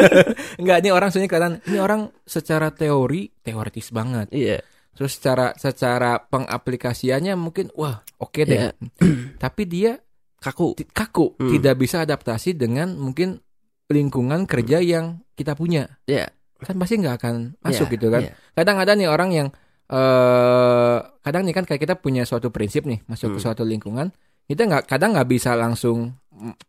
Enggak, 0.60 0.78
ini 0.80 0.90
orang 0.90 1.08
sebenarnya 1.12 1.30
kelihatan 1.30 1.56
ini 1.68 1.78
orang 1.78 2.02
secara 2.24 2.72
teori 2.72 3.32
teoritis 3.40 3.92
banget. 3.92 4.28
Iya. 4.32 4.60
Terus 4.92 5.12
secara 5.16 5.56
secara 5.56 6.20
pengaplikasiannya 6.20 7.36
mungkin 7.36 7.72
wah, 7.76 8.00
oke 8.18 8.42
deh. 8.44 8.60
Iya. 8.60 8.72
Tapi 9.38 9.64
dia 9.68 9.96
Kaku. 10.36 10.74
kaku, 10.90 11.38
Hmm. 11.38 11.52
tidak 11.54 11.76
bisa 11.78 12.02
adaptasi 12.02 12.58
dengan 12.58 12.98
mungkin 12.98 13.38
lingkungan 13.92 14.48
kerja 14.48 14.80
yang 14.80 15.20
kita 15.36 15.54
punya. 15.54 15.88
Iya. 16.08 16.32
Kan 16.58 16.78
pasti 16.78 16.98
nggak 16.98 17.16
akan 17.20 17.36
masuk 17.60 17.88
Iya, 17.90 17.94
gitu 17.96 18.08
kan. 18.10 18.22
iya. 18.26 18.32
Kadang 18.54 18.78
ada 18.80 18.92
nih 18.94 19.08
orang 19.08 19.30
yang 19.32 19.48
eh 19.92 20.98
kadang 21.20 21.44
nih 21.44 21.54
kan 21.54 21.64
kayak 21.68 21.82
kita 21.82 21.96
punya 21.96 22.24
suatu 22.24 22.50
prinsip 22.50 22.88
nih 22.88 23.04
masuk 23.06 23.36
ke 23.36 23.40
Hmm. 23.40 23.46
suatu 23.46 23.64
lingkungan, 23.64 24.08
kita 24.46 24.62
nggak 24.64 24.84
kadang 24.88 25.12
nggak 25.14 25.28
bisa 25.28 25.54
langsung 25.54 26.16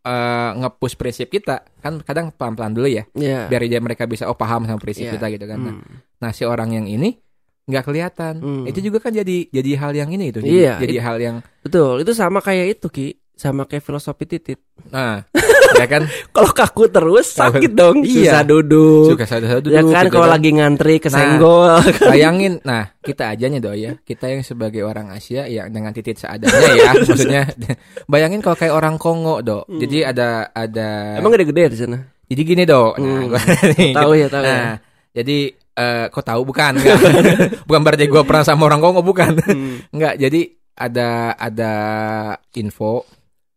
eh 0.03 0.49
nge-push 0.53 0.95
prinsip 0.95 1.27
kita. 1.29 1.63
Kan 1.79 2.03
kadang 2.03 2.29
pelan-pelan 2.29 2.75
dulu 2.75 2.85
ya, 2.85 3.07
Iya. 3.15 3.47
biar 3.47 3.63
dia 3.63 3.79
mereka 3.79 4.03
bisa 4.05 4.27
oh 4.27 4.35
paham 4.35 4.67
sama 4.67 4.77
prinsip 4.77 5.07
Iya. 5.07 5.13
kita 5.15 5.25
gitu 5.31 5.45
kan. 5.47 5.57
Nah, 5.57 5.73
Hmm. 5.73 5.97
Nah, 6.19 6.31
si 6.31 6.43
orang 6.43 6.71
yang 6.71 6.85
ini 6.85 7.15
nggak 7.63 7.83
kelihatan. 7.83 8.33
Hmm. 8.37 8.63
Itu 8.67 8.83
juga 8.83 8.99
kan 8.99 9.15
jadi 9.15 9.47
jadi 9.47 9.71
hal 9.77 9.91
yang 9.93 10.11
ini 10.11 10.29
itu. 10.29 10.43
Jadi, 10.43 10.51
Iya, 10.53 10.73
jadi 10.77 10.95
it- 10.99 11.03
hal 11.03 11.17
yang 11.17 11.35
Betul, 11.63 12.03
itu 12.03 12.11
sama 12.11 12.37
kayak 12.37 12.75
itu 12.75 12.87
Ki, 12.91 13.07
sama 13.33 13.65
kayak 13.65 13.81
filosofi 13.81 14.23
titit. 14.23 14.61
nah, 14.87 15.25
ya 15.79 15.85
kan 15.85 16.05
Kalau 16.29 16.49
kaku 16.49 16.85
terus 16.87 17.33
sakit 17.33 17.71
dong, 17.71 18.01
Iya. 18.01 18.29
susah 18.29 18.41
duduk. 18.43 19.09
suka 19.09 19.25
satu-satu 19.25 19.67
ya 19.67 19.81
kan 19.81 20.05
kalau 20.07 20.27
lagi 20.27 20.49
ngantri 20.49 20.97
kesenggol. 20.97 21.81
Bayangin, 22.09 22.61
nah 22.61 22.93
kita 22.99 23.33
aja 23.33 23.45
nih 23.45 23.59
doi 23.59 23.79
ya, 23.81 23.91
kita 23.99 24.27
yang 24.27 24.41
sebagai 24.41 24.81
orang 24.81 25.09
Asia 25.09 25.43
ya 25.45 25.65
dengan 25.65 25.91
titik 25.91 26.15
seadanya 26.15 26.53
ya, 26.71 26.91
maksudnya 27.01 27.43
bayangin 28.05 28.39
kalau 28.39 28.55
kayak 28.55 28.71
orang 28.71 28.95
Kongo 28.95 29.41
do, 29.41 29.63
Hmm. 29.63 29.77
jadi 29.77 29.97
ada 30.07 30.27
ada, 30.49 31.17
Emang 31.17 31.33
gede-gede 31.33 31.63
di 31.69 31.77
sana? 31.79 31.99
jadi 32.23 32.41
gini 32.43 32.63
do, 32.63 32.93
nah, 32.93 33.01
Hmm. 33.01 33.27
gua, 33.27 33.41
nih, 33.73 33.91
Tahu 33.91 34.11
ya, 34.15 34.27
tahu 34.27 34.43
ya. 34.43 34.53
nah, 34.55 34.75
jadi 35.11 35.37
eh, 35.73 36.05
kok 36.07 36.21
tahu 36.23 36.41
bukan, 36.43 36.73
bukan 37.65 37.81
berarti 37.81 38.05
gue 38.05 38.21
pernah 38.23 38.45
sama 38.45 38.67
orang 38.67 38.77
Kongo 38.79 39.01
bukan, 39.01 39.41
Hmm. 39.41 39.81
Enggak, 39.89 40.15
jadi 40.17 40.41
ada 40.73 41.09
ada 41.33 41.73
info 42.51 43.05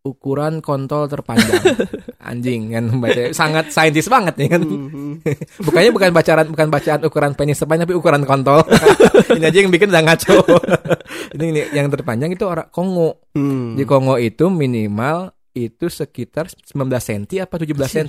ukuran 0.07 0.61
kontol 0.61 1.05
terpanjang 1.05 1.59
anjing 2.23 2.71
kan 2.71 2.87
baca- 2.97 3.31
sangat 3.33 3.69
saintis 3.69 4.07
banget 4.07 4.35
nih 4.37 4.49
kan 4.49 4.63
Hmm. 4.63 5.19
bukannya 5.67 5.91
bukan 5.91 6.11
bacaan 6.13 6.47
bukan 6.47 6.69
bacaan 6.69 7.01
ukuran 7.03 7.33
penis 7.33 7.59
terpanjang 7.59 7.85
tapi 7.85 7.95
ukuran 7.95 8.23
kontol 8.23 8.63
ini 9.35 9.45
aja 9.45 9.59
yang 9.59 9.69
bikin 9.69 9.89
udah 9.89 10.03
ngaco 10.05 10.37
ini, 11.33 11.45
ini 11.51 11.63
yang 11.73 11.89
terpanjang 11.89 12.31
itu 12.31 12.45
orang 12.45 12.69
Kongo 12.69 13.27
Hmm. 13.33 13.75
di 13.75 13.83
Kongo 13.83 14.17
itu 14.17 14.47
minimal 14.47 15.29
itu 15.53 15.89
sekitar 15.89 16.47
19 16.47 16.87
cm 16.97 17.23
apa 17.43 17.55
17 17.57 17.75
cm 17.75 18.09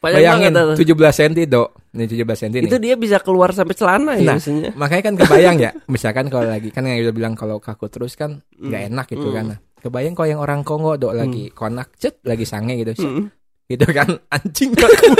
bayangin 0.00 0.52
tuh. 0.52 0.76
17 0.76 0.84
cm 1.16 1.32
dok 1.46 1.68
ini 1.90 2.04
17 2.04 2.22
cm 2.38 2.52
nih 2.52 2.68
Itu 2.68 2.78
dia 2.78 2.94
bisa 2.94 3.16
keluar 3.18 3.50
sampai 3.50 3.72
celana 3.72 4.12
ya 4.14 4.22
Nah, 4.24 4.36
biasanya. 4.36 4.70
makanya 4.74 5.02
kan 5.02 5.14
kebayang 5.16 5.56
ya 5.58 5.70
misalkan 5.86 6.26
kalau 6.26 6.44
lagi 6.46 6.68
kan 6.68 6.84
yang 6.84 7.00
udah 7.00 7.14
bilang 7.14 7.32
kalau 7.32 7.56
kaku 7.56 7.88
terus 7.88 8.12
kan 8.12 8.38
nggak 8.52 8.80
Hmm. 8.80 8.90
enak 8.90 9.06
gitu 9.08 9.26
Hmm. 9.26 9.34
kan 9.34 9.44
Nah, 9.48 9.58
kebayang 9.84 10.16
kalau 10.16 10.26
yang 10.26 10.40
orang 10.40 10.60
Kongo 10.60 10.96
dok 10.96 11.12
lagi 11.12 11.48
konak 11.50 11.92
cet 11.94 12.24
lagi 12.24 12.42
sange 12.42 12.74
gitu 12.76 12.96
Hmm. 12.98 13.28
gitu 13.64 13.84
kan 13.86 14.08
anjing 14.34 14.72
kaku 14.72 15.12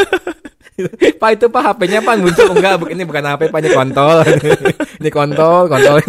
pak 1.14 1.30
itu 1.32 1.46
pak 1.46 1.62
HP-nya 1.62 2.00
pak 2.00 2.16
muncul 2.18 2.50
enggak 2.50 2.80
ini 2.88 3.04
bukan 3.04 3.24
HP 3.26 3.42
pak 3.46 3.60
ini 3.60 3.70
kontol 3.70 4.16
ini 5.00 5.10
kontol 5.10 5.62
kontol 5.66 6.00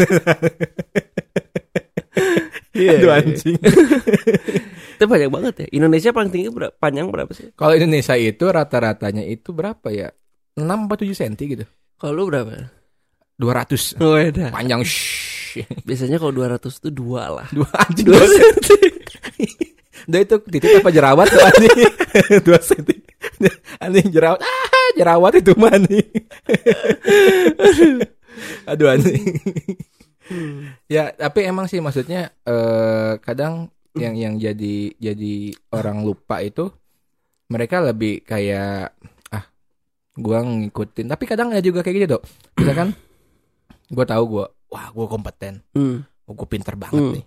Iya, 2.72 2.92
aduh 2.94 3.08
iya. 3.08 3.20
anjing 3.24 3.56
Itu 4.96 5.04
panjang 5.06 5.32
banget 5.32 5.54
ya. 5.58 5.68
Indonesia 5.74 6.12
paling 6.12 6.28
tinggi 6.28 6.48
berapa? 6.50 6.72
Panjang 6.74 7.08
berapa 7.08 7.32
sih? 7.32 7.52
kalau 7.54 7.72
Indonesia 7.72 8.16
itu 8.16 8.44
rata-ratanya 8.44 9.24
itu 9.24 9.52
berapa 9.52 9.88
ya 9.88 10.12
6 10.56 10.64
atau 10.66 10.96
7 10.98 11.08
cm 11.08 11.34
gitu 11.56 11.66
Kalau 11.96 12.12
lu 12.12 12.28
berapa? 12.28 12.52
200 13.36 13.96
Oh, 14.00 14.16
beda. 14.16 14.52
panjang 14.52 14.84
shh. 14.84 15.00
Biasanya 15.64 16.20
kalau 16.20 16.36
200 16.36 16.60
itu 16.68 16.90
dua 16.92 17.24
lah. 17.32 17.48
dua 17.56 17.70
anjing. 17.88 18.06
Dua 18.12 18.24
senti. 18.28 18.80
Udah 20.06 20.20
itu 20.22 20.36
titik 20.52 20.84
apa 20.84 20.90
jerawat 20.94 21.26
tuh 21.32 21.42
anjing? 21.42 21.78
Dua 22.46 22.60
senti. 22.62 22.96
Anjing 23.82 24.08
jerawat. 24.14 24.38
Ah 24.44 24.88
jerawat 24.94 25.34
itu 25.42 25.52
mah 25.58 25.74
anjing. 25.74 26.10
Aduh 28.70 28.88
anjing. 28.94 29.24
Ya 30.86 31.10
tapi 31.16 31.50
emang 31.50 31.66
sih 31.66 31.82
maksudnya 31.82 32.30
eh 32.46 33.18
kadang 33.22 33.74
yang 33.98 34.14
yang 34.14 34.36
jadi 34.38 34.94
jadi 35.00 35.36
orang 35.74 36.06
lupa 36.06 36.44
itu 36.44 36.70
mereka 37.50 37.82
lebih 37.82 38.22
kayak 38.22 38.94
ah 39.34 39.46
gua 40.22 40.46
ngikutin. 40.46 41.10
Tapi 41.10 41.24
kadang 41.26 41.50
ada 41.50 41.66
juga 41.66 41.82
kayak 41.82 41.96
gitu 41.98 42.08
dok. 42.20 42.24
Misalkan 42.62 42.94
gua 43.90 44.06
tahu 44.06 44.24
gua 44.38 44.46
wah 44.68 44.88
gua 44.90 45.06
kompeten 45.06 45.62
Hmm. 45.72 46.04
oh, 46.24 46.34
gue 46.34 46.48
pinter 46.48 46.74
banget 46.74 47.00
Hmm. 47.00 47.14
nih 47.14 47.26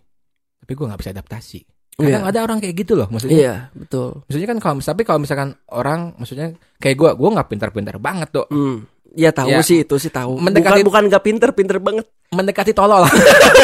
tapi 0.58 0.72
gue 0.72 0.84
nggak 0.84 0.98
bisa 0.98 1.12
adaptasi 1.12 1.60
kadang 1.94 2.22
Iya. 2.22 2.30
ada 2.30 2.40
orang 2.40 2.58
kayak 2.58 2.74
gitu 2.76 2.94
loh 2.94 3.08
maksudnya 3.08 3.34
Iya, 3.36 3.54
betul. 3.72 4.22
maksudnya 4.22 4.48
kan 4.48 4.58
kalau 4.58 4.74
tapi 4.78 5.02
kalau 5.02 5.18
misalkan 5.18 5.48
orang 5.68 6.14
maksudnya 6.14 6.50
kayak 6.76 6.94
gue 6.94 7.10
gue 7.12 7.28
nggak 7.28 7.48
pinter-pinter 7.48 7.96
banget 7.96 8.28
tuh 8.30 8.46
Hmm. 8.48 8.86
Ya 9.16 9.32
tahu 9.32 9.48
Ya. 9.48 9.64
sih 9.64 9.82
itu 9.82 9.96
sih 9.96 10.12
tahu. 10.12 10.36
Mendekati- 10.36 10.84
Bukan 10.84 11.08
bukan 11.08 11.10
gak 11.10 11.24
pinter, 11.24 11.50
pinter 11.50 11.80
banget. 11.80 12.06
mendekati 12.28 12.70
tolol 12.70 13.08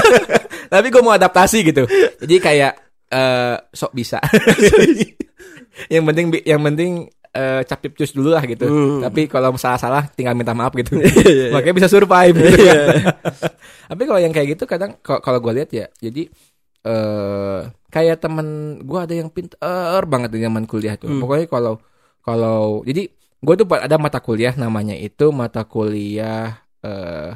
tapi 0.72 0.88
gue 0.88 0.98
mau 0.98 1.12
adaptasi 1.12 1.60
gitu 1.62 1.84
jadi 2.18 2.34
kayak 2.40 2.72
eh 3.06 3.54
sok 3.70 3.92
bisa 3.92 4.16
yang 5.92 6.04
penting 6.04 6.32
yang 6.42 6.62
penting 6.62 7.06
eh 7.34 7.62
capip 7.66 7.92
cus 7.92 8.14
dulu 8.14 8.30
lah 8.30 8.46
gitu 8.46 8.62
Hmm. 8.64 9.02
tapi 9.02 9.26
kalau 9.26 9.50
salah-salah 9.54 10.06
tinggal 10.08 10.32
minta 10.32 10.54
maaf 10.54 10.70
gitu 10.72 10.94
Iya, 11.02 11.10
iya. 11.26 11.46
makanya 11.50 11.74
bisa 11.76 11.88
survive 11.90 12.30
gitu 12.32 12.58
kan. 12.62 12.86
tapi 13.90 14.02
kalau 14.06 14.20
yang 14.22 14.30
kayak 14.30 14.54
gitu 14.54 14.64
kadang 14.64 14.94
kalau 15.02 15.38
gue 15.38 15.52
lihat 15.52 15.70
ya 15.70 15.86
jadi 15.98 16.30
eh 16.84 17.60
kayak 17.88 18.20
temen 18.20 18.46
gue 18.80 18.98
ada 18.98 19.14
yang 19.14 19.28
pinter 19.28 19.58
banget 20.04 20.30
di 20.30 20.38
zaman 20.38 20.64
kuliah 20.64 20.94
tuh 20.94 21.10
Hmm. 21.10 21.18
pokoknya 21.18 21.46
kalau 21.46 21.74
kalau 22.20 22.62
jadi 22.82 23.10
gue 23.40 23.54
tuh 23.56 23.66
ada 23.74 23.96
mata 23.96 24.18
kuliah 24.18 24.54
namanya 24.54 24.94
itu 24.94 25.28
mata 25.28 25.64
kuliah 25.64 26.54
eh 26.80 27.34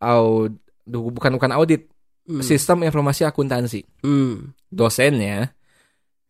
aud 0.00 0.58
bukan 0.84 1.38
bukan 1.38 1.54
audit 1.54 1.86
Hmm. 2.20 2.42
sistem 2.42 2.82
informasi 2.82 3.24
akuntansi 3.24 3.82
Hmm. 4.02 4.54
dosennya 4.66 5.50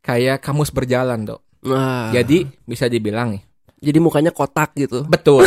kayak 0.00 0.40
kamus 0.40 0.68
berjalan 0.68 1.24
dok 1.24 1.44
Nah, 1.60 2.08
Jadi 2.08 2.48
bisa 2.64 2.88
dibilang 2.88 3.36
nih. 3.36 3.42
jadi 3.80 3.96
mukanya 3.96 4.28
kotak 4.28 4.76
gitu. 4.76 5.08
Betul. 5.08 5.40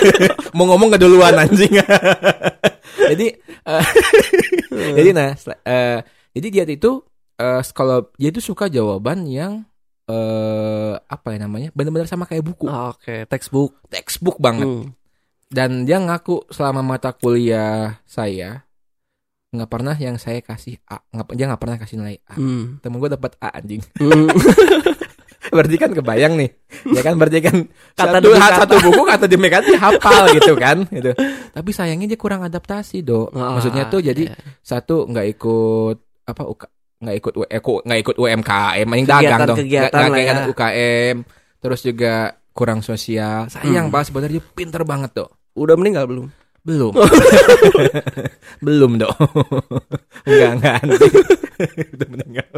Mau 0.56 0.68
ngomong 0.68 0.92
keduluan 0.92 1.32
anjing. 1.32 1.80
jadi 3.10 3.26
eh, 3.40 3.84
jadi 5.00 5.10
nah 5.16 5.32
eh, 5.64 6.04
jadi 6.36 6.46
dia 6.52 6.64
itu 6.68 7.00
eh, 7.40 7.64
kalau 7.72 8.12
dia 8.20 8.28
itu 8.28 8.44
suka 8.44 8.68
jawaban 8.68 9.24
yang 9.24 9.64
eh 10.04 10.92
apa 10.92 11.26
ya 11.32 11.48
namanya? 11.48 11.72
Benar-benar 11.72 12.04
sama 12.04 12.28
kayak 12.28 12.44
buku. 12.44 12.68
Oke, 12.68 13.24
textbook. 13.24 13.80
Textbook 13.88 14.36
banget. 14.36 14.68
Hmm. 14.68 14.92
Dan 15.48 15.88
dia 15.88 16.04
ngaku 16.04 16.52
selama 16.52 16.84
mata 16.84 17.16
kuliah 17.16 17.96
saya 18.04 18.68
nggak 19.50 19.70
pernah 19.72 19.96
yang 19.98 20.14
saya 20.14 20.38
kasih 20.44 20.78
A, 20.86 21.02
nggak 21.10 21.34
dia 21.34 21.48
nggak 21.50 21.62
pernah 21.64 21.76
kasih 21.80 21.96
nilai 21.96 22.20
A. 22.28 22.36
Hmm. 22.36 22.76
Temen 22.84 23.00
gue 23.00 23.08
dapat 23.08 23.40
A 23.40 23.56
anjing. 23.56 23.80
Hmm. 23.96 24.28
Berarti 25.50 25.76
kan 25.76 25.90
kebayang 25.90 26.34
nih 26.34 26.50
ya 26.96 27.02
kan 27.02 27.14
berarti 27.14 27.38
kan 27.40 27.56
Kata 27.92 28.16
satu, 28.16 28.28
kata. 28.32 28.56
satu 28.56 28.74
buku 28.80 29.02
kata 29.04 29.24
demi 29.26 29.46
kata 29.46 29.66
dia 29.66 29.76
hafal 29.76 30.24
gitu 30.36 30.54
kan 30.54 30.86
gitu 30.88 31.10
tapi 31.50 31.70
sayangnya 31.70 32.06
dia 32.06 32.16
kurang 32.16 32.40
adaptasi 32.40 33.02
do 33.02 33.26
Ah, 33.30 33.54
maksudnya 33.54 33.86
tuh 33.86 34.00
jadi 34.00 34.26
iya. 34.26 34.38
satu 34.60 35.04
nggak 35.04 35.26
ikut 35.32 35.96
apa 36.24 36.42
UK, 36.44 36.62
nggak 37.00 37.16
ikut 37.16 37.32
eh, 37.44 37.60
nggak 37.60 38.00
ikut 38.00 38.16
UMKM 38.16 38.88
yang 38.88 39.04
dagang 39.04 39.40
dong 39.44 39.58
Nggak- 39.58 39.90
nggak 39.90 40.24
ya. 40.24 40.46
UKM 40.46 41.16
terus 41.58 41.80
juga 41.82 42.14
kurang 42.50 42.80
sosial 42.80 43.46
sayang 43.46 43.86
Hmm. 43.86 43.92
banget 43.92 44.06
sebenarnya 44.08 44.32
dia 44.36 44.44
pinter 44.46 44.82
banget 44.82 45.10
do 45.12 45.26
Udah 45.50 45.74
meninggal 45.74 46.06
belum? 46.06 46.26
Belum. 46.70 46.94
Belum 48.64 48.90
do 48.94 49.10
enggak 50.30 50.50
enggak 50.54 50.78
udah 51.98 52.08
meninggal. 52.08 52.50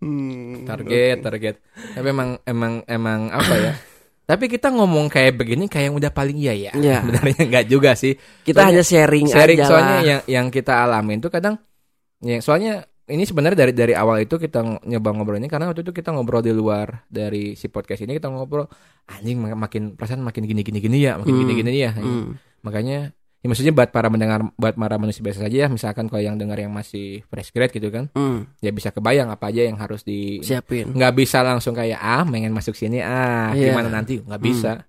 Hmm. 0.00 0.64
target 0.64 1.16
target. 1.20 1.54
Tapi 1.92 2.06
emang 2.08 2.38
emang 2.46 2.72
emang 2.86 3.20
apa 3.28 3.54
ya? 3.56 3.72
Tapi 4.24 4.46
kita 4.46 4.70
ngomong 4.70 5.10
kayak 5.10 5.34
begini 5.34 5.66
kayak 5.66 5.90
yang 5.90 5.96
udah 5.98 6.12
paling 6.14 6.38
iya 6.38 6.54
ya. 6.54 6.72
Iya. 6.72 6.98
sebenarnya 7.02 7.40
nggak 7.50 7.66
juga 7.66 7.90
sih. 7.98 8.14
Kita 8.14 8.62
Soalnya- 8.62 8.70
hanya 8.70 8.82
sharing, 8.86 9.26
sharing 9.26 9.58
aja 9.58 9.66
soalnya 9.66 9.96
lah. 9.98 10.04
yang 10.06 10.20
yang 10.30 10.46
kita 10.48 10.72
alamin 10.86 11.18
tuh 11.18 11.32
kadang 11.32 11.58
ya 12.20 12.38
soalnya 12.38 12.84
ini 13.10 13.22
sebenarnya 13.22 13.58
dari 13.58 13.72
dari 13.72 13.92
awal 13.92 14.18
itu 14.18 14.34
kita 14.34 14.62
nyoba 14.80 15.08
ngobrol 15.10 15.36
ini 15.36 15.46
karena 15.46 15.66
waktu 15.66 15.82
itu 15.82 15.90
kita 15.90 16.10
ngobrol 16.10 16.40
di 16.40 16.50
luar 16.50 17.02
dari 17.06 17.52
si 17.52 17.66
podcast 17.66 18.00
ini 18.00 18.14
kita 18.14 18.26
ngobrol 18.26 18.70
anjing 19.06 19.36
mak- 19.36 19.58
makin 19.58 19.82
perasaan 19.92 20.22
makin 20.22 20.42
gini 20.44 20.62
gini 20.62 20.78
gini 20.78 20.98
ya 21.02 21.18
makin 21.18 21.32
Hmm. 21.32 21.42
gini 21.42 21.52
gini 21.56 21.70
ya 21.76 21.90
Hmm. 21.92 22.38
makanya 22.60 23.10
ya 23.40 23.46
maksudnya 23.46 23.72
buat 23.72 23.88
para 23.88 24.06
mendengar 24.06 24.46
buat 24.54 24.74
para 24.74 24.94
manusia 24.94 25.20
biasa 25.20 25.42
saja 25.42 25.56
ya 25.56 25.68
misalkan 25.68 26.06
kalau 26.06 26.20
yang 26.20 26.36
dengar 26.36 26.56
yang 26.56 26.70
masih 26.70 27.24
fresh 27.26 27.50
grade 27.50 27.72
gitu 27.72 27.88
kan 27.88 28.06
Hmm. 28.12 28.46
ya 28.58 28.70
bisa 28.70 28.88
kebayang 28.88 29.28
apa 29.28 29.48
aja 29.48 29.64
yang 29.64 29.74
harus 29.74 30.00
di 30.00 30.38
Siapin. 30.40 30.92
nggak 30.92 31.12
bisa 31.14 31.40
langsung 31.40 31.72
kayak 31.72 31.98
ah 31.98 32.22
pengen 32.22 32.50
masuk 32.50 32.72
sini 32.72 33.00
ah 33.00 33.50
Iya. 33.50 33.72
gimana 33.72 33.90
nanti 33.90 34.20
nggak 34.20 34.38
bisa 34.38 34.84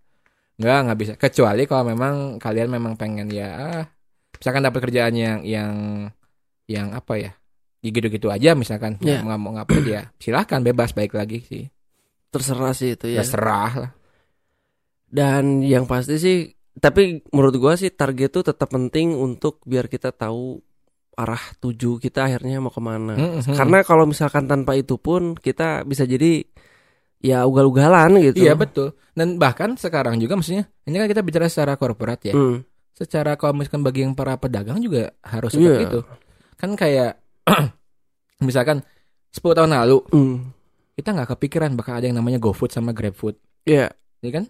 nggak 0.55 0.77
nggak 0.85 0.99
bisa 0.99 1.13
kecuali 1.15 1.65
kalau 1.65 1.89
memang 1.89 2.37
kalian 2.37 2.69
memang 2.69 2.93
pengen 2.93 3.27
ya 3.27 3.49
ah, 3.49 3.83
misalkan 4.35 4.61
dapat 4.61 4.79
kerjaan 4.83 5.15
yang 5.15 5.39
yang 5.41 5.73
yang 6.67 6.93
apa 6.93 7.13
ya 7.17 7.31
gitu-gitu 7.83 8.29
aja 8.29 8.53
misalkan 8.53 9.01
Iya. 9.01 9.21
nggak 9.21 9.39
mau 9.39 9.51
ngapain 9.51 9.81
ya 9.83 10.01
silahkan 10.23 10.61
bebas 10.61 10.93
baik 10.93 11.11
lagi 11.11 11.41
sih 11.41 11.65
Terserah 12.29 12.71
sih 12.71 12.93
itu 12.93 13.09
ya. 13.09 13.19
terserah 13.19 13.71
lah 13.77 13.91
Dan 15.11 15.59
yang 15.59 15.83
pasti 15.83 16.15
sih, 16.15 16.37
tapi 16.73 17.19
menurut 17.29 17.55
gua 17.57 17.75
sih 17.75 17.91
target 17.91 18.31
tuh 18.31 18.43
tetap 18.45 18.71
penting 18.71 19.11
untuk 19.11 19.59
biar 19.61 19.85
kita 19.85 20.09
tahu 20.09 20.55
arah 21.13 21.43
tuju 21.59 21.99
kita 21.99 22.23
akhirnya 22.23 22.63
mau 22.63 22.71
ke 22.71 22.79
mana. 22.79 23.19
Mhm. 23.19 23.51
Karena 23.51 23.83
kalau 23.83 24.07
misalkan 24.07 24.47
tanpa 24.47 24.71
itu 24.73 24.95
pun 24.95 25.35
kita 25.35 25.83
bisa 25.83 26.07
jadi 26.07 26.47
ya 27.19 27.43
ugal-ugalan 27.43 28.17
gitu. 28.23 28.41
iya 28.41 28.55
betul 28.55 28.95
dan 29.11 29.35
bahkan 29.35 29.75
sekarang 29.75 30.17
juga 30.17 30.33
maksudnya 30.33 30.65
ini 30.81 30.95
kan 30.95 31.05
kita 31.05 31.21
bicara 31.21 31.45
secara 31.45 31.75
korporat 31.75 32.17
ya 32.23 32.33
Hmm. 32.33 32.65
secara 32.95 33.35
kalau 33.35 33.53
misalkan 33.53 33.83
bagi 33.83 34.01
yang 34.01 34.15
para 34.15 34.33
pedagang 34.35 34.79
juga 34.79 35.13
harus 35.21 35.51
seperti 35.51 35.69
Iya. 35.77 35.89
itu 35.91 35.99
kan 36.55 36.73
kayak 36.73 37.20
misalkan 38.41 38.81
10 39.31 39.57
tahun 39.57 39.71
lalu 39.71 39.97
Hmm. 40.11 40.37
kita 40.93 41.11
nggak 41.11 41.29
kepikiran 41.37 41.71
bakal 41.73 41.95
ada 41.95 42.05
yang 42.05 42.17
namanya 42.17 42.37
GoFood 42.37 42.69
sama 42.69 42.91
GrabFood, 42.91 43.35
Iya. 43.63 43.89
ya 44.19 44.31
kan? 44.31 44.45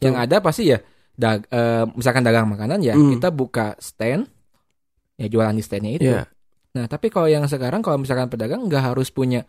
Yang 0.00 0.14
ada 0.18 0.36
pasti 0.40 0.68
ya, 0.68 0.78
dag, 1.14 1.46
eh, 1.46 1.84
misalkan 1.94 2.26
dagang 2.26 2.44
makanan 2.46 2.82
ya, 2.82 2.92
Hmm. 2.92 3.14
kita 3.14 3.30
buka 3.30 3.78
stand, 3.78 4.26
ya 5.14 5.26
jualan 5.28 5.54
di 5.54 5.62
standnya 5.62 5.92
itu. 5.94 6.10
Iya. 6.10 6.26
Nah, 6.74 6.90
tapi 6.90 7.06
kalau 7.06 7.30
yang 7.30 7.46
sekarang 7.46 7.80
kalau 7.80 7.96
misalkan 7.96 8.26
pedagang 8.26 8.66
nggak 8.66 8.92
harus 8.92 9.08
punya 9.08 9.46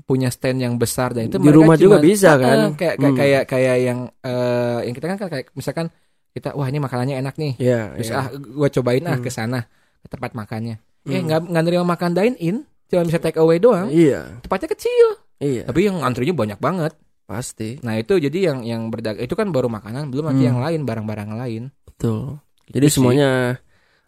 punya 0.00 0.32
stand 0.32 0.62
yang 0.62 0.78
besar 0.80 1.12
dan 1.12 1.28
itu 1.28 1.36
Di 1.36 1.44
mereka 1.44 1.58
rumah 1.60 1.76
juga 1.76 1.96
cuman- 1.98 2.06
bisa, 2.08 2.28
Ah, 2.30 2.38
kan? 2.38 2.58
kayak 2.72 2.94
kayak 2.96 2.96
Hmm. 2.96 3.18
kayak 3.18 3.42
kayak 3.44 3.76
yang 3.82 3.98
eh, 4.22 4.78
yang 4.86 4.94
kita 4.94 5.06
kan 5.10 5.18
kayak 5.20 5.46
misalkan 5.52 5.86
kita 6.30 6.48
wah 6.54 6.64
ini 6.64 6.78
makanannya 6.78 7.16
enak 7.20 7.34
nih, 7.36 7.52
Iya. 7.58 7.80
terus 7.98 8.08
iya. 8.08 8.16
ah 8.16 8.26
gue 8.32 8.68
cobain 8.70 9.04
ah 9.04 9.18
Hmm. 9.18 9.24
ke 9.26 9.28
sana 9.28 9.66
ke 10.00 10.06
tempat 10.08 10.32
makannya. 10.32 10.78
Eh 11.02 11.16
Hmm. 11.16 11.24
nggak 11.24 11.40
nggak 11.48 11.64
nerima 11.64 11.84
makan 11.86 12.10
dine 12.12 12.36
in, 12.36 12.56
cuma 12.86 13.02
bisa 13.02 13.16
take 13.16 13.36
away 13.36 13.56
doang. 13.56 13.88
Iya. 13.88 14.40
Tempatnya 14.40 14.68
kecil, 14.70 15.06
Iya. 15.38 15.64
tapi 15.64 15.86
yang 15.86 16.00
antrinya 16.00 16.34
banyak 16.34 16.58
banget. 16.58 16.92
Pasti. 17.24 17.78
Nah 17.80 17.94
itu 17.94 18.16
jadi 18.16 18.50
yang 18.50 18.58
yang 18.60 18.82
berdagang 18.88 19.22
itu 19.22 19.32
kan 19.32 19.48
baru 19.48 19.66
makanan, 19.66 20.10
belum 20.10 20.28
nanti 20.28 20.42
Hmm. 20.42 20.50
yang 20.50 20.58
lain 20.58 20.80
barang-barang 20.82 21.30
lain. 21.32 21.62
Betul. 21.86 22.42
Jadi 22.66 22.76
Gitu 22.82 22.90
sih. 22.90 22.94
semuanya 22.96 23.58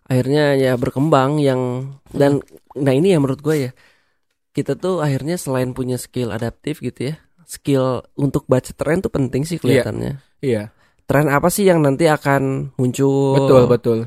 akhirnya 0.03 0.55
ya 0.55 0.75
berkembang 0.75 1.39
yang 1.39 1.61
dan 2.11 2.43
nah 2.75 2.91
ini 2.91 3.11
ya 3.11 3.19
menurut 3.19 3.39
gue 3.39 3.57
ya 3.57 3.71
kita 4.51 4.75
tuh 4.75 4.99
akhirnya 4.99 5.35
selain 5.35 5.73
punya 5.73 5.97
skill 5.97 6.29
adaptif 6.29 6.79
gitu 6.79 7.11
ya 7.11 7.15
skill 7.45 8.03
untuk 8.15 8.45
baca 8.45 8.69
tren 8.69 8.99
tuh 8.99 9.09
penting 9.09 9.43
sih 9.43 9.57
kelihatannya 9.57 10.21
Iya, 10.39 10.75
tren 11.05 11.27
apa 11.27 11.49
sih 11.49 11.65
yang 11.65 11.81
nanti 11.81 12.07
akan 12.07 12.75
muncul 12.75 13.39
betul 13.39 13.63
betul. 13.67 13.99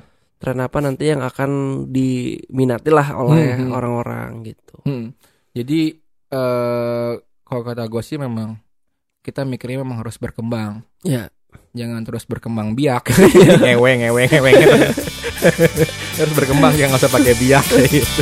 Tren 0.45 0.61
apa 0.61 0.77
nanti 0.77 1.09
yang 1.09 1.19
akan 1.19 1.49
diminati 1.89 2.87
lah 2.87 3.17
oleh 3.17 3.49
Hmm, 3.51 3.65
hmm. 3.65 3.71
orang-orang 3.71 4.29
gitu 4.45 4.75
Hmm. 4.85 5.17
Jadi 5.51 5.97
eh 6.29 7.11
kalau 7.41 7.61
kata 7.63 7.85
gue 7.85 8.01
sih 8.01 8.15
memang 8.15 8.61
kita 9.19 9.41
mikirnya 9.41 9.81
memang 9.81 9.97
harus 9.97 10.15
berkembang. 10.15 10.85
ya 11.01 11.25
Jangan 11.71 12.03
terus 12.03 12.23
berkembang 12.23 12.71
biak. 12.71 13.09
ngewe 13.57 13.91
ngewe 13.97 14.23
ngewe. 14.27 14.51
harus 16.15 16.33
berkembang 16.33 16.71
jangan 16.71 16.89
nggak 16.91 17.01
usah 17.01 17.11
pakai 17.11 17.33
biak 17.33 17.65
kayak 17.65 17.89
gitu. 17.91 18.21